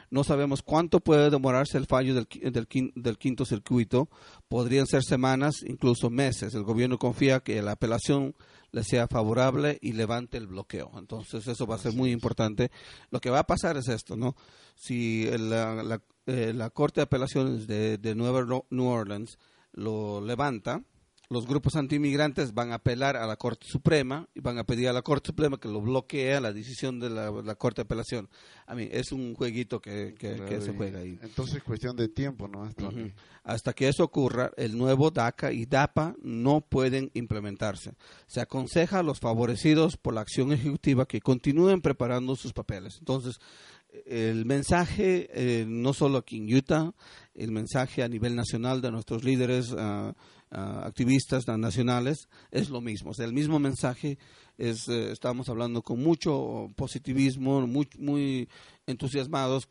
No 0.09 0.23
sabemos 0.23 0.61
cuánto 0.61 0.99
puede 0.99 1.29
demorarse 1.29 1.77
el 1.77 1.85
fallo 1.85 2.13
del, 2.13 2.27
del 2.51 2.91
del 2.95 3.17
quinto 3.17 3.45
circuito. 3.45 4.09
Podrían 4.47 4.87
ser 4.87 5.03
semanas, 5.03 5.63
incluso 5.65 6.09
meses. 6.09 6.53
El 6.53 6.63
gobierno 6.63 6.97
confía 6.97 7.39
que 7.39 7.61
la 7.61 7.71
apelación 7.71 8.35
le 8.71 8.83
sea 8.83 9.07
favorable 9.07 9.77
y 9.81 9.93
levante 9.93 10.37
el 10.37 10.47
bloqueo. 10.47 10.91
Entonces 10.97 11.47
eso 11.47 11.65
va 11.65 11.75
a 11.75 11.79
ser 11.79 11.93
muy 11.93 12.11
importante. 12.11 12.71
Lo 13.09 13.21
que 13.21 13.29
va 13.29 13.39
a 13.39 13.47
pasar 13.47 13.77
es 13.77 13.87
esto, 13.87 14.17
¿no? 14.17 14.35
Si 14.75 15.25
la, 15.37 15.81
la, 15.83 16.01
eh, 16.25 16.53
la 16.53 16.69
Corte 16.69 16.99
de 16.99 17.03
Apelaciones 17.03 17.67
de, 17.67 17.97
de 17.97 18.15
Nueva 18.15 18.45
New 18.69 18.85
Orleans 18.85 19.39
lo 19.71 20.19
levanta, 20.21 20.83
los 21.29 21.47
grupos 21.47 21.75
antiinmigrantes 21.75 22.53
van 22.53 22.71
a 22.71 22.75
apelar 22.75 23.17
a 23.17 23.25
la 23.25 23.35
Corte 23.35 23.65
Suprema 23.67 24.27
y 24.35 24.39
van 24.41 24.57
a 24.59 24.63
pedir 24.63 24.87
a 24.89 24.93
la 24.93 25.01
Corte 25.01 25.27
Suprema 25.27 25.57
que 25.59 25.67
lo 25.67 25.81
bloquee 25.81 26.39
la 26.39 26.53
decisión 26.53 26.99
de 26.99 27.09
la, 27.09 27.31
la 27.31 27.55
Corte 27.55 27.81
de 27.81 27.85
Apelación. 27.85 28.29
A 28.67 28.75
mí 28.75 28.87
es 28.91 29.11
un 29.11 29.33
jueguito 29.35 29.79
que, 29.81 30.13
que- 30.17 30.35
se 30.61 30.73
juega 30.73 30.99
ahí. 30.99 31.17
Entonces 31.21 31.57
es 31.57 31.63
cuestión 31.63 31.95
de 31.95 32.07
tiempo, 32.09 32.47
¿no? 32.47 32.63
Hasta 33.43 33.73
que 33.73 33.87
eso 33.87 34.03
ocurra, 34.03 34.51
el 34.57 34.75
nuevo 34.77 35.11
DACA 35.11 35.51
y 35.51 35.65
DAPA 35.65 36.15
no 36.23 36.61
pueden 36.61 37.11
implementarse. 37.13 37.93
Se 38.25 38.41
aconseja 38.41 38.99
a 38.99 39.03
los 39.03 39.19
favorecidos 39.19 39.97
por 39.97 40.13
la 40.15 40.21
acción 40.21 40.51
ejecutiva 40.51 41.05
que 41.05 41.21
continúen 41.21 41.81
preparando 41.81 42.35
sus 42.35 42.53
papeles. 42.53 42.95
Entonces, 42.99 43.37
el 44.05 44.45
mensaje, 44.45 45.29
eh, 45.31 45.65
no 45.67 45.93
solo 45.93 46.17
aquí 46.17 46.37
en 46.37 46.53
Utah, 46.55 46.91
el 47.35 47.51
mensaje 47.51 48.03
a 48.03 48.07
nivel 48.09 48.35
nacional 48.35 48.81
de 48.81 48.91
nuestros 48.91 49.23
líderes 49.23 49.73
ah, 49.77 50.13
ah, 50.51 50.83
activistas 50.85 51.47
nacionales 51.47 52.27
es 52.51 52.69
lo 52.69 52.81
mismo. 52.81 53.11
O 53.11 53.23
el 53.23 53.33
mismo 53.33 53.59
mensaje 53.59 54.17
es, 54.57 54.87
eh, 54.87 55.11
estamos 55.11 55.49
hablando 55.49 55.81
con 55.81 56.01
mucho 56.01 56.69
positivismo, 56.75 57.65
muy, 57.67 57.87
muy 57.97 58.49
entusiasmados 58.85 59.67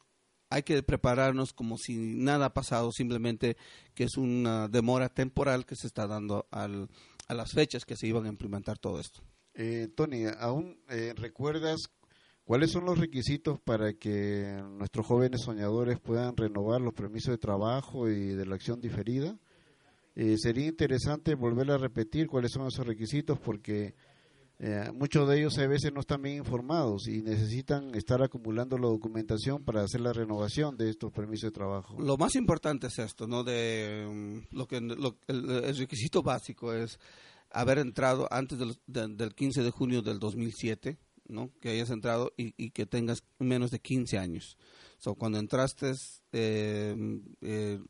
hay 0.50 0.62
que 0.62 0.80
prepararnos 0.84 1.52
como 1.52 1.78
si 1.78 1.96
nada 1.96 2.46
ha 2.46 2.54
pasado, 2.54 2.92
simplemente 2.92 3.56
que 3.94 4.04
es 4.04 4.16
una 4.16 4.68
demora 4.68 5.08
temporal 5.08 5.66
que 5.66 5.74
se 5.74 5.88
está 5.88 6.06
dando 6.06 6.46
al, 6.52 6.88
a 7.26 7.34
las 7.34 7.52
fechas 7.52 7.84
que 7.84 7.96
se 7.96 8.06
iban 8.06 8.26
a 8.26 8.28
implementar 8.28 8.78
todo 8.78 9.00
esto. 9.00 9.20
Eh, 9.54 9.88
Tony, 9.96 10.26
¿aún 10.38 10.78
eh, 10.88 11.12
recuerdas 11.16 11.90
cuáles 12.44 12.70
son 12.70 12.84
los 12.84 12.98
requisitos 12.98 13.60
para 13.60 13.94
que 13.94 14.62
nuestros 14.78 15.06
jóvenes 15.06 15.42
soñadores 15.42 15.98
puedan 15.98 16.36
renovar 16.36 16.80
los 16.80 16.94
permisos 16.94 17.32
de 17.32 17.38
trabajo 17.38 18.08
y 18.08 18.34
de 18.34 18.46
la 18.46 18.54
acción 18.54 18.80
diferida? 18.80 19.36
Eh, 20.16 20.36
sería 20.38 20.66
interesante 20.66 21.34
volver 21.34 21.70
a 21.70 21.78
repetir 21.78 22.26
cuáles 22.28 22.52
son 22.52 22.66
esos 22.68 22.86
requisitos 22.86 23.38
porque 23.40 23.94
eh, 24.60 24.90
muchos 24.94 25.28
de 25.28 25.38
ellos 25.40 25.58
a 25.58 25.66
veces 25.66 25.92
no 25.92 25.98
están 26.00 26.22
bien 26.22 26.36
informados 26.36 27.08
y 27.08 27.20
necesitan 27.22 27.92
estar 27.96 28.22
acumulando 28.22 28.78
la 28.78 28.86
documentación 28.86 29.64
para 29.64 29.82
hacer 29.82 30.00
la 30.00 30.12
renovación 30.12 30.76
de 30.76 30.90
estos 30.90 31.10
permisos 31.12 31.48
de 31.48 31.54
trabajo. 31.54 32.00
Lo 32.00 32.16
más 32.16 32.36
importante 32.36 32.86
es 32.86 32.98
esto, 33.00 33.26
¿no? 33.26 33.42
De 33.42 34.06
mm, 34.08 34.54
lo 34.56 34.66
que 34.68 34.80
lo- 34.80 35.18
el, 35.26 35.50
el 35.50 35.76
requisito 35.76 36.22
básico 36.22 36.72
es 36.72 37.00
haber 37.50 37.78
entrado 37.78 38.28
antes 38.32 38.56
del, 38.58 38.76
de- 38.86 39.08
del 39.08 39.34
15 39.34 39.62
de 39.64 39.70
junio 39.70 40.00
del 40.02 40.20
2007, 40.20 40.96
¿no? 41.26 41.50
Que 41.60 41.70
hayas 41.70 41.90
entrado 41.90 42.32
y, 42.36 42.54
y 42.56 42.70
que 42.70 42.86
tengas 42.86 43.24
menos 43.40 43.72
de 43.72 43.80
15 43.80 44.18
años. 44.18 44.56
So, 44.98 45.16
cuando 45.16 45.38
entraste 45.38 45.92
eh, 46.32 46.96
eh, 47.40 47.80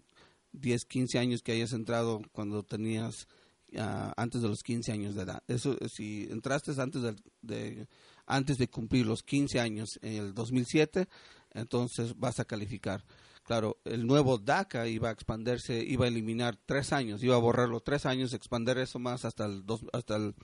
10, 0.55 0.85
15 0.85 1.19
años 1.19 1.43
que 1.43 1.53
hayas 1.53 1.73
entrado 1.73 2.23
cuando 2.33 2.63
tenías 2.63 3.29
ah, 3.77 4.13
antes 4.17 4.43
de 4.43 4.49
los 4.49 4.63
15 4.63 4.93
años 4.93 5.15
de 5.15 5.23
edad. 5.23 5.43
Eso, 5.49 5.77
si 5.89 6.29
entraste 6.31 6.73
antes 6.81 7.03
de, 7.03 7.17
de, 7.43 7.89
antes 8.27 8.57
de 8.57 8.69
cumplir 8.69 9.07
los 9.07 9.23
15 9.23 9.61
años 9.61 9.99
en 10.03 10.15
el 10.15 10.35
2007, 10.35 11.09
entonces 11.53 12.19
vas 12.19 12.41
a 12.41 12.45
calificar. 12.45 13.05
Claro, 13.45 13.77
el 13.85 14.07
nuevo 14.07 14.39
DACA 14.39 14.89
iba 14.89 15.11
a 15.11 15.13
expandirse, 15.13 15.85
iba 15.85 16.07
a 16.07 16.09
eliminar 16.09 16.57
tres 16.65 16.93
años, 16.95 17.23
iba 17.23 17.35
a 17.35 17.41
borrar 17.41 17.69
los 17.69 17.85
tres 17.85 18.07
años, 18.07 18.33
expandir 18.33 18.79
eso 18.79 18.99
más 18.99 19.27
hasta 19.27 19.45
el, 19.45 19.67
dos, 19.67 19.85
hasta 19.93 20.17
el 20.17 20.35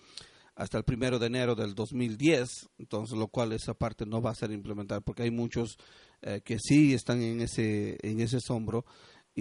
hasta 0.56 0.76
el 0.76 0.84
primero 0.84 1.18
de 1.18 1.26
enero 1.26 1.54
del 1.54 1.74
2010, 1.74 2.68
entonces 2.78 3.16
lo 3.16 3.28
cual 3.28 3.52
esa 3.52 3.72
parte 3.72 4.04
no 4.04 4.20
va 4.20 4.32
a 4.32 4.34
ser 4.34 4.50
implementada 4.50 5.00
porque 5.00 5.22
hay 5.22 5.30
muchos 5.30 5.78
eh, 6.20 6.42
que 6.44 6.58
sí 6.58 6.92
están 6.92 7.22
en 7.22 7.40
ese 7.40 7.96
en 8.02 8.20
ese 8.20 8.40
sombro 8.40 8.84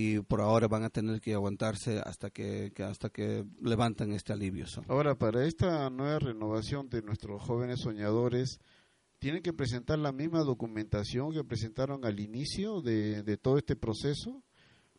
y 0.02 0.22
por 0.22 0.40
ahora 0.40 0.70
van 0.70 0.86
a 0.86 0.90
tener 0.90 1.20
que 1.20 1.34
aguantarse 1.34 2.00
hasta 2.00 2.30
que, 2.30 2.72
que 2.74 2.84
hasta 2.84 3.10
que 3.10 3.44
levantan 3.62 4.14
este 4.14 4.32
alivio. 4.32 4.66
Ahora 4.88 5.16
para 5.16 5.46
esta 5.46 5.90
nueva 5.90 6.20
renovación 6.20 6.88
de 6.90 7.02
nuestros 7.02 7.42
jóvenes 7.42 7.82
soñadores 7.82 8.62
tienen 9.20 9.44
que 9.44 9.52
presentar 9.52 10.00
la 10.00 10.14
misma 10.14 10.40
documentación 10.46 11.34
que 11.34 11.44
presentaron 11.44 12.06
al 12.06 12.22
inicio 12.22 12.82
de, 12.82 13.24
de 13.24 13.36
todo 13.36 13.58
este 13.58 13.76
proceso 13.76 14.42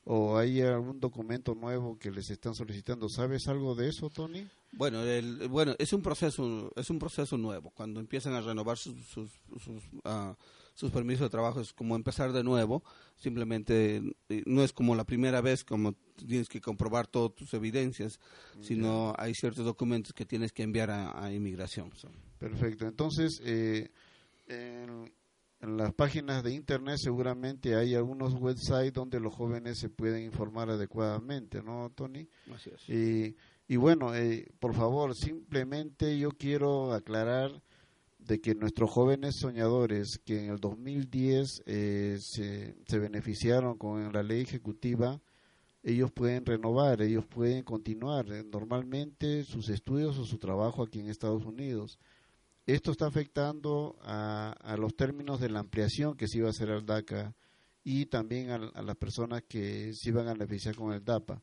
o 0.05 0.37
hay 0.37 0.61
algún 0.61 1.01
documento 1.01 1.55
nuevo 1.55 1.99
que 1.99 2.11
les 2.11 2.29
están 2.29 2.55
solicitando. 2.55 3.09
¿Sabes 3.09 3.49
algo 3.49 3.75
de 3.75 3.89
eso, 3.89 4.11
Tony? 4.11 4.47
Bueno, 4.73 5.03
el, 5.03 5.49
bueno, 5.49 5.75
es 5.79 5.95
un 5.95 6.03
proceso, 6.03 6.71
es 6.77 6.91
un 6.91 6.99
proceso 6.99 7.39
nuevo. 7.39 7.71
Cuando 7.71 8.01
empiezan 8.01 8.35
a 8.35 8.43
renovar 8.43 8.77
sus 8.77 8.97
sus, 9.07 9.31
sus, 9.57 9.83
uh, 10.05 10.35
sus, 10.81 10.91
permisos 10.91 11.27
de 11.27 11.31
trabajo 11.31 11.61
es 11.61 11.73
como 11.73 11.97
empezar 11.97 12.33
de 12.33 12.43
nuevo. 12.43 12.83
Simplemente 13.17 14.03
eh, 14.29 14.43
no 14.47 14.63
es 14.63 14.73
como 14.73 14.95
la 14.95 15.05
primera 15.05 15.41
vez, 15.41 15.65
como 15.65 15.95
tienes 16.17 16.49
que 16.49 16.61
comprobar 16.61 17.07
todas 17.07 17.35
tus 17.35 17.53
evidencias, 17.55 18.19
sino 18.61 19.15
hay 19.19 19.35
ciertos 19.35 19.65
documentos 19.65 20.13
que 20.13 20.25
tienes 20.25 20.53
que 20.53 20.63
enviar 20.63 20.91
a, 20.91 21.25
a 21.25 21.33
inmigración. 21.33 21.91
So. 21.97 22.09
Perfecto. 22.39 22.87
Entonces, 22.87 23.41
eh, 23.45 23.91
en, 24.49 25.13
en 25.61 25.77
las 25.77 25.93
páginas 25.93 26.43
de 26.43 26.55
internet 26.55 26.97
seguramente 26.99 27.77
hay 27.77 27.95
algunos 27.95 28.35
websites 28.35 28.95
donde 28.95 29.21
los 29.21 29.35
jóvenes 29.35 29.79
se 29.79 29.91
pueden 29.91 30.25
informar 30.25 30.71
adecuadamente, 30.71 31.63
¿no, 31.63 31.91
Tony? 31.95 32.27
Así 32.55 32.71
es. 32.71 32.89
Y, 32.89 33.37
y 33.69 33.77
bueno, 33.77 34.15
eh, 34.15 34.49
por 34.59 34.75
favor, 34.75 35.15
simplemente 35.15 36.19
yo 36.19 36.31
quiero 36.31 36.93
aclarar 36.93 37.63
de 38.27 38.41
que 38.41 38.55
nuestros 38.55 38.91
jóvenes 38.91 39.37
soñadores 39.37 40.19
que 40.25 40.45
en 40.45 40.51
el 40.51 40.59
2010 40.59 41.63
eh, 41.67 42.19
se, 42.21 42.99
beneficiaron 42.99 43.77
con 43.77 44.13
la 44.13 44.23
ley 44.23 44.43
ejecutiva, 44.43 45.21
ellos 45.83 46.13
pueden 46.13 46.45
renovar, 46.45 47.03
ellos 47.03 47.27
pueden 47.27 47.63
continuar 47.65 48.31
eh, 48.31 48.45
normalmente 48.45 49.45
sus 49.45 49.69
estudios 49.69 50.19
o 50.19 50.25
su 50.25 50.39
trabajo 50.39 50.83
aquí 50.83 51.01
en 51.01 51.09
Estados 51.09 51.45
Unidos. 51.45 51.99
Esto 52.67 52.93
está 52.93 53.07
afectando 53.07 53.97
a, 54.03 54.77
los 54.79 54.95
términos 54.95 55.41
de 55.41 55.49
la 55.49 55.61
ampliación 55.61 56.17
que 56.17 56.29
se 56.29 56.39
iba 56.39 56.49
a 56.49 56.51
hacer 56.51 56.71
al 56.71 56.87
DACA 56.87 57.35
y 57.83 58.07
también 58.07 58.51
a, 58.51 58.57
a 58.57 58.83
las 58.83 58.97
personas 58.97 59.43
que 59.49 59.93
se 59.95 60.11
iban 60.11 60.29
a 60.29 60.35
beneficiar 60.35 60.77
con 60.77 60.93
el 60.93 61.05
DAPA. 61.05 61.43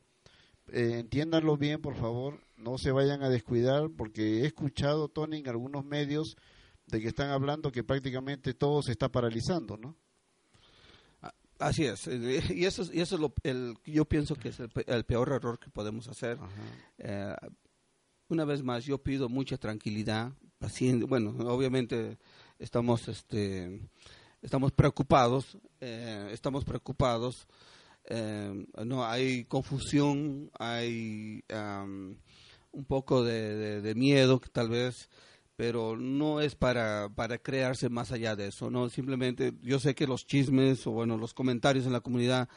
Eh, 0.70 0.98
entiéndanlo 0.98 1.56
bien, 1.56 1.80
por 1.80 1.94
favor, 1.94 2.40
no 2.56 2.76
se 2.76 2.92
vayan 2.92 3.22
a 3.22 3.30
descuidar, 3.30 3.88
porque 3.96 4.42
he 4.42 4.46
escuchado, 4.46 5.08
Tony, 5.08 5.38
en 5.38 5.48
algunos 5.48 5.84
medios 5.84 6.36
de 6.90 7.00
que 7.00 7.08
están 7.08 7.30
hablando 7.30 7.70
que 7.70 7.84
prácticamente 7.84 8.54
todo 8.54 8.82
se 8.82 8.92
está 8.92 9.08
paralizando, 9.08 9.76
¿no? 9.76 9.96
Así 11.58 11.84
es, 11.84 12.06
y 12.06 12.64
eso, 12.66 12.84
y 12.92 13.00
eso 13.00 13.16
es 13.16 13.20
lo, 13.20 13.32
el, 13.42 13.76
yo 13.84 14.04
pienso 14.04 14.36
que 14.36 14.50
es 14.50 14.60
el, 14.60 14.70
el 14.86 15.04
peor 15.04 15.32
error 15.32 15.58
que 15.58 15.70
podemos 15.70 16.06
hacer. 16.06 16.38
Eh, 16.98 17.34
una 18.28 18.44
vez 18.44 18.62
más, 18.62 18.84
yo 18.84 19.02
pido 19.02 19.28
mucha 19.28 19.58
tranquilidad, 19.58 20.32
paciencia. 20.58 21.06
Bueno, 21.08 21.30
obviamente 21.52 22.18
estamos, 22.60 23.08
este, 23.08 23.80
estamos 24.40 24.70
preocupados, 24.70 25.58
eh, 25.80 26.28
estamos 26.30 26.64
preocupados. 26.64 27.48
Eh, 28.04 28.66
no 28.84 29.04
hay 29.04 29.44
confusión, 29.44 30.50
hay 30.58 31.42
um, 31.52 32.14
un 32.72 32.84
poco 32.86 33.24
de, 33.24 33.56
de, 33.56 33.80
de, 33.82 33.94
miedo 33.94 34.40
tal 34.52 34.70
vez, 34.70 35.10
pero 35.58 35.96
no 35.96 36.40
es 36.40 36.54
para, 36.54 37.08
para 37.08 37.38
crearse 37.38 37.88
más 37.88 38.12
allá 38.12 38.36
de 38.36 38.46
eso, 38.46 38.70
no 38.70 38.88
simplemente 38.88 39.54
yo 39.60 39.80
sé 39.80 39.92
que 39.96 40.06
los 40.06 40.24
chismes 40.24 40.86
o 40.86 40.92
bueno 40.92 41.16
los 41.16 41.34
comentarios 41.34 41.84
en 41.84 41.92
la 41.92 42.00
comunidad 42.00 42.48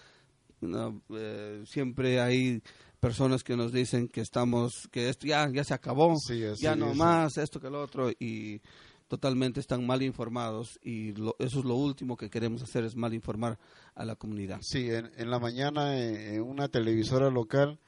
no, 0.59 1.01
eh, 1.09 1.63
siempre 1.65 2.21
hay 2.21 2.61
personas 2.99 3.43
que 3.43 3.57
nos 3.57 3.71
dicen 3.73 4.07
que 4.07 4.21
estamos 4.21 4.87
que 4.91 5.09
esto 5.09 5.25
ya 5.25 5.49
ya 5.51 5.63
se 5.63 5.73
acabó, 5.73 6.15
sí, 6.15 6.43
ya 6.59 6.75
no 6.75 6.93
más 6.93 7.39
esto 7.39 7.59
que 7.59 7.71
lo 7.71 7.81
otro 7.81 8.11
y 8.19 8.61
totalmente 9.07 9.59
están 9.59 9.83
mal 9.83 10.03
informados 10.03 10.79
y 10.83 11.13
lo, 11.13 11.35
eso 11.39 11.57
es 11.57 11.65
lo 11.65 11.73
último 11.77 12.15
que 12.15 12.29
queremos 12.29 12.61
hacer 12.61 12.83
es 12.83 12.95
mal 12.95 13.15
informar 13.15 13.57
a 13.95 14.05
la 14.05 14.15
comunidad. 14.15 14.59
Sí, 14.61 14.91
en, 14.91 15.09
en 15.17 15.31
la 15.31 15.39
mañana 15.39 15.99
en, 15.99 16.35
en, 16.35 16.41
una 16.43 16.67
televisora 16.67 17.31
local, 17.31 17.79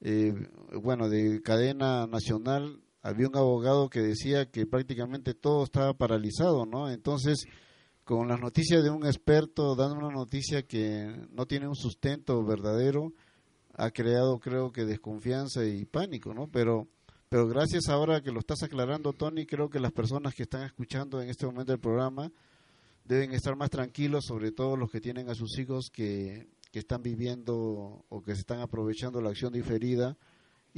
eh, 0.00 0.34
bueno, 0.74 1.08
de 1.08 1.42
cadena 1.42 2.08
nacional, 2.08 2.80
había 3.02 3.28
un 3.28 3.36
abogado 3.36 3.88
que 3.88 4.00
decía 4.00 4.50
que 4.50 4.66
prácticamente 4.66 5.34
todo 5.34 5.64
estaba 5.64 5.94
paralizado, 5.94 6.66
¿no? 6.66 6.90
Entonces, 6.90 7.44
con 8.04 8.28
las 8.28 8.40
noticias 8.40 8.82
de 8.82 8.90
un 8.90 9.06
experto 9.06 9.76
dando 9.76 9.96
una 9.96 10.14
noticia 10.14 10.62
que 10.62 11.26
no 11.30 11.46
tiene 11.46 11.68
un 11.68 11.76
sustento 11.76 12.44
verdadero, 12.44 13.12
ha 13.74 13.90
creado 13.90 14.38
creo 14.40 14.72
que 14.72 14.84
desconfianza 14.84 15.64
y 15.64 15.84
pánico, 15.84 16.34
¿no? 16.34 16.48
Pero 16.48 16.88
pero 17.28 17.46
gracias 17.46 17.88
ahora 17.90 18.22
que 18.22 18.32
lo 18.32 18.40
estás 18.40 18.62
aclarando, 18.62 19.12
Tony, 19.12 19.44
creo 19.44 19.68
que 19.68 19.80
las 19.80 19.92
personas 19.92 20.34
que 20.34 20.44
están 20.44 20.62
escuchando 20.62 21.20
en 21.20 21.28
este 21.28 21.44
momento 21.44 21.74
el 21.74 21.78
programa 21.78 22.32
deben 23.04 23.32
estar 23.32 23.54
más 23.54 23.68
tranquilos, 23.68 24.24
sobre 24.24 24.50
todo 24.50 24.76
los 24.78 24.90
que 24.90 25.00
tienen 25.02 25.28
a 25.28 25.34
sus 25.34 25.58
hijos 25.58 25.90
que, 25.92 26.48
que 26.72 26.78
están 26.78 27.02
viviendo 27.02 28.04
o 28.08 28.22
que 28.22 28.34
se 28.34 28.40
están 28.40 28.60
aprovechando 28.60 29.20
la 29.20 29.28
acción 29.28 29.52
diferida 29.52 30.16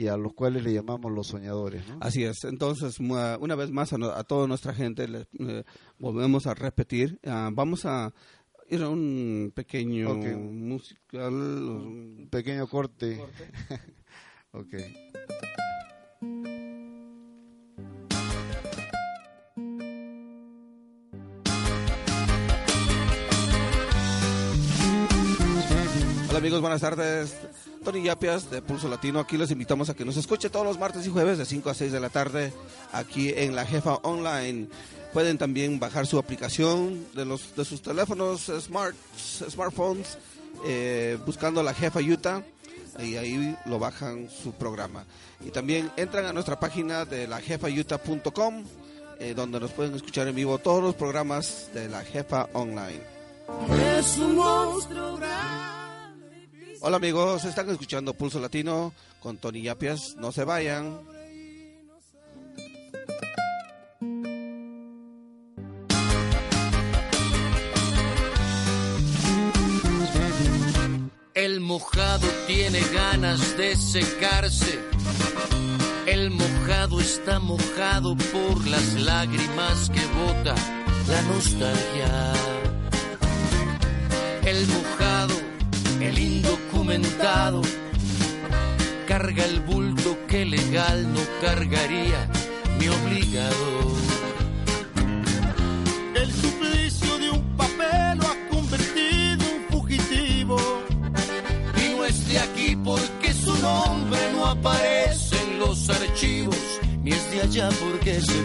y 0.01 0.09
a 0.09 0.16
los 0.16 0.32
cuales 0.32 0.64
le 0.64 0.72
llamamos 0.72 1.12
los 1.12 1.26
soñadores. 1.26 1.86
¿no? 1.86 1.98
Así 2.01 2.24
es. 2.24 2.44
Entonces, 2.44 2.98
una 3.01 3.55
vez 3.55 3.70
más, 3.70 3.92
a, 3.92 3.96
a 4.18 4.24
toda 4.24 4.46
nuestra 4.46 4.72
gente 4.72 5.07
le, 5.07 5.26
eh, 5.38 5.62
volvemos 5.98 6.46
a 6.46 6.55
repetir. 6.55 7.20
Uh, 7.22 7.53
vamos 7.53 7.84
a 7.84 8.14
ir 8.70 8.82
a 8.82 8.88
un 8.88 9.53
pequeño 9.55 10.12
okay. 10.12 10.34
musical. 10.34 11.34
Un 11.34 12.28
pequeño 12.30 12.66
corte. 12.66 13.18
corte. 13.18 13.51
ok. 14.53 14.74
Hola 26.30 26.38
amigos, 26.38 26.61
buenas 26.62 26.80
tardes. 26.80 27.36
Tony 27.85 28.03
Yapias 28.03 28.51
de 28.51 28.62
Pulso 28.62 28.89
Latino. 28.89 29.20
Aquí 29.20 29.37
los 29.37 29.51
invitamos 29.51 29.89
a 29.89 29.95
que 29.95 30.05
nos 30.05 30.16
escuche 30.16 30.51
todos 30.51 30.66
los 30.66 30.78
martes 30.78 31.07
y 31.07 31.11
jueves 31.11 31.39
de 31.39 31.47
5 31.47 31.70
a 31.70 31.74
6 31.74 31.93
de 31.93 32.01
la 32.01 32.11
tarde 32.11 32.53
aquí 32.93 33.33
en 33.35 33.55
La 33.55 33.64
Jefa 33.64 33.95
Online. 34.03 34.68
Pueden 35.12 35.39
también 35.39 35.81
bajar 35.81 36.07
su 36.07 36.18
aplicación 36.18 37.07
de 37.14 37.24
los 37.24 37.57
de 37.57 37.64
sus 37.64 37.83
teléfonos 37.83 38.51
smart, 38.61 38.95
smartphones 39.16 40.18
eh, 40.64 41.18
buscando 41.24 41.62
La 41.62 41.74
Jefa 41.74 42.01
Utah 42.01 42.45
y 42.99 43.16
ahí 43.16 43.57
lo 43.66 43.78
bajan 43.78 44.28
su 44.31 44.53
programa. 44.53 45.05
Y 45.45 45.51
también 45.51 45.91
entran 45.97 46.26
a 46.26 46.33
nuestra 46.33 46.61
página 46.61 47.05
de 47.05 47.26
lajefayuta.com 47.26 48.64
eh, 49.18 49.35
donde 49.35 49.61
nos 49.61 49.72
pueden 49.72 49.95
escuchar 49.95 50.28
en 50.28 50.35
vivo 50.35 50.59
todos 50.59 50.83
los 50.83 50.95
programas 50.95 51.70
de 51.74 51.89
La 51.89 52.03
Jefa 52.03 52.49
Online. 52.53 53.03
Es 53.99 54.16
un 54.16 54.37
monstruo 54.37 55.18
Hola 56.83 56.97
amigos, 56.97 57.45
están 57.45 57.68
escuchando 57.68 58.14
Pulso 58.14 58.41
Latino 58.41 58.95
con 59.20 59.37
Tony 59.37 59.61
Yapias. 59.61 60.16
No 60.16 60.33
se 60.33 60.45
vayan. 60.45 60.99
El 71.35 71.61
mojado 71.61 72.26
tiene 72.47 72.81
ganas 72.95 73.59
de 73.59 73.76
secarse. 73.76 74.78
El 76.07 76.31
mojado 76.31 76.99
está 76.99 77.41
mojado 77.41 78.16
por 78.33 78.66
las 78.66 78.95
lágrimas 78.95 79.91
que 79.91 80.01
bota 80.18 80.55
la 81.09 81.22
nostalgia. 81.22 82.33
El 84.47 84.66
mojado 84.66 84.99
el 86.03 86.18
indocumentado 86.18 87.62
carga 89.07 89.44
el 89.44 89.61
bulto 89.61 90.16
que 90.28 90.44
legal 90.44 91.12
no 91.12 91.20
cargaría 91.40 92.28
mi 92.78 92.88
obligado. 92.88 93.92
El 96.14 96.32
suplicio 96.32 97.18
de 97.18 97.30
un 97.30 97.42
papel 97.57 98.18
lo 98.18 98.26
ha 98.26 98.36
convertido 98.51 99.44
en 99.55 99.64
fugitivo. 99.70 100.59
Y 101.76 101.96
no 101.96 102.05
es 102.05 102.28
de 102.28 102.38
aquí 102.38 102.76
porque 102.76 103.34
su 103.34 103.57
nombre 103.59 104.20
no 104.32 104.46
aparece 104.46 105.36
en 105.42 105.59
los 105.59 105.88
ella 107.42 107.68
porque 107.80 108.20
se 108.20 108.38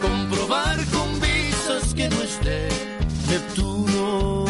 comprobar 0.00 0.76
con 0.86 1.20
visas 1.20 1.94
que 1.94 2.08
no 2.08 2.22
esté 2.22 2.68
Neptuno. 3.28 4.44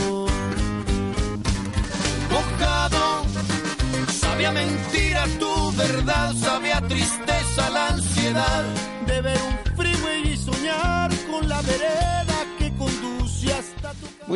Mojado, 2.30 3.24
sabía 4.20 4.50
mentira 4.50 5.26
tu 5.38 5.72
verdad, 5.72 6.34
sabía 6.34 6.80
tristeza 6.80 7.70
la 7.70 7.88
ansiedad 7.88 8.64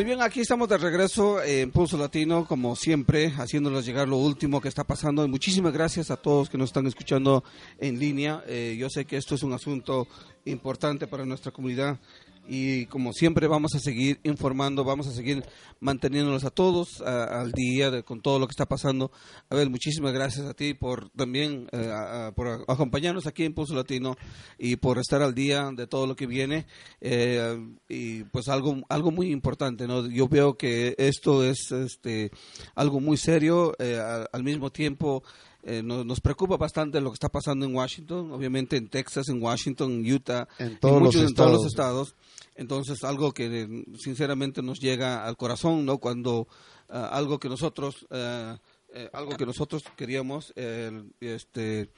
Muy 0.01 0.07
bien, 0.07 0.23
aquí 0.23 0.39
estamos 0.39 0.67
de 0.67 0.79
regreso 0.79 1.43
en 1.43 1.69
Pulso 1.69 1.95
Latino, 1.95 2.47
como 2.47 2.75
siempre, 2.75 3.31
haciéndoles 3.37 3.85
llegar 3.85 4.07
lo 4.07 4.17
último 4.17 4.59
que 4.59 4.67
está 4.67 4.83
pasando. 4.83 5.23
Y 5.23 5.27
muchísimas 5.27 5.73
gracias 5.73 6.09
a 6.09 6.17
todos 6.17 6.49
que 6.49 6.57
nos 6.57 6.69
están 6.69 6.87
escuchando 6.87 7.43
en 7.77 7.99
línea. 7.99 8.43
Eh, 8.47 8.75
yo 8.79 8.89
sé 8.89 9.05
que 9.05 9.17
esto 9.17 9.35
es 9.35 9.43
un 9.43 9.53
asunto 9.53 10.07
importante 10.45 11.05
para 11.05 11.23
nuestra 11.23 11.51
comunidad 11.51 11.99
y 12.47 12.85
como 12.87 13.13
siempre 13.13 13.47
vamos 13.47 13.75
a 13.75 13.79
seguir 13.79 14.19
informando, 14.23 14.83
vamos 14.83 15.07
a 15.07 15.11
seguir 15.13 15.43
manteniéndolos 15.79 16.43
a 16.43 16.49
todos 16.49 17.01
a- 17.01 17.41
al 17.41 17.51
día 17.51 18.01
con 18.03 18.21
todo 18.21 18.39
lo 18.39 18.47
que 18.47 18.51
está 18.51 18.65
pasando. 18.65 19.11
A 19.49 19.55
ver, 19.55 19.69
muchísimas 19.69 20.11
gracias 20.13 20.45
a 20.45 20.53
ti 20.53 20.73
por 20.73 21.09
también 21.11 21.67
eh, 21.71 22.31
por 22.35 22.65
acompañarnos 22.67 23.27
aquí 23.27 23.45
en 23.45 23.53
Pulso 23.53 23.73
Latino 23.75 24.15
y 24.57 24.75
por 24.75 24.97
estar 24.97 25.21
al 25.21 25.33
día 25.33 25.69
de 25.75 25.87
todo 25.87 26.07
lo 26.07 26.15
que 26.15 26.27
viene 26.27 26.65
eh, 26.99 27.57
y 27.87 28.23
pues 28.25 28.47
algo 28.49 28.81
algo 28.89 29.11
muy 29.11 29.31
importante, 29.31 29.87
¿no? 29.87 30.07
Yo 30.09 30.27
veo 30.27 30.57
que 30.57 30.95
esto 30.97 31.43
es 31.43 31.71
este 31.71 32.31
algo 32.75 32.99
muy 32.99 33.17
serio 33.17 33.73
eh, 33.79 33.97
a- 33.99 34.27
al 34.31 34.43
mismo 34.43 34.71
tiempo 34.71 35.23
eh, 35.63 35.81
nos, 35.83 36.05
nos 36.05 36.19
preocupa 36.21 36.57
bastante 36.57 36.99
lo 37.01 37.11
que 37.11 37.15
está 37.15 37.29
pasando 37.29 37.65
en 37.65 37.75
Washington, 37.75 38.31
obviamente 38.31 38.77
en 38.77 38.87
Texas, 38.89 39.29
en 39.29 39.41
Washington, 39.41 39.91
en 39.91 40.13
Utah, 40.13 40.47
En 40.59 40.79
todos 40.79 40.95
los 41.01 41.15
muchos- 41.15 41.29
en 41.29 41.35
todos 41.35 41.51
los 41.51 41.65
estados. 41.65 42.15
Entonces, 42.55 43.03
algo 43.03 43.31
que 43.33 43.45
eh, 43.63 43.85
sinceramente 43.97 44.61
nos 44.61 44.79
llega 44.79 45.25
al 45.25 45.37
corazón, 45.37 45.85
¿no? 45.85 45.97
Cuando 45.99 46.47
ah, 46.89 47.09
algo 47.13 47.39
que 47.39 47.47
nosotros, 47.49 48.05
eh, 48.09 48.57
eh, 48.93 49.09
algo 49.13 49.37
que 49.37 49.45
nosotros 49.45 49.83
queríamos, 49.95 50.51
eh, 50.57 50.91
este, 51.21 51.89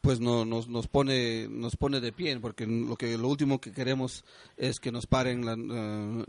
pues 0.00 0.20
no, 0.20 0.44
nos, 0.44 0.68
nos 0.68 0.88
pone, 0.88 1.48
nos 1.48 1.76
pone 1.76 2.00
de 2.00 2.12
pie, 2.12 2.38
porque 2.40 2.66
lo 2.66 2.96
que 2.96 3.18
lo 3.18 3.28
último 3.28 3.60
que 3.60 3.72
queremos 3.72 4.24
es 4.56 4.80
que 4.80 4.92
nos 4.92 5.06
paren, 5.06 5.44
la, 5.44 5.52
eh, 5.52 6.24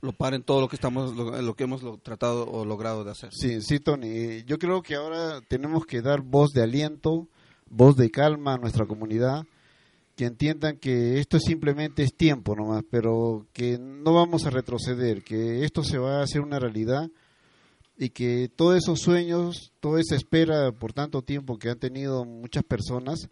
lo, 0.00 0.12
paren 0.12 0.42
todo 0.42 0.60
lo 0.60 0.68
que 0.68 0.76
estamos, 0.76 1.14
lo, 1.14 1.40
lo 1.40 1.54
que 1.54 1.64
hemos 1.64 1.82
tratado 2.02 2.50
o 2.50 2.64
logrado 2.64 3.04
de 3.04 3.10
hacer. 3.10 3.30
Sí, 3.32 3.60
sí, 3.60 3.80
Tony. 3.80 4.42
Yo 4.44 4.58
creo 4.58 4.82
que 4.82 4.94
ahora 4.94 5.40
tenemos 5.48 5.86
que 5.86 6.02
dar 6.02 6.22
voz 6.22 6.52
de 6.52 6.62
aliento, 6.62 7.28
voz 7.68 7.96
de 7.96 8.10
calma 8.10 8.54
a 8.54 8.58
nuestra 8.58 8.86
comunidad, 8.86 9.44
que 10.16 10.26
entiendan 10.26 10.76
que 10.78 11.18
esto 11.18 11.38
simplemente 11.38 12.02
es 12.04 12.14
tiempo 12.14 12.54
nomás, 12.54 12.84
pero 12.90 13.46
que 13.52 13.78
no 13.78 14.14
vamos 14.14 14.46
a 14.46 14.50
retroceder, 14.50 15.22
que 15.24 15.64
esto 15.64 15.82
se 15.82 15.98
va 15.98 16.20
a 16.20 16.22
hacer 16.22 16.40
una 16.40 16.58
realidad 16.58 17.10
y 17.96 18.10
que 18.10 18.50
todos 18.54 18.76
esos 18.76 19.00
sueños, 19.00 19.72
toda 19.80 20.00
esa 20.00 20.16
espera 20.16 20.72
por 20.72 20.92
tanto 20.92 21.22
tiempo 21.22 21.58
que 21.58 21.70
han 21.70 21.78
tenido 21.78 22.24
muchas 22.24 22.64
personas, 22.64 23.28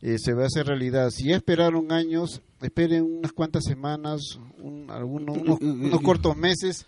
eh, 0.00 0.18
se 0.18 0.32
va 0.32 0.44
a 0.44 0.46
hacer 0.46 0.66
realidad. 0.66 1.10
Si 1.10 1.28
ya 1.28 1.36
esperaron 1.36 1.90
años, 1.90 2.42
esperen 2.62 3.04
unas 3.04 3.32
cuantas 3.32 3.64
semanas, 3.64 4.38
un, 4.58 4.90
algunos, 4.90 5.36
unos, 5.36 5.60
unos 5.60 6.00
cortos 6.00 6.36
meses, 6.36 6.86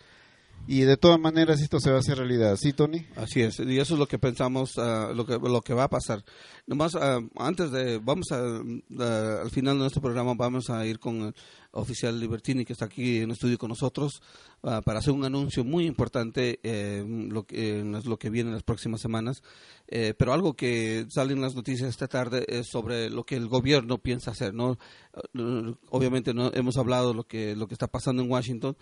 y 0.67 0.81
de 0.83 0.97
todas 0.97 1.19
maneras 1.19 1.61
esto 1.61 1.81
se 1.81 1.91
va 1.91 1.97
a 1.97 2.01
hacer 2.01 2.19
realidad. 2.19 2.57
¿Sí, 2.57 2.73
Tony? 2.73 3.07
Así 3.17 3.41
es, 3.43 3.59
y 3.61 3.79
eso 3.79 3.95
es 3.95 3.99
lo 4.01 4.07
que 4.07 4.19
pensamos, 4.19 4.79
ah, 4.79 5.13
lo, 5.15 5.27
que, 5.27 5.39
lo 5.39 5.61
que 5.63 5.75
va 5.75 5.85
a 5.85 5.89
pasar. 5.91 6.25
Nomás, 6.67 6.95
ah, 6.95 7.19
antes 7.37 7.71
de, 7.73 7.99
vamos 7.99 8.27
ah, 8.33 8.61
al 9.43 9.51
final 9.51 9.75
de 9.75 9.81
nuestro 9.81 10.01
programa, 10.03 10.35
vamos 10.37 10.71
a 10.71 10.87
ir 10.87 10.99
con 10.99 11.17
el 11.23 11.35
oficial 11.73 12.19
Libertini, 12.19 12.65
que 12.65 12.73
está 12.73 12.87
aquí 12.87 13.19
en 13.19 13.25
el 13.25 13.31
estudio 13.33 13.57
con 13.59 13.69
nosotros, 13.69 14.21
para 14.61 14.99
hacer 14.99 15.13
un 15.15 15.25
anuncio 15.25 15.65
muy 15.65 15.87
importante, 15.87 16.59
eh, 16.65 17.05
lo, 17.07 17.45
que, 17.45 17.83
las- 17.85 18.05
lo 18.07 18.19
que 18.19 18.29
viene 18.29 18.49
en 18.51 18.55
las 18.55 18.63
próximas 18.65 19.01
semanas. 19.01 19.43
Eh, 19.87 20.15
pero 20.19 20.33
algo 20.33 20.55
que 20.55 21.07
sale 21.09 21.33
en 21.33 21.41
las 21.41 21.55
noticias 21.55 21.89
esta 21.89 22.09
tarde 22.09 22.45
es 22.49 22.67
sobre 22.69 23.09
lo 23.09 23.25
que 23.25 23.37
el 23.37 23.47
gobierno 23.49 23.99
piensa 23.99 24.33
hacer, 24.33 24.53
¿no? 24.53 24.79
Obviamente 25.91 26.35
no 26.35 26.51
hemos 26.55 26.77
hablado 26.77 27.15
lo 27.15 27.25
que, 27.25 27.57
lo 27.57 27.67
que 27.69 27.75
está 27.75 27.87
pasando 27.87 28.23
en 28.23 28.31
Washington, 28.31 28.77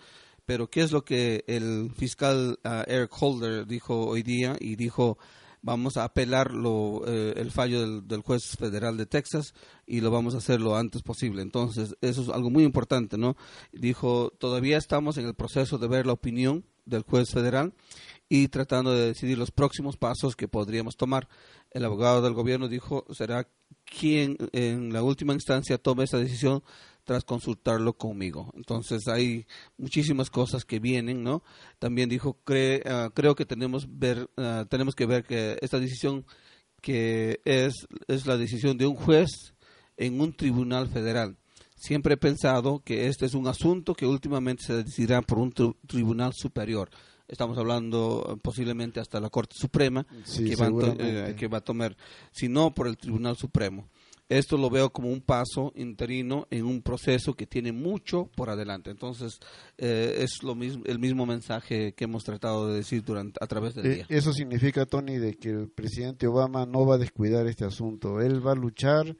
pero 0.49 0.67
¿qué 0.67 0.81
es 0.81 0.91
lo 0.91 1.05
que 1.05 1.43
el 1.45 1.91
fiscal 1.95 2.57
ah, 2.63 2.83
Eric 2.87 3.11
Holder 3.19 3.67
dijo 3.67 4.07
hoy 4.07 4.23
día? 4.23 4.55
Y 4.59 4.77
dijo, 4.77 5.19
vamos 5.61 5.95
a 5.95 6.05
apelar 6.05 6.55
lo, 6.55 7.03
eh, 7.05 7.35
el 7.37 7.51
fallo 7.51 7.81
del, 7.81 8.07
del 8.07 8.21
juez 8.21 8.57
federal 8.57 8.97
de 8.97 9.05
Texas 9.05 9.53
y 9.85 10.01
lo 10.01 10.09
vamos 10.09 10.33
a 10.33 10.39
hacer 10.39 10.59
lo 10.59 10.75
antes 10.75 11.03
posible. 11.03 11.43
Entonces, 11.43 11.95
eso 12.01 12.23
es 12.23 12.29
algo 12.29 12.49
muy 12.49 12.63
importante, 12.63 13.15
¿no? 13.15 13.37
Dijo, 13.71 14.31
todavía 14.39 14.79
estamos 14.79 15.19
en 15.19 15.27
el 15.27 15.35
proceso 15.35 15.77
de 15.77 15.87
ver 15.87 16.07
la 16.07 16.13
opinión 16.13 16.65
del 16.83 17.03
juez 17.03 17.29
federal 17.29 17.75
y 18.27 18.47
tratando 18.47 18.91
de 18.91 19.05
decidir 19.05 19.37
los 19.37 19.51
próximos 19.51 19.97
pasos 19.97 20.35
que 20.35 20.47
podríamos 20.47 20.97
tomar. 20.97 21.29
El 21.69 21.85
abogado 21.85 22.23
del 22.23 22.33
gobierno 22.33 22.67
dijo, 22.67 23.05
será 23.11 23.47
quien 23.85 24.35
en 24.51 24.93
la 24.93 25.03
última 25.03 25.33
instancia 25.33 25.77
tome 25.77 26.05
esa 26.05 26.17
decisión 26.17 26.63
tras 27.03 27.23
consultarlo 27.23 27.93
conmigo. 27.93 28.51
Entonces 28.55 29.07
hay 29.07 29.45
muchísimas 29.77 30.29
cosas 30.29 30.63
que 30.65 30.79
vienen, 30.79 31.23
¿no? 31.23 31.41
También 31.79 32.07
dijo, 32.09 32.37
"Cre- 32.45 32.81
ah, 32.85 33.09
creo 33.13 33.35
que 33.35 33.45
tenemos, 33.45 33.87
ver, 33.89 34.29
ah, 34.37 34.65
tenemos 34.69 34.95
que 34.95 35.05
ver 35.05 35.23
que 35.23 35.57
esta 35.61 35.79
decisión 35.79 36.25
que 36.81 37.41
es, 37.45 37.73
es 38.07 38.25
la 38.25 38.37
decisión 38.37 38.77
de 38.77 38.87
un 38.87 38.95
juez 38.95 39.53
en 39.97 40.21
un 40.21 40.33
tribunal 40.33 40.87
federal. 40.87 41.37
Siempre 41.75 42.13
he 42.13 42.17
pensado 42.17 42.81
que 42.85 43.07
este 43.07 43.25
es 43.25 43.33
un 43.33 43.47
asunto 43.47 43.93
que 43.95 44.05
últimamente 44.05 44.63
se 44.65 44.83
decidirá 44.83 45.21
por 45.21 45.39
un 45.39 45.51
tri- 45.51 45.75
tribunal 45.87 46.31
superior. 46.33 46.89
Estamos 47.27 47.57
hablando 47.57 48.25
eh, 48.35 48.39
posiblemente 48.41 48.99
hasta 48.99 49.19
la 49.19 49.29
Corte 49.29 49.55
Suprema, 49.57 50.05
Sí, 50.23 50.45
que, 50.49 50.55
va 50.55 50.65
eh, 50.99 51.35
que 51.37 51.47
va 51.47 51.59
a 51.59 51.61
tomar, 51.61 51.95
si 52.31 52.47
no 52.49 52.73
por 52.73 52.87
el 52.87 52.97
Tribunal 52.97 53.35
Supremo. 53.37 53.87
Esto 54.29 54.57
lo 54.57 54.69
veo 54.69 54.91
como 54.91 55.09
un 55.09 55.21
paso 55.21 55.73
interino 55.75 56.45
en 56.51 56.65
un 56.65 56.83
proceso 56.83 57.33
que 57.33 57.47
tiene 57.47 57.71
mucho 57.71 58.29
por 58.35 58.51
adelante. 58.51 58.91
Entonces, 58.91 59.39
eh, 59.77 60.17
es 60.19 60.43
lo 60.43 60.53
mismo, 60.53 60.83
el 60.85 60.99
mismo 60.99 61.25
mensaje 61.25 61.93
que 61.93 62.03
hemos 62.03 62.23
tratado 62.23 62.67
de 62.69 62.75
decir 62.77 63.03
durante, 63.03 63.39
a 63.43 63.47
través 63.47 63.73
del 63.73 63.87
Eh, 63.87 63.95
día. 63.95 64.05
eso 64.09 64.31
significa, 64.31 64.85
Tony, 64.85 65.17
de 65.17 65.33
que 65.35 65.49
el 65.49 65.69
presidente 65.69 66.27
Obama 66.27 66.67
no 66.67 66.85
va 66.85 66.95
a 66.95 66.99
descuidar 66.99 67.47
este 67.47 67.65
asunto. 67.65 68.21
Él 68.21 68.45
va 68.45 68.51
a 68.51 68.55
luchar, 68.55 69.17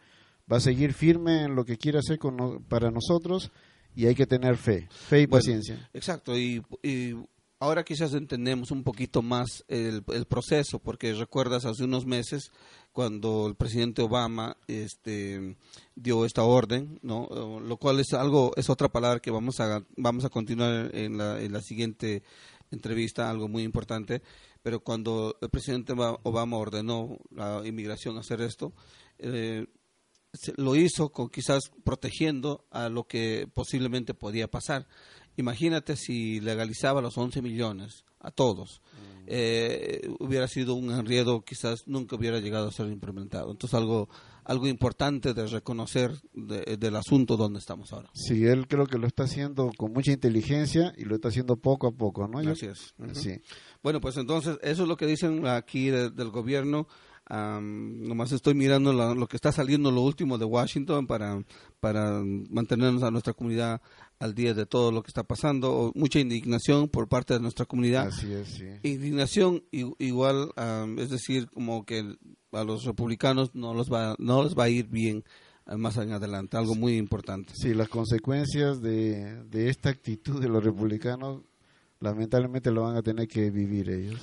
va 0.51 0.57
a 0.57 0.61
seguir 0.61 0.93
firme 0.93 1.43
en 1.45 1.55
lo 1.55 1.65
que 1.65 1.77
quiere 1.77 1.97
hacer 1.97 2.19
con 2.19 2.63
para 2.69 2.91
nosotros 2.91 3.51
y 3.95 4.05
hay 4.05 4.13
que 4.13 4.27
tener 4.27 4.57
fe, 4.57 4.87
fe 4.91 5.21
y 5.21 5.25
Bueno, 5.25 5.39
paciencia. 5.41 5.89
Exacto, 5.93 6.37
y, 6.37 6.61
y 6.83 7.15
ahora 7.59 7.83
quizás 7.83 8.13
entendemos 8.13 8.69
un 8.71 8.83
poquito 8.83 9.21
más 9.23 9.63
el, 9.67 10.03
el 10.13 10.25
proceso, 10.25 10.77
porque 10.79 11.13
recuerdas 11.13 11.65
hace 11.65 11.83
unos 11.83 12.05
meses 12.05 12.51
cuando 12.99 13.47
el 13.47 13.55
presidente 13.55 14.01
Obama 14.01 14.57
este, 14.67 15.55
dio 15.95 16.25
esta 16.25 16.43
orden, 16.43 16.99
¿no? 17.01 17.29
Lo 17.63 17.77
cual 17.77 18.01
es 18.01 18.11
algo, 18.11 18.51
es 18.57 18.69
otra 18.69 18.89
palabra 18.89 19.21
que 19.21 19.31
vamos 19.31 19.61
a, 19.61 19.85
vamos 19.95 20.25
a 20.25 20.29
continuar 20.29 20.93
en 20.93 21.17
la, 21.17 21.41
en 21.41 21.53
la 21.53 21.61
siguiente 21.61 22.23
entrevista, 22.71 23.29
algo 23.29 23.47
muy 23.47 23.63
importante, 23.63 24.21
pero 24.61 24.81
cuando 24.81 25.37
el 25.39 25.49
presidente 25.49 25.93
Ba- 25.93 26.19
Obama 26.23 26.57
ordenó 26.57 27.17
la 27.31 27.61
inmigración 27.65 28.17
hacer 28.17 28.41
esto, 28.41 28.73
eh, 29.17 29.65
lo 30.57 30.75
hizo 30.75 31.13
con 31.13 31.29
quizás 31.29 31.71
protegiendo 31.85 32.65
a 32.69 32.89
lo 32.89 33.07
que 33.07 33.47
posiblemente 33.53 34.13
podía 34.13 34.49
pasar. 34.49 34.87
Imagínate 35.39 35.95
si 35.95 36.39
legalizaba 36.41 37.01
los 37.01 37.17
11 37.17 37.41
millones 37.41 38.05
a 38.19 38.31
todos. 38.31 38.81
Eh, 39.31 40.09
hubiera 40.19 40.47
sido 40.47 40.73
un 40.73 40.91
enredo, 40.91 41.41
quizás 41.41 41.87
nunca 41.87 42.15
hubiera 42.15 42.39
llegado 42.39 42.67
a 42.67 42.71
ser 42.71 42.87
implementado. 42.87 43.51
Entonces, 43.51 43.75
algo, 43.77 44.09
algo 44.43 44.67
importante 44.67 45.33
de 45.35 45.45
reconocer 45.45 46.11
de- 46.33 46.77
del 46.77 46.95
asunto 46.95 47.37
donde 47.37 47.59
estamos 47.59 47.93
ahora. 47.93 48.09
Sí, 48.15 48.43
él 48.45 48.67
creo 48.67 48.87
que 48.87 48.97
lo 48.97 49.05
está 49.05 49.23
haciendo 49.23 49.69
con 49.77 49.93
mucha 49.93 50.11
inteligencia 50.11 50.93
y 50.97 51.05
lo 51.05 51.15
está 51.15 51.27
haciendo 51.27 51.57
poco 51.57 51.87
a 51.87 51.91
poco, 51.91 52.27
¿no? 52.27 52.39
Así 52.39 52.65
es. 52.65 52.95
Ujú. 52.97 53.13
Sí. 53.13 53.39
Bueno, 53.83 54.01
pues 54.01 54.17
entonces 54.17 54.57
eso 54.63 54.81
es 54.83 54.89
lo 54.89 54.97
que 54.97 55.05
dicen 55.05 55.45
aquí 55.45 55.89
de- 55.89 56.09
del 56.09 56.31
gobierno. 56.31 56.87
Am, 57.31 58.01
nomás 58.07 58.31
estoy 58.31 58.55
mirando 58.55 58.91
la- 58.91 59.13
lo 59.13 59.27
que 59.27 59.35
está 59.37 59.51
saliendo, 59.51 59.91
lo 59.91 60.01
último 60.01 60.39
de 60.39 60.45
Washington 60.45 61.05
para, 61.05 61.39
para 61.79 62.23
mantenernos 62.49 63.03
a 63.03 63.11
nuestra 63.11 63.33
comunidad 63.33 63.79
al 64.19 64.35
día 64.35 64.53
de 64.53 64.65
todo 64.65 64.91
lo 64.91 65.01
que 65.01 65.07
está 65.09 65.23
pasando. 65.23 65.71
O 65.71 65.91
mucha 65.95 66.19
indignación 66.19 66.89
por 66.89 67.07
parte 67.07 67.33
de 67.33 67.39
nuestra 67.39 67.65
comunidad. 67.65 68.07
Así 68.07 68.31
es, 68.31 68.49
sí. 68.49 68.67
Indignación 68.83 69.63
igual, 69.71 70.51
am, 70.55 70.99
es 70.99 71.09
decir, 71.09 71.49
como 71.49 71.85
que 71.85 72.15
a 72.51 72.63
los 72.63 72.83
republicanos 72.83 73.55
no 73.55 73.73
los 73.73 73.91
va, 73.91 74.15
no 74.19 74.43
les 74.43 74.55
va 74.55 74.65
a 74.65 74.69
ir 74.69 74.87
bien 74.87 75.23
eh, 75.67 75.77
más 75.77 75.97
en 75.97 76.11
adelante, 76.11 76.57
algo 76.57 76.75
muy 76.75 76.97
importante. 76.97 77.53
Sí, 77.55 77.73
las 77.73 77.89
consecuencias 77.89 78.81
de, 78.81 79.43
de 79.45 79.69
esta 79.69 79.89
actitud 79.89 80.41
de 80.41 80.49
los 80.49 80.63
republicanos 80.63 81.41
lamentablemente 82.01 82.71
lo 82.71 82.83
van 82.83 82.95
a 82.95 83.01
tener 83.01 83.27
que 83.27 83.51
vivir 83.51 83.89
ellos. 83.89 84.21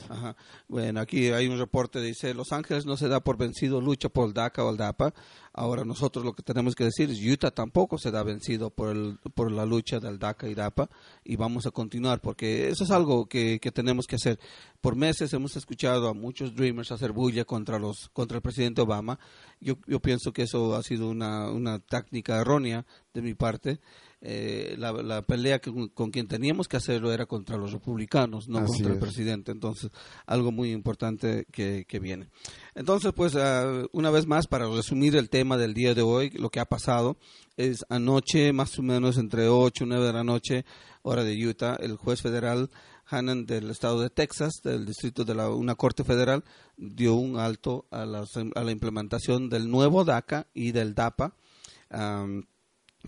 Bueno, 0.68 1.00
aquí 1.00 1.28
hay 1.28 1.46
un 1.46 1.58
reporte, 1.58 2.00
dice, 2.00 2.34
Los 2.34 2.52
Ángeles 2.52 2.86
no 2.86 2.96
se 2.96 3.08
da 3.08 3.20
por 3.20 3.36
vencido, 3.36 3.80
lucha 3.80 4.08
por 4.08 4.28
el 4.28 4.34
DACA 4.34 4.64
o 4.64 4.70
el 4.70 4.76
DAPA. 4.76 5.12
Ahora 5.52 5.84
nosotros 5.84 6.24
lo 6.24 6.34
que 6.34 6.42
tenemos 6.42 6.74
que 6.74 6.84
decir 6.84 7.10
es, 7.10 7.20
Utah 7.22 7.50
tampoco 7.50 7.98
se 7.98 8.10
da 8.10 8.22
vencido 8.22 8.70
por, 8.70 8.90
el, 8.90 9.18
por 9.34 9.50
la 9.50 9.64
lucha 9.64 10.00
del 10.00 10.18
DACA 10.18 10.48
y 10.48 10.54
DAPA 10.54 10.88
y 11.24 11.36
vamos 11.36 11.66
a 11.66 11.70
continuar 11.70 12.20
porque 12.20 12.68
eso 12.68 12.84
es 12.84 12.90
algo 12.90 13.26
que, 13.26 13.58
que 13.60 13.70
tenemos 13.70 14.06
que 14.06 14.16
hacer. 14.16 14.38
Por 14.80 14.96
meses 14.96 15.32
hemos 15.32 15.56
escuchado 15.56 16.08
a 16.08 16.14
muchos 16.14 16.54
Dreamers 16.54 16.92
hacer 16.92 17.12
bulla 17.12 17.44
contra, 17.44 17.78
los, 17.78 18.08
contra 18.12 18.36
el 18.36 18.42
presidente 18.42 18.82
Obama. 18.82 19.18
Yo, 19.60 19.76
yo 19.86 20.00
pienso 20.00 20.32
que 20.32 20.42
eso 20.42 20.74
ha 20.74 20.82
sido 20.82 21.08
una, 21.08 21.50
una 21.50 21.78
técnica 21.78 22.40
errónea 22.40 22.84
de 23.14 23.22
mi 23.22 23.34
parte. 23.34 23.80
Eh, 24.22 24.74
la, 24.78 24.92
la 24.92 25.22
pelea 25.22 25.58
que- 25.60 25.90
con 25.92 26.10
quien 26.10 26.26
teníamos 26.26 26.68
que 26.68 26.76
hacerlo 26.78 27.12
era 27.12 27.26
contra 27.26 27.56
los 27.58 27.72
republicanos, 27.72 28.48
no 28.48 28.58
Así 28.58 28.68
contra 28.82 28.88
el 28.92 28.94
es. 28.94 29.00
presidente. 29.04 29.52
Entonces, 29.52 29.90
algo 30.26 30.50
muy 30.52 30.72
importante 30.72 31.46
que, 31.52 31.84
que 31.86 31.98
viene. 32.00 32.28
Entonces, 32.74 33.12
pues, 33.14 33.34
ah, 33.36 33.84
una 33.92 34.10
vez 34.10 34.26
más, 34.26 34.46
para 34.46 34.66
resumir 34.68 35.16
el 35.16 35.28
tema 35.28 35.56
del 35.58 35.74
día 35.74 35.94
de 35.94 36.02
hoy, 36.02 36.30
lo 36.30 36.48
que 36.50 36.60
ha 36.60 36.64
pasado 36.64 37.18
es 37.56 37.84
anoche, 37.90 38.52
más 38.52 38.78
o 38.78 38.82
menos 38.82 39.18
entre 39.18 39.48
8 39.48 39.84
y 39.84 39.86
9 39.88 40.06
de 40.06 40.12
la 40.12 40.24
noche, 40.24 40.64
hora 41.02 41.22
de 41.22 41.46
Utah, 41.46 41.76
el 41.76 41.96
juez 41.96 42.22
federal 42.22 42.70
Hannan 43.08 43.46
del 43.46 43.70
estado 43.70 44.00
de 44.00 44.10
Texas, 44.10 44.54
del 44.64 44.84
distrito 44.86 45.24
de 45.24 45.34
la, 45.36 45.48
una 45.50 45.76
corte 45.76 46.02
federal, 46.02 46.42
dio 46.76 47.14
un 47.14 47.38
alto 47.38 47.86
a, 47.92 48.04
las- 48.04 48.36
a 48.36 48.64
la 48.64 48.72
implementación 48.72 49.48
del 49.48 49.70
nuevo 49.70 50.04
DACA 50.04 50.48
y 50.54 50.72
del 50.72 50.94
DAPA. 50.94 51.36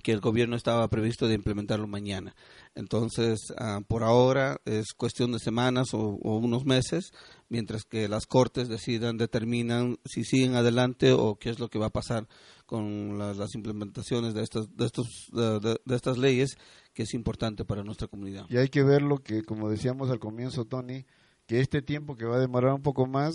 Que 0.02 0.12
el 0.12 0.20
gobierno 0.20 0.56
estaba 0.56 0.88
previsto 0.88 1.28
de 1.28 1.34
implementarlo 1.34 1.86
mañana. 1.86 2.34
Entonces, 2.74 3.38
ah, 3.58 3.80
por 3.86 4.02
ahora 4.04 4.60
es 4.64 4.92
cuestión 4.96 5.32
de 5.32 5.38
semanas 5.38 5.88
o, 5.94 5.98
unos 6.22 6.64
meses, 6.64 7.12
mientras 7.48 7.82
que 7.84 8.08
las 8.08 8.26
cortes 8.26 8.68
decidan, 8.68 9.16
determinan 9.16 9.98
si 10.04 10.24
siguen 10.24 10.54
adelante 10.54 11.12
o 11.12 11.36
qué 11.36 11.50
es 11.50 11.58
lo 11.58 11.68
que 11.68 11.78
va 11.78 11.86
a 11.86 11.90
pasar 11.90 12.28
con 12.66 13.18
la- 13.18 13.34
las 13.34 13.54
implementaciones 13.54 14.34
de 14.34 14.42
estas, 14.42 14.66
de, 14.76 14.86
estos, 14.86 15.06
de, 15.32 15.58
de- 15.60 15.80
de 15.84 15.96
estas 15.96 16.18
leyes, 16.18 16.56
que 16.94 17.04
es 17.04 17.14
importante 17.14 17.64
para 17.64 17.82
nuestra 17.84 18.08
comunidad. 18.08 18.44
Y 18.48 18.56
hay 18.58 18.68
que 18.68 18.82
ver 18.82 19.02
lo 19.02 19.18
que, 19.18 19.42
como 19.42 19.68
decíamos 19.70 20.10
al 20.10 20.18
comienzo, 20.18 20.64
Tony, 20.64 21.04
que 21.46 21.60
este 21.60 21.80
tiempo 21.82 22.14
que 22.16 22.26
va 22.26 22.36
a 22.36 22.40
demorar 22.40 22.74
un 22.74 22.82
poco 22.82 23.06
más, 23.06 23.32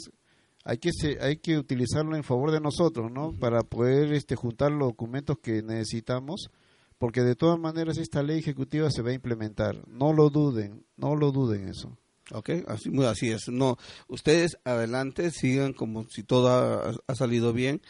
hay 0.63 0.77
que 0.77 0.91
se, 0.91 1.17
hay 1.21 1.37
que 1.37 1.57
utilizarlo 1.57 2.15
en 2.15 2.23
favor 2.23 2.51
de 2.51 2.61
nosotros, 2.61 3.11
¿no? 3.11 3.33
Para 3.33 3.63
poder 3.63 4.13
este 4.13 4.35
juntar 4.35 4.71
los 4.71 4.89
documentos 4.89 5.37
que 5.41 5.61
necesitamos, 5.61 6.49
porque 6.97 7.21
de 7.21 7.35
todas 7.35 7.59
maneras 7.59 7.97
esta 7.97 8.23
ley 8.23 8.39
ejecutiva 8.39 8.89
se 8.89 9.01
va 9.01 9.09
a 9.09 9.13
implementar. 9.13 9.87
No 9.87 10.13
lo 10.13 10.29
duden, 10.29 10.85
no 10.95 11.15
lo 11.15 11.31
duden 11.31 11.67
eso. 11.67 11.97
Ok, 12.33 12.49
así, 12.67 12.89
muy 12.89 13.05
así 13.05 13.29
es. 13.29 13.47
No, 13.47 13.77
ustedes 14.07 14.57
adelante 14.63 15.29
sigan 15.31 15.73
como 15.73 16.05
si 16.09 16.23
todo 16.23 16.49
ha, 16.49 16.93
ha 17.05 17.15
salido 17.15 17.53
bien 17.53 17.81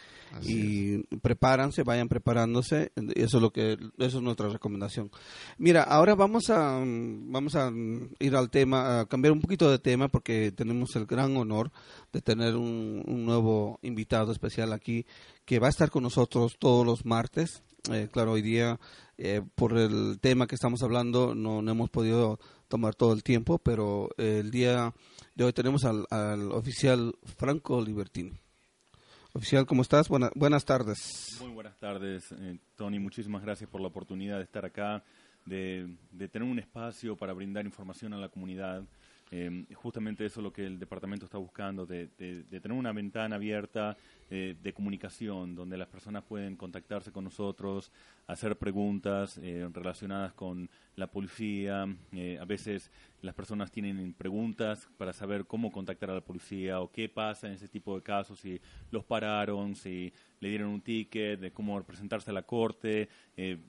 y 0.42 0.98
prepáranse, 1.18 1.82
vayan 1.82 2.08
preparándose. 2.08 2.92
Eso 3.14 3.36
es 3.38 3.42
lo 3.42 3.52
que, 3.52 3.78
eso 3.98 4.18
es 4.18 4.22
nuestra 4.22 4.48
recomendación. 4.48 5.10
Mira, 5.58 5.82
ahora 5.82 6.14
vamos 6.14 6.50
a, 6.50 6.82
vamos 6.84 7.54
a 7.54 7.72
ir 8.18 8.36
al 8.36 8.50
tema, 8.50 9.00
a 9.00 9.06
cambiar 9.06 9.32
un 9.32 9.40
poquito 9.40 9.70
de 9.70 9.78
tema 9.78 10.08
porque 10.08 10.52
tenemos 10.52 10.94
el 10.96 11.06
gran 11.06 11.36
honor 11.36 11.70
de 12.12 12.20
tener 12.20 12.56
un, 12.56 13.02
un 13.06 13.24
nuevo 13.24 13.78
invitado 13.82 14.32
especial 14.32 14.72
aquí 14.72 15.06
que 15.44 15.58
va 15.58 15.68
a 15.68 15.70
estar 15.70 15.90
con 15.90 16.02
nosotros 16.02 16.56
todos 16.58 16.84
los 16.84 17.04
martes. 17.04 17.62
Eh, 17.92 18.08
claro, 18.10 18.32
hoy 18.32 18.42
día 18.42 18.80
eh, 19.18 19.42
por 19.54 19.76
el 19.76 20.18
tema 20.20 20.46
que 20.46 20.54
estamos 20.54 20.82
hablando 20.82 21.34
no, 21.34 21.62
no 21.62 21.70
hemos 21.70 21.90
podido 21.90 22.40
tomar 22.68 22.94
todo 22.94 23.12
el 23.12 23.22
tiempo, 23.22 23.58
pero 23.58 24.10
el 24.16 24.50
día 24.50 24.92
de 25.34 25.44
hoy 25.44 25.52
tenemos 25.52 25.84
al, 25.84 26.06
al 26.10 26.52
oficial 26.52 27.14
Franco 27.36 27.80
Libertini. 27.82 28.32
Oficial, 29.32 29.66
¿cómo 29.66 29.82
estás? 29.82 30.08
Buena- 30.08 30.30
buenas 30.34 30.64
tardes. 30.64 31.36
Muy 31.40 31.50
buenas 31.50 31.76
tardes, 31.78 32.30
eh, 32.38 32.58
Tony. 32.76 32.98
Muchísimas 33.00 33.42
gracias 33.42 33.68
por 33.68 33.80
la 33.80 33.88
oportunidad 33.88 34.38
de 34.38 34.44
estar 34.44 34.64
acá, 34.64 35.02
de, 35.44 35.96
de 36.12 36.28
tener 36.28 36.48
un 36.48 36.58
espacio 36.60 37.16
para 37.16 37.32
brindar 37.32 37.64
información 37.66 38.12
a 38.14 38.16
la 38.18 38.28
comunidad. 38.28 38.84
Eh, 39.30 39.64
justamente 39.74 40.24
eso 40.26 40.40
es 40.40 40.44
lo 40.44 40.52
que 40.52 40.64
el 40.66 40.78
departamento 40.78 41.24
está 41.24 41.38
buscando, 41.38 41.86
de, 41.86 42.08
de- 42.18 42.44
de 42.44 42.60
tener 42.60 42.76
una 42.78 42.92
ventana 42.92 43.36
abierta 43.36 43.96
eh, 44.30 44.54
de 44.62 44.72
comunicación, 44.72 45.54
donde 45.54 45.76
las 45.76 45.88
personas 45.88 46.22
pueden 46.24 46.56
contactarse 46.56 47.10
con 47.10 47.24
nosotros, 47.24 47.90
hacer 48.26 48.56
preguntas 48.56 49.38
eh, 49.42 49.68
relacionadas 49.72 50.32
con 50.34 50.68
la 50.96 51.06
policía. 51.08 51.86
Eh, 52.12 52.38
a 52.40 52.44
veces 52.44 52.90
las 53.22 53.34
personas 53.34 53.70
tienen 53.72 54.12
preguntas 54.12 54.88
para 54.98 55.12
saber 55.12 55.46
cómo 55.46 55.72
contactar 55.72 56.10
a 56.10 56.14
la 56.14 56.20
policía 56.20 56.80
o 56.80 56.90
qué 56.92 57.08
pasa 57.08 57.48
en 57.48 57.54
ese 57.54 57.68
tipo 57.68 57.96
de 57.96 58.02
casos, 58.02 58.38
si 58.38 58.60
los 58.90 59.04
pararon, 59.04 59.74
si 59.74 60.12
le 60.40 60.48
dieron 60.50 60.68
un 60.68 60.80
ticket, 60.80 61.40
de 61.40 61.50
cómo 61.50 61.82
presentarse 61.82 62.30
a 62.30 62.34
la 62.34 62.42
corte, 62.42 63.08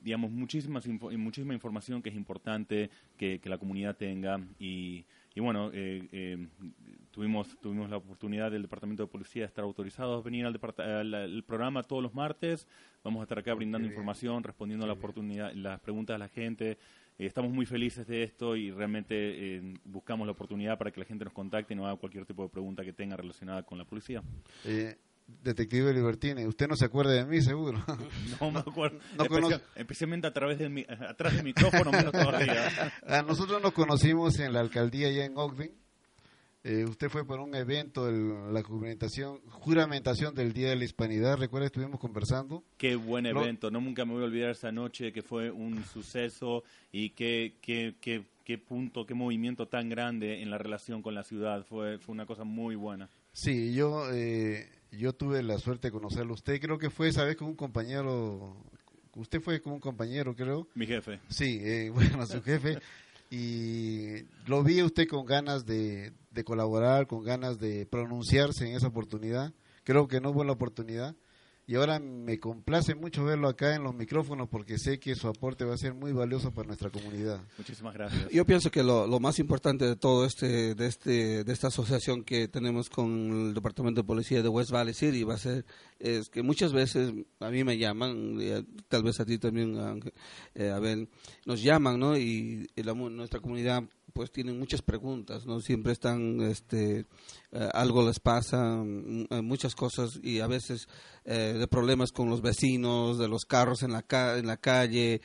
digamos, 0.04 0.30
muchísimas 0.30 0.86
muchísima 0.86 1.54
información 1.54 2.02
que 2.02 2.10
es 2.10 2.16
importante 2.16 2.90
que, 3.16 3.40
que 3.40 3.48
la 3.48 3.56
comunidad 3.58 3.96
tenga. 3.96 4.38
Y, 4.60 5.04
y 5.36 5.40
bueno, 5.40 5.70
eh, 5.72 6.08
eh, 6.10 6.48
tuvimos, 7.12 7.56
tuvimos 7.60 7.88
la 7.90 7.98
oportunidad 7.98 8.50
del 8.50 8.62
Departamento 8.62 9.02
de 9.04 9.08
Policía 9.08 9.42
de 9.42 9.46
estar 9.46 9.62
autorizados 9.64 10.20
a 10.20 10.24
venir 10.24 10.44
al, 10.46 10.52
departa- 10.52 11.00
al- 11.00 11.14
al 11.14 11.44
programa 11.44 11.82
todos 11.84 12.02
los 12.02 12.12
martes. 12.14 12.66
Vamos 13.04 13.20
a 13.20 13.22
estar 13.24 13.38
acá 13.38 13.54
brindando 13.54 13.86
información, 13.92 14.42
respondiendo 14.42 14.84
a 14.84 14.88
la 14.88 14.94
oportunidad, 14.94 15.52
las 15.54 15.78
preguntas 15.80 16.14
de 16.14 16.18
la 16.18 16.28
gente. 16.28 16.70
Eh, 17.18 17.26
estamos 17.26 17.52
muy 17.52 17.64
felices 17.66 18.06
de 18.06 18.22
esto 18.24 18.56
y 18.56 18.70
realmente 18.70 19.14
eh, 19.14 19.74
buscamos 19.84 20.26
la 20.26 20.32
oportunidad 20.32 20.76
para 20.78 20.90
que 20.90 21.00
la 21.00 21.06
gente 21.06 21.24
nos 21.24 21.32
contacte 21.32 21.74
y 21.74 21.76
nos 21.76 21.86
haga 21.86 21.96
cualquier 21.96 22.24
tipo 22.26 22.42
de 22.42 22.48
pregunta 22.48 22.84
que 22.84 22.92
tenga 22.92 23.16
relacionada 23.16 23.62
con 23.62 23.78
la 23.78 23.84
policía. 23.84 24.22
Eh, 24.64 24.96
Detective 25.26 25.92
Libertini, 25.92 26.44
usted 26.46 26.68
no 26.68 26.76
se 26.76 26.84
acuerda 26.84 27.12
de 27.12 27.24
mí, 27.24 27.40
seguro. 27.42 27.82
No 28.40 28.50
me 28.52 28.60
acuerdo. 28.60 28.98
No 29.16 29.24
conoce- 29.26 29.60
Especialmente 29.74 30.26
a 30.26 30.32
través 30.32 30.58
del, 30.58 30.70
mi- 30.70 30.86
atrás 30.88 31.34
del 31.34 31.44
micrófono, 31.44 31.90
menos 31.90 32.12
todavía. 32.12 32.68
A 33.06 33.22
nosotros 33.22 33.60
nos 33.62 33.72
conocimos 33.72 34.38
en 34.38 34.52
la 34.52 34.60
alcaldía 34.60 35.08
allá 35.08 35.24
en 35.24 35.36
Ogden. 35.36 35.72
Eh, 36.64 36.84
usted 36.84 37.08
fue 37.10 37.24
para 37.24 37.42
un 37.42 37.54
evento, 37.54 38.08
el- 38.08 38.52
la 38.52 38.62
juramentación, 38.62 39.40
juramentación 39.50 40.34
del 40.34 40.52
Día 40.52 40.70
de 40.70 40.76
la 40.76 40.84
Hispanidad. 40.84 41.36
Recuerda, 41.38 41.66
estuvimos 41.66 42.00
conversando. 42.00 42.64
Qué 42.76 42.96
buen 42.96 43.24
Lo- 43.32 43.42
evento. 43.42 43.70
No 43.70 43.80
nunca 43.80 44.04
me 44.04 44.14
voy 44.14 44.22
a 44.22 44.26
olvidar 44.26 44.50
esa 44.50 44.72
noche 44.72 45.12
que 45.12 45.22
fue 45.22 45.50
un 45.50 45.84
suceso 45.84 46.64
y 46.90 47.10
qué, 47.10 47.54
qué, 47.62 47.94
qué, 48.00 48.24
qué 48.44 48.58
punto, 48.58 49.06
qué 49.06 49.14
movimiento 49.14 49.66
tan 49.68 49.88
grande 49.88 50.42
en 50.42 50.50
la 50.50 50.58
relación 50.58 51.02
con 51.02 51.14
la 51.14 51.22
ciudad. 51.22 51.64
Fue, 51.68 51.98
fue 51.98 52.12
una 52.12 52.26
cosa 52.26 52.42
muy 52.44 52.74
buena. 52.74 53.08
Sí, 53.32 53.72
yo, 53.74 54.10
eh, 54.12 54.68
yo 54.90 55.12
tuve 55.12 55.42
la 55.42 55.58
suerte 55.58 55.88
de 55.88 55.92
conocerlo. 55.92 56.34
Usted 56.34 56.60
creo 56.60 56.78
que 56.78 56.90
fue 56.90 57.08
esa 57.08 57.24
vez 57.24 57.36
con 57.36 57.48
un 57.48 57.56
compañero. 57.56 58.56
Usted 59.14 59.40
fue 59.40 59.60
con 59.60 59.74
un 59.74 59.80
compañero, 59.80 60.34
creo. 60.34 60.68
Mi 60.74 60.86
jefe. 60.86 61.20
Sí, 61.28 61.58
eh, 61.62 61.90
bueno, 61.94 62.26
su 62.26 62.42
jefe. 62.42 62.78
Y 63.30 64.24
lo 64.46 64.62
vi 64.62 64.82
usted 64.82 65.06
con 65.08 65.24
ganas 65.26 65.66
de, 65.66 66.12
de 66.30 66.44
colaborar, 66.44 67.06
con 67.06 67.24
ganas 67.24 67.58
de 67.58 67.86
pronunciarse 67.86 68.68
en 68.68 68.76
esa 68.76 68.88
oportunidad. 68.88 69.52
Creo 69.84 70.06
que 70.06 70.20
no 70.20 70.30
hubo 70.30 70.44
la 70.44 70.52
oportunidad. 70.52 71.16
Y 71.68 71.74
ahora 71.74 71.98
me 71.98 72.38
complace 72.38 72.94
mucho 72.94 73.24
verlo 73.24 73.48
acá 73.48 73.74
en 73.74 73.82
los 73.82 73.92
micrófonos 73.92 74.48
porque 74.48 74.78
sé 74.78 75.00
que 75.00 75.16
su 75.16 75.26
aporte 75.26 75.64
va 75.64 75.74
a 75.74 75.76
ser 75.76 75.94
muy 75.94 76.12
valioso 76.12 76.52
para 76.54 76.68
nuestra 76.68 76.90
comunidad. 76.90 77.40
Muchísimas 77.58 77.92
gracias. 77.92 78.30
Yo 78.30 78.44
pienso 78.46 78.70
que 78.70 78.84
lo, 78.84 79.08
lo 79.08 79.18
más 79.18 79.40
importante 79.40 79.84
de 79.84 79.96
todo 79.96 80.24
este, 80.26 80.76
de 80.76 80.86
este, 80.86 81.42
de 81.42 81.52
esta 81.52 81.66
asociación 81.66 82.22
que 82.22 82.46
tenemos 82.46 82.88
con 82.88 83.48
el 83.48 83.54
Departamento 83.54 84.02
de 84.02 84.06
Policía 84.06 84.42
de 84.44 84.48
West 84.48 84.70
Valley 84.70 84.94
City 84.94 85.24
va 85.24 85.34
a 85.34 85.38
ser 85.38 85.66
es 85.98 86.28
que 86.28 86.42
muchas 86.42 86.72
veces 86.72 87.12
a 87.40 87.50
mí 87.50 87.64
me 87.64 87.78
llaman, 87.78 88.40
y 88.40 88.50
a- 88.52 88.64
tal 88.86 89.02
vez 89.02 89.18
a 89.18 89.24
ti 89.24 89.38
también, 89.38 89.76
eh, 90.54 90.70
Abel, 90.70 91.08
nos 91.46 91.62
llaman, 91.62 91.98
¿no? 91.98 92.16
Y, 92.16 92.68
y 92.76 92.82
la 92.84 92.94
mu- 92.94 93.10
nuestra 93.10 93.40
comunidad 93.40 93.82
pues 94.16 94.32
tienen 94.32 94.58
muchas 94.58 94.80
preguntas, 94.80 95.44
¿no? 95.44 95.60
Siempre 95.60 95.92
están, 95.92 96.40
este, 96.40 97.00
eh, 97.52 97.68
algo 97.74 98.02
les 98.08 98.18
pasa, 98.18 98.82
mm, 98.82 99.26
eh, 99.28 99.42
muchas 99.42 99.74
cosas 99.74 100.18
y 100.22 100.40
a 100.40 100.46
veces 100.46 100.88
eh, 101.26 101.54
de 101.58 101.66
problemas 101.68 102.12
con 102.12 102.30
los 102.30 102.40
vecinos, 102.40 103.18
de 103.18 103.28
los 103.28 103.44
carros 103.44 103.82
en 103.82 103.92
la, 103.92 104.00
ca- 104.00 104.38
en 104.38 104.46
la 104.46 104.56
calle, 104.56 105.20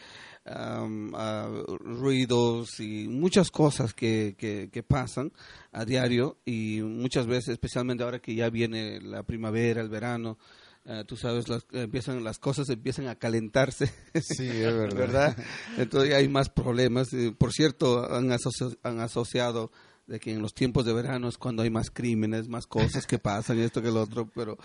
ruidos 1.80 2.80
y 2.82 3.08
muchas 3.08 3.50
cosas 3.50 3.94
que, 3.94 4.36
que, 4.38 4.70
que 4.70 4.84
pasan 4.84 5.32
a 5.72 5.86
diario 5.86 6.38
y 6.46 6.82
muchas 6.82 7.28
veces, 7.28 7.50
especialmente 7.54 8.04
ahora 8.04 8.20
que 8.20 8.36
ya 8.36 8.50
viene 8.50 9.00
la 9.00 9.24
primavera, 9.24 9.82
el 9.82 9.88
verano, 9.90 10.38
eh, 10.86 11.04
tú 11.08 11.16
sabes, 11.18 11.48
las, 11.50 11.66
empiezan, 11.72 12.24
las 12.24 12.40
cosas 12.40 12.70
empiezan 12.70 13.08
a 13.08 13.16
calentarse. 13.16 13.88
Sí, 14.22 14.48
es 14.48 14.74
verdad. 14.76 14.96
¿verdad? 14.98 15.38
Entonces 15.78 16.14
hay 16.14 16.28
más 16.28 16.50
problemas. 16.50 17.14
Eh, 17.14 17.34
Por 17.38 17.52
cierto, 17.54 18.12
han, 18.14 18.30
asoci- 18.30 18.78
han 18.84 19.00
asociado 19.00 19.72
de 20.08 20.20
que 20.20 20.32
en 20.34 20.42
los 20.42 20.54
tiempos 20.54 20.86
de 20.86 20.94
verano 20.94 21.30
es 21.30 21.38
cuando 21.38 21.64
hay 21.64 21.70
más 21.70 21.90
crímenes, 21.92 22.50
más 22.50 22.66
cosas 22.68 23.06
que 23.08 23.20
pasan, 23.20 23.60
esto 23.60 23.82
que 23.82 23.92
lo 23.92 24.02
otro, 24.02 24.30
pero 24.34 24.58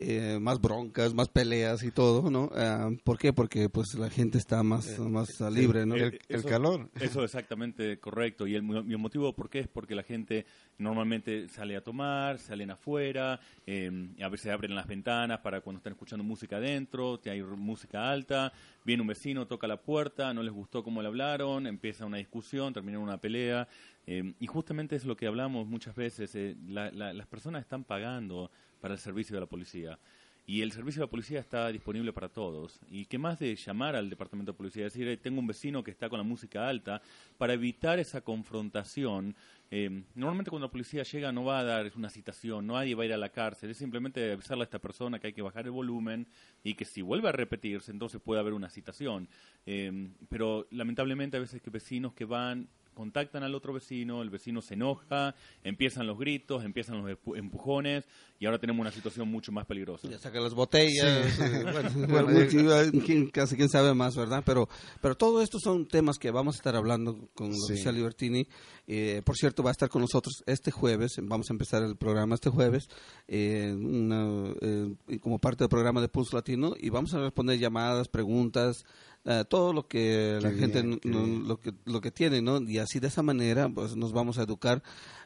eh, 0.00 0.38
más 0.40 0.60
broncas, 0.60 1.12
más 1.12 1.28
peleas 1.28 1.82
y 1.82 1.90
todo, 1.90 2.30
¿no? 2.30 2.50
Ah, 2.54 2.90
¿Por 3.04 3.18
qué? 3.18 3.32
Porque 3.32 3.68
pues 3.68 3.94
la 3.94 4.08
gente 4.10 4.38
está 4.38 4.62
más, 4.62 4.98
más 5.00 5.40
ah, 5.40 5.50
libre, 5.50 5.84
¿no? 5.86 5.96
El, 5.96 6.02
el 6.04 6.20
Eso- 6.28 6.48
calor. 6.48 6.88
Eso 7.00 7.20
es 7.24 7.24
exactamente 7.34 7.98
correcto. 7.98 8.46
Y 8.46 8.54
el, 8.54 8.62
mo- 8.62 8.84
y 8.86 8.92
el 8.92 8.98
motivo 8.98 9.32
por 9.34 9.50
qué 9.50 9.60
es 9.60 9.68
porque 9.68 9.94
la 9.94 10.02
gente 10.04 10.46
normalmente 10.78 11.48
sale 11.48 11.76
a 11.76 11.80
tomar, 11.82 12.38
salen 12.38 12.70
afuera, 12.70 13.40
eh, 13.66 13.90
a 14.22 14.28
veces 14.28 14.52
abren 14.52 14.74
las 14.74 14.86
ventanas 14.86 15.40
para 15.40 15.60
cuando 15.60 15.78
están 15.78 15.92
escuchando 15.94 16.22
música 16.24 16.56
adentro, 16.56 17.18
te 17.18 17.30
hay 17.30 17.42
música 17.42 18.10
alta, 18.10 18.52
viene 18.84 19.02
un 19.02 19.08
vecino, 19.08 19.46
toca 19.46 19.66
la 19.66 19.80
puerta, 19.82 20.32
no 20.32 20.42
les 20.42 20.52
gustó 20.52 20.84
cómo 20.84 21.02
le 21.02 21.08
hablaron, 21.08 21.66
empieza 21.66 22.06
una 22.06 22.18
discusión, 22.18 22.72
termina 22.72 22.98
una 22.98 23.18
pelea. 23.18 23.66
eh, 24.10 24.32
y 24.40 24.46
justamente 24.46 24.96
es 24.96 25.04
lo 25.04 25.16
que 25.16 25.26
hablamos 25.26 25.66
muchas 25.66 25.94
veces, 25.94 26.34
eh, 26.34 26.56
la- 26.66 26.90
la- 26.92 27.12
las 27.12 27.26
personas 27.26 27.60
están 27.60 27.84
pagando 27.84 28.50
para 28.80 28.94
el 28.94 29.00
servicio 29.00 29.34
de 29.34 29.40
la 29.40 29.46
policía. 29.46 29.98
Y 30.46 30.62
el 30.62 30.72
servicio 30.72 31.00
de 31.00 31.06
la 31.06 31.10
policía 31.10 31.40
está 31.40 31.70
disponible 31.70 32.10
para 32.14 32.30
todos. 32.30 32.80
Y 32.90 33.04
qué 33.04 33.18
más 33.18 33.38
de 33.38 33.54
llamar 33.54 33.94
al 33.94 34.08
departamento 34.08 34.52
de 34.52 34.56
policía, 34.56 34.84
decir, 34.84 35.06
"Eh, 35.06 35.18
tengo 35.18 35.40
un 35.40 35.46
vecino 35.46 35.84
que 35.84 35.90
está 35.90 36.08
con 36.08 36.16
la 36.16 36.24
música 36.24 36.66
alta, 36.66 37.02
para 37.36 37.52
evitar 37.52 37.98
esa 37.98 38.22
confrontación. 38.22 39.36
Eh, 39.70 40.04
normalmente 40.14 40.48
cuando 40.48 40.68
la 40.68 40.70
policía 40.72 41.02
llega 41.02 41.30
no 41.32 41.44
va 41.44 41.58
a 41.58 41.64
dar 41.64 41.92
una 41.94 42.08
citación, 42.08 42.66
nadie 42.68 42.94
va 42.94 43.02
a 43.02 43.06
ir 43.06 43.12
a 43.12 43.18
la 43.18 43.28
cárcel, 43.28 43.68
es 43.68 43.76
simplemente 43.76 44.32
avisarle 44.32 44.62
a 44.62 44.64
esta 44.64 44.78
persona 44.78 45.18
que 45.18 45.26
hay 45.26 45.32
que 45.34 45.42
bajar 45.42 45.66
el 45.66 45.72
volumen 45.72 46.26
y 46.64 46.72
que 46.72 46.86
si 46.86 47.02
vuelve 47.02 47.28
a 47.28 47.32
repetirse, 47.32 47.90
entonces 47.92 48.18
puede 48.18 48.40
haber 48.40 48.54
una 48.54 48.70
citación. 48.70 49.28
Eh, 49.66 50.08
pero 50.30 50.66
lamentablemente 50.70 51.36
a 51.36 51.40
veces 51.40 51.60
que 51.60 51.68
vecinos 51.68 52.14
que 52.14 52.24
van 52.24 52.68
contactan 52.98 53.44
al 53.44 53.54
otro 53.54 53.72
vecino, 53.72 54.20
el 54.22 54.28
vecino 54.30 54.60
se 54.60 54.74
enoja, 54.74 55.34
empiezan 55.62 56.06
los 56.06 56.18
gritos, 56.18 56.64
empiezan 56.64 56.98
los 57.02 57.10
empu- 57.16 57.38
empujones 57.38 58.04
y 58.40 58.46
ahora 58.46 58.58
tenemos 58.58 58.80
una 58.80 58.90
situación 58.92 59.28
mucho 59.30 59.52
más 59.52 59.66
peligrosa. 59.66 60.08
Ya 60.08 60.18
saca 60.18 60.40
las 60.40 60.52
botellas, 60.54 61.32
Sí. 61.32 61.42
bueno, 61.72 61.90
Bueno, 62.08 62.28
mucho, 62.28 63.04
quién- 63.06 63.30
casi 63.30 63.56
quién 63.56 63.68
sabe 63.68 63.94
más, 63.94 64.16
¿verdad? 64.16 64.42
Pero, 64.44 64.68
pero 65.00 65.16
todo 65.16 65.40
esto 65.42 65.58
son 65.60 65.86
temas 65.86 66.18
que 66.18 66.30
vamos 66.32 66.56
a 66.56 66.58
estar 66.58 66.74
hablando 66.76 67.28
con 67.34 67.52
Sí. 67.54 67.60
oficial 67.72 67.94
Libertini. 67.94 68.46
Eh, 68.88 69.22
por 69.24 69.36
cierto, 69.36 69.62
va 69.62 69.70
a 69.70 69.72
estar 69.72 69.88
con 69.88 70.02
nosotros 70.02 70.42
este 70.46 70.70
jueves, 70.70 71.12
vamos 71.22 71.50
a 71.50 71.52
empezar 71.52 71.82
el 71.82 71.96
programa 71.96 72.34
este 72.34 72.50
jueves, 72.50 72.88
eh, 73.28 73.72
una, 73.74 74.52
eh, 74.60 75.18
como 75.20 75.38
parte 75.38 75.64
del 75.64 75.68
programa 75.68 76.00
de 76.00 76.08
Pulso 76.08 76.36
Latino, 76.36 76.74
y 76.78 76.88
vamos 76.90 77.12
a 77.14 77.20
responder 77.20 77.58
llamadas, 77.58 78.08
preguntas, 78.08 78.84
eh, 79.30 79.44
todo 79.48 79.72
lo 79.74 79.86
que 79.86 80.38
la 80.40 80.50
Qué 80.52 80.56
gente 80.56 80.82
bien, 80.82 81.00
no- 81.04 81.26
lo 81.46 81.60
que 81.60 81.74
lo 81.84 82.00
que 82.00 82.10
tiene, 82.10 82.40
¿no? 82.40 82.60
Y 82.62 82.78
así 82.78 82.98
de 82.98 83.08
esa 83.08 83.22
manera, 83.22 83.68
pues 83.68 83.94
nos 83.94 84.12
vamos 84.12 84.38
a 84.38 84.42
educar 84.42 84.82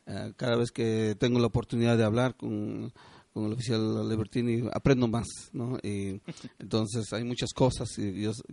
eh, 0.07 0.32
cada 0.36 0.57
vez 0.57 0.72
que 0.72 1.14
tengo 1.18 1.38
la 1.38 1.46
oportunidad 1.46 1.96
de 1.96 2.03
hablar 2.05 2.34
con, 2.36 2.92
con 3.33 3.47
el 3.47 3.53
oficial 3.53 4.09
Libertini, 4.09 4.68
aprendo 4.72 5.09
más, 5.09 5.26
¿no? 5.53 5.78
Y 5.83 6.20
entonces 6.59 7.12
hay 7.12 7.24
muchas 7.24 7.53
cosas 7.55 7.89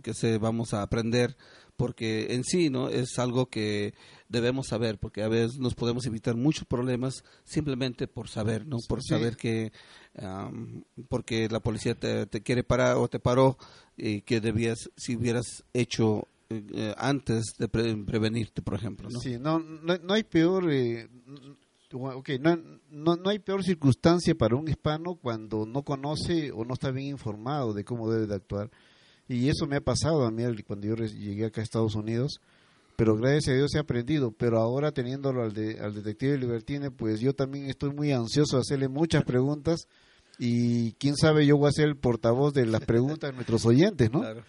que 0.02 0.14
sé 0.14 0.38
vamos 0.38 0.72
a 0.72 0.82
aprender 0.82 1.36
porque 1.76 2.34
en 2.34 2.44
sí, 2.44 2.70
¿no? 2.70 2.88
Es 2.88 3.18
algo 3.18 3.46
que 3.46 3.94
debemos 4.28 4.68
saber 4.68 4.98
porque 4.98 5.22
a 5.22 5.28
veces 5.28 5.58
nos 5.58 5.74
podemos 5.74 6.06
evitar 6.06 6.34
muchos 6.36 6.66
problemas 6.66 7.24
simplemente 7.44 8.06
por 8.08 8.28
saber, 8.28 8.66
¿no? 8.66 8.78
Por 8.88 9.02
Sí. 9.02 9.08
saber 9.10 9.36
que 9.36 9.72
am, 10.18 10.84
porque 11.08 11.48
la 11.50 11.60
policía 11.60 11.94
te, 11.94 12.26
te 12.26 12.42
quiere 12.42 12.64
parar 12.64 12.96
o 12.96 13.08
te 13.08 13.18
paró 13.20 13.58
y 13.96 14.22
que 14.22 14.40
debías 14.40 14.90
si 14.96 15.16
hubieras 15.16 15.62
hecho 15.74 16.26
eh, 16.48 16.62
eh, 16.72 16.94
antes 16.98 17.52
de 17.58 17.68
pre- 17.68 17.96
prevenirte, 18.04 18.60
por 18.62 18.74
ejemplo, 18.74 19.08
¿no? 19.10 19.20
Sí, 19.20 19.38
no, 19.38 19.58
no, 19.60 19.96
no 19.98 20.14
hay 20.14 20.24
peor, 20.24 20.70
eh, 20.72 21.08
n- 21.98 22.14
ok, 22.14 22.28
no, 22.40 22.56
no, 22.90 23.16
no 23.16 23.30
hay 23.30 23.38
peor 23.38 23.62
circunstancia 23.64 24.34
para 24.34 24.56
un 24.56 24.68
hispano 24.68 25.14
cuando 25.16 25.66
no 25.66 25.82
conoce 25.82 26.52
o 26.52 26.64
no 26.64 26.74
está 26.74 26.90
bien 26.90 27.08
informado 27.08 27.72
de 27.72 27.84
cómo 27.84 28.10
debe 28.10 28.26
de 28.26 28.34
actuar. 28.34 28.70
Y 29.28 29.48
eso 29.48 29.66
me 29.66 29.76
ha 29.76 29.80
pasado 29.80 30.24
a 30.24 30.30
mí 30.30 30.42
cuando 30.64 30.86
yo 30.88 30.94
llegué 30.96 31.46
acá 31.46 31.60
a 31.60 31.64
Estados 31.64 31.94
Unidos, 31.94 32.40
pero 32.96 33.16
gracias 33.16 33.48
a 33.48 33.56
Dios 33.56 33.74
he 33.74 33.78
aprendido. 33.78 34.32
Pero 34.32 34.58
ahora 34.58 34.92
teniéndolo 34.92 35.42
al, 35.42 35.52
de- 35.52 35.78
al 35.80 35.94
detective 35.94 36.36
Libertine, 36.38 36.90
pues 36.90 37.20
yo 37.20 37.32
también 37.32 37.66
estoy 37.70 37.90
muy 37.94 38.12
ansioso 38.12 38.56
de 38.56 38.62
hacerle 38.62 38.88
muchas 38.88 39.24
preguntas 39.24 39.86
y 40.38 40.92
quién 40.92 41.16
sabe 41.16 41.46
yo 41.46 41.56
voy 41.58 41.68
a 41.68 41.72
ser 41.72 41.88
el 41.88 41.96
portavoz 41.96 42.54
de 42.54 42.66
las 42.66 42.80
preguntas 42.84 43.30
de 43.30 43.34
nuestros 43.36 43.64
oyentes, 43.66 44.10
¿no? 44.10 44.20
Claro. 44.20 44.42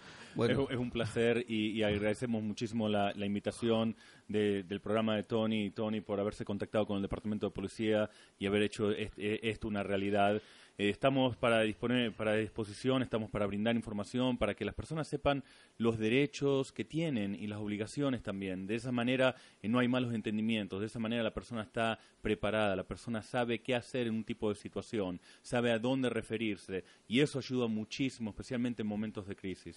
Es, 0.52 0.70
es 0.70 0.76
un 0.78 0.90
placer 0.90 1.44
y, 1.48 1.70
y 1.70 1.82
agradecemos 1.82 2.42
muchísimo 2.42 2.88
la, 2.88 3.12
la 3.14 3.26
invitación 3.26 3.94
de- 4.28 4.62
del 4.62 4.80
programa 4.80 5.16
de 5.16 5.22
Tony 5.24 5.66
y 5.66 5.70
Tony 5.70 6.00
por 6.00 6.18
haberse 6.20 6.44
contactado 6.44 6.86
con 6.86 6.96
el 6.96 7.02
Departamento 7.02 7.46
de 7.46 7.52
Policía 7.52 8.08
y 8.38 8.46
haber 8.46 8.62
hecho 8.62 8.90
eh, 8.92 9.10
esto 9.42 9.68
una 9.68 9.82
realidad. 9.82 10.40
Eh, 10.78 10.88
estamos 10.88 11.36
para 11.36 11.60
disponer 11.62 12.12
para 12.14 12.34
disposición, 12.34 13.02
estamos 13.02 13.30
para 13.30 13.46
brindar 13.46 13.76
información 13.76 14.38
para 14.38 14.54
que 14.54 14.64
las 14.64 14.74
personas 14.74 15.06
sepan 15.06 15.44
los 15.76 15.98
derechos 15.98 16.72
que 16.72 16.84
tienen 16.84 17.34
y 17.34 17.46
las 17.46 17.58
obligaciones 17.58 18.22
también. 18.22 18.66
De 18.66 18.76
esa 18.76 18.90
manera 18.90 19.34
eh, 19.60 19.68
no 19.68 19.78
hay 19.78 19.88
malos 19.88 20.14
entendimientos, 20.14 20.80
de 20.80 20.86
esa 20.86 20.98
manera 20.98 21.22
la 21.22 21.34
persona 21.34 21.62
está 21.62 21.98
preparada, 22.22 22.74
la 22.74 22.84
persona 22.84 23.22
sabe 23.22 23.60
qué 23.60 23.74
hacer 23.74 24.06
en 24.06 24.14
un 24.14 24.24
tipo 24.24 24.48
de 24.48 24.54
situación, 24.54 25.20
sabe 25.42 25.72
a 25.72 25.78
dónde 25.78 26.08
referirse 26.08 26.84
y 27.06 27.20
eso 27.20 27.38
ayuda 27.38 27.66
muchísimo, 27.66 28.30
especialmente 28.30 28.82
en 28.82 28.88
momentos 28.88 29.26
de 29.26 29.36
crisis. 29.36 29.76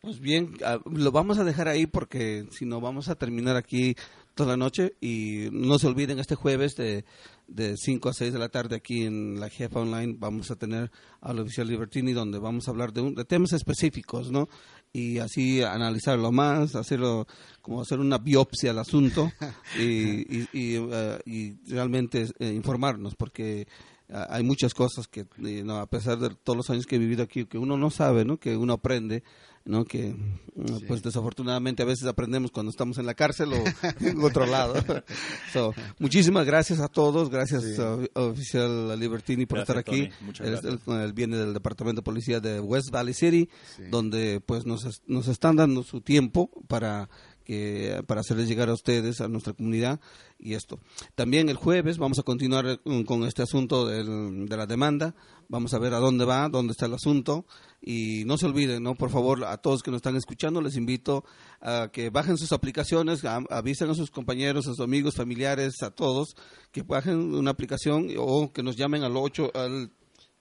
Pues 0.00 0.18
bien, 0.18 0.54
ah, 0.64 0.78
lo 0.90 1.12
vamos 1.12 1.38
a 1.38 1.44
dejar 1.44 1.68
ahí 1.68 1.86
porque 1.86 2.46
si 2.50 2.64
no 2.64 2.80
vamos 2.80 3.08
a 3.08 3.16
terminar 3.16 3.56
aquí 3.56 3.96
toda 4.40 4.52
la 4.52 4.56
noche 4.56 4.94
y 5.02 5.48
no 5.52 5.78
se 5.78 5.86
olviden 5.86 6.18
este 6.18 6.34
jueves 6.34 6.74
de, 6.74 7.04
de 7.46 7.76
5 7.76 8.08
a 8.08 8.12
6 8.14 8.32
de 8.32 8.38
la 8.38 8.48
tarde 8.48 8.76
aquí 8.76 9.04
en 9.04 9.38
la 9.38 9.50
Jefa 9.50 9.80
Online 9.80 10.16
vamos 10.18 10.50
a 10.50 10.56
tener 10.56 10.90
al 11.20 11.38
oficial 11.40 11.68
Libertini 11.68 12.12
donde 12.12 12.38
vamos 12.38 12.66
a 12.66 12.70
hablar 12.70 12.92
de, 12.94 13.02
un- 13.02 13.14
de 13.14 13.26
temas 13.26 13.52
específicos, 13.52 14.30
¿no? 14.30 14.48
Y 14.94 15.18
así 15.18 15.62
analizarlo 15.62 16.32
más, 16.32 16.74
hacerlo 16.74 17.26
como 17.60 17.82
hacer 17.82 18.00
una 18.00 18.16
biopsia 18.16 18.70
al 18.70 18.78
asunto 18.78 19.30
y, 19.78 20.40
y, 20.42 20.48
eh, 20.54 21.18
y 21.26 21.52
realmente 21.70 22.26
eh, 22.38 22.52
informarnos 22.54 23.14
porque 23.16 23.68
ah, 24.10 24.26
hay 24.30 24.42
muchas 24.42 24.72
cosas 24.72 25.06
que 25.06 25.26
eh, 25.44 25.62
no, 25.64 25.76
a 25.76 25.86
pesar 25.86 26.18
de 26.18 26.30
todos 26.30 26.56
los 26.56 26.70
años 26.70 26.86
que 26.86 26.96
he 26.96 26.98
vivido 26.98 27.22
aquí 27.22 27.44
que 27.44 27.58
uno 27.58 27.76
no 27.76 27.90
sabe 27.90 28.24
no 28.24 28.38
que 28.38 28.56
uno 28.56 28.72
aprende 28.72 29.22
no 29.64 29.84
que 29.84 30.14
mm, 30.14 30.86
pues 30.88 31.02
desafortunadamente 31.02 31.82
a 31.82 31.86
veces 31.86 32.06
aprendemos 32.06 32.50
cuando 32.50 32.70
estamos 32.70 32.98
en 32.98 33.06
la 33.06 33.14
cárcel 33.14 33.52
o 33.52 33.56
en 34.00 34.22
otro 34.22 34.46
lado. 34.46 34.74
So, 35.52 35.74
muchísimas 35.98 36.46
gracias 36.46 36.80
a 36.80 36.88
todos. 36.88 37.28
Gracias 37.30 37.62
Sí. 37.64 37.80
a- 37.80 38.20
a 38.20 38.22
oficial 38.24 38.98
Libertini 38.98 39.46
por 39.46 39.58
Gracias, 39.58 39.76
estar 39.78 39.94
aquí. 39.94 40.08
Él- 40.40 41.12
viene 41.12 41.36
del 41.36 41.52
departamento 41.54 42.00
de 42.00 42.04
policía 42.04 42.40
de 42.40 42.60
West 42.60 42.90
Valley 42.90 43.14
City 43.14 43.48
Sí. 43.76 43.82
donde 43.90 44.40
pues 44.40 44.64
nos, 44.66 45.02
nos 45.06 45.28
están 45.28 45.56
dando 45.56 45.82
su 45.82 46.00
tiempo 46.00 46.50
para 46.68 47.08
que 47.50 48.00
para 48.06 48.20
hacerles 48.20 48.46
llegar 48.48 48.68
a 48.68 48.74
ustedes 48.74 49.20
a 49.20 49.26
nuestra 49.26 49.52
comunidad 49.54 49.98
y 50.38 50.54
esto. 50.54 50.78
También 51.16 51.48
el 51.48 51.56
jueves 51.56 51.98
vamos 51.98 52.20
a 52.20 52.22
continuar 52.22 52.64
eh, 52.66 53.04
con 53.04 53.24
este 53.24 53.42
asunto 53.42 53.86
del- 53.88 54.46
de 54.48 54.56
la 54.56 54.66
demanda. 54.66 55.16
Vamos 55.48 55.74
a 55.74 55.80
ver 55.80 55.94
a 55.94 55.98
dónde 55.98 56.24
va 56.24 56.48
dónde 56.48 56.70
está 56.72 56.86
el 56.86 56.94
asunto. 56.94 57.44
Y 57.82 58.24
no 58.24 58.36
se 58.38 58.46
olviden 58.46 58.84
no 58.84 58.94
por 58.94 59.10
favor 59.10 59.44
a 59.44 59.56
todos 59.56 59.82
que 59.82 59.90
nos 59.90 59.98
están 59.98 60.14
escuchando 60.14 60.60
les 60.60 60.76
invito 60.76 61.24
a 61.60 61.88
que 61.92 62.10
bajen 62.10 62.36
sus 62.38 62.52
aplicaciones 62.52 63.24
avisen 63.24 63.90
a 63.90 63.94
sus 63.94 64.10
compañeros 64.10 64.66
a 64.66 64.70
sus 64.74 64.80
amigos 64.80 65.14
familiares 65.16 65.82
a 65.82 65.90
todos 65.90 66.36
que 66.72 66.82
bajen 66.82 67.34
una 67.34 67.50
aplicación 67.52 68.08
o 68.18 68.52
que 68.52 68.62
nos 68.62 68.76
llamen 68.76 69.02
al 69.02 69.16
8 69.16 69.50
al 69.54 69.90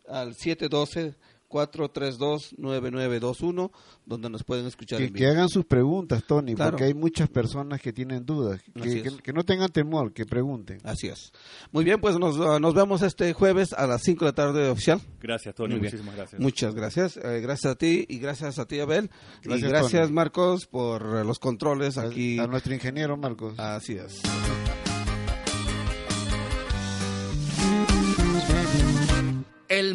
al 0.09 0.35
712 0.35 1.15
432-9921, 1.49 3.71
donde 4.05 4.29
nos 4.29 4.43
pueden 4.43 4.65
escuchar 4.67 4.99
Que, 4.99 5.05
en 5.05 5.13
que 5.13 5.27
hagan 5.27 5.49
sus 5.49 5.65
preguntas, 5.65 6.23
Tony, 6.25 6.55
Claro. 6.55 6.71
porque 6.71 6.85
hay 6.85 6.93
muchas 6.93 7.29
personas 7.29 7.81
que 7.81 7.91
tienen 7.93 8.25
dudas. 8.25 8.61
Que, 8.81 8.99
es. 8.99 9.03
que- 9.13 9.17
que 9.23 9.33
no 9.33 9.43
tengan 9.43 9.69
temor, 9.69 10.13
que 10.13 10.25
pregunten. 10.25 10.79
Así 10.83 11.07
es. 11.07 11.31
Muy 11.71 11.83
bien, 11.83 11.99
pues 11.99 12.17
nos, 12.19 12.37
uh, 12.37 12.59
nos 12.59 12.73
vemos 12.73 13.01
este 13.01 13.33
jueves 13.33 13.73
a 13.73 13.87
las 13.87 14.01
5 14.03 14.25
de 14.25 14.31
la 14.31 14.35
tarde 14.35 14.69
oficial. 14.69 15.01
Gracias, 15.21 15.55
Tony. 15.55 15.71
Muy 15.73 15.81
bien. 15.81 15.91
Muchísimas 15.91 16.15
gracias. 16.15 16.41
Muchas 16.41 16.75
gracias. 16.75 17.17
Eh, 17.17 17.41
gracias 17.41 17.73
a 17.73 17.75
ti 17.75 18.05
y 18.07 18.19
gracias 18.19 18.59
a 18.59 18.65
ti, 18.65 18.79
Abel. 18.79 19.09
Gracias, 19.43 19.69
y 19.69 19.71
gracias, 19.71 20.01
Tony. 20.03 20.13
Marcos, 20.13 20.67
por 20.67 21.25
los 21.25 21.39
controles 21.39 21.97
aquí. 21.97 22.39
A, 22.39 22.47
nuestro 22.47 22.73
ingeniero 22.73 23.17
Marcos. 23.17 23.57
Así 23.59 23.93
es. 23.93 24.21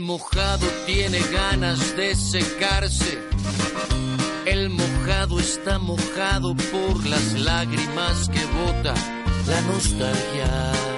Mojado 0.04 0.66
tiene 0.86 1.18
ganas 1.32 1.96
de 1.96 2.14
secarse 2.14 3.18
El 4.44 4.68
mojado 4.68 5.40
está 5.40 5.78
mojado 5.78 6.54
por 6.54 7.06
las 7.06 7.32
lágrimas 7.32 8.28
que 8.28 8.44
bota 8.44 8.94
la 9.46 9.60
nostalgia. 9.62 10.93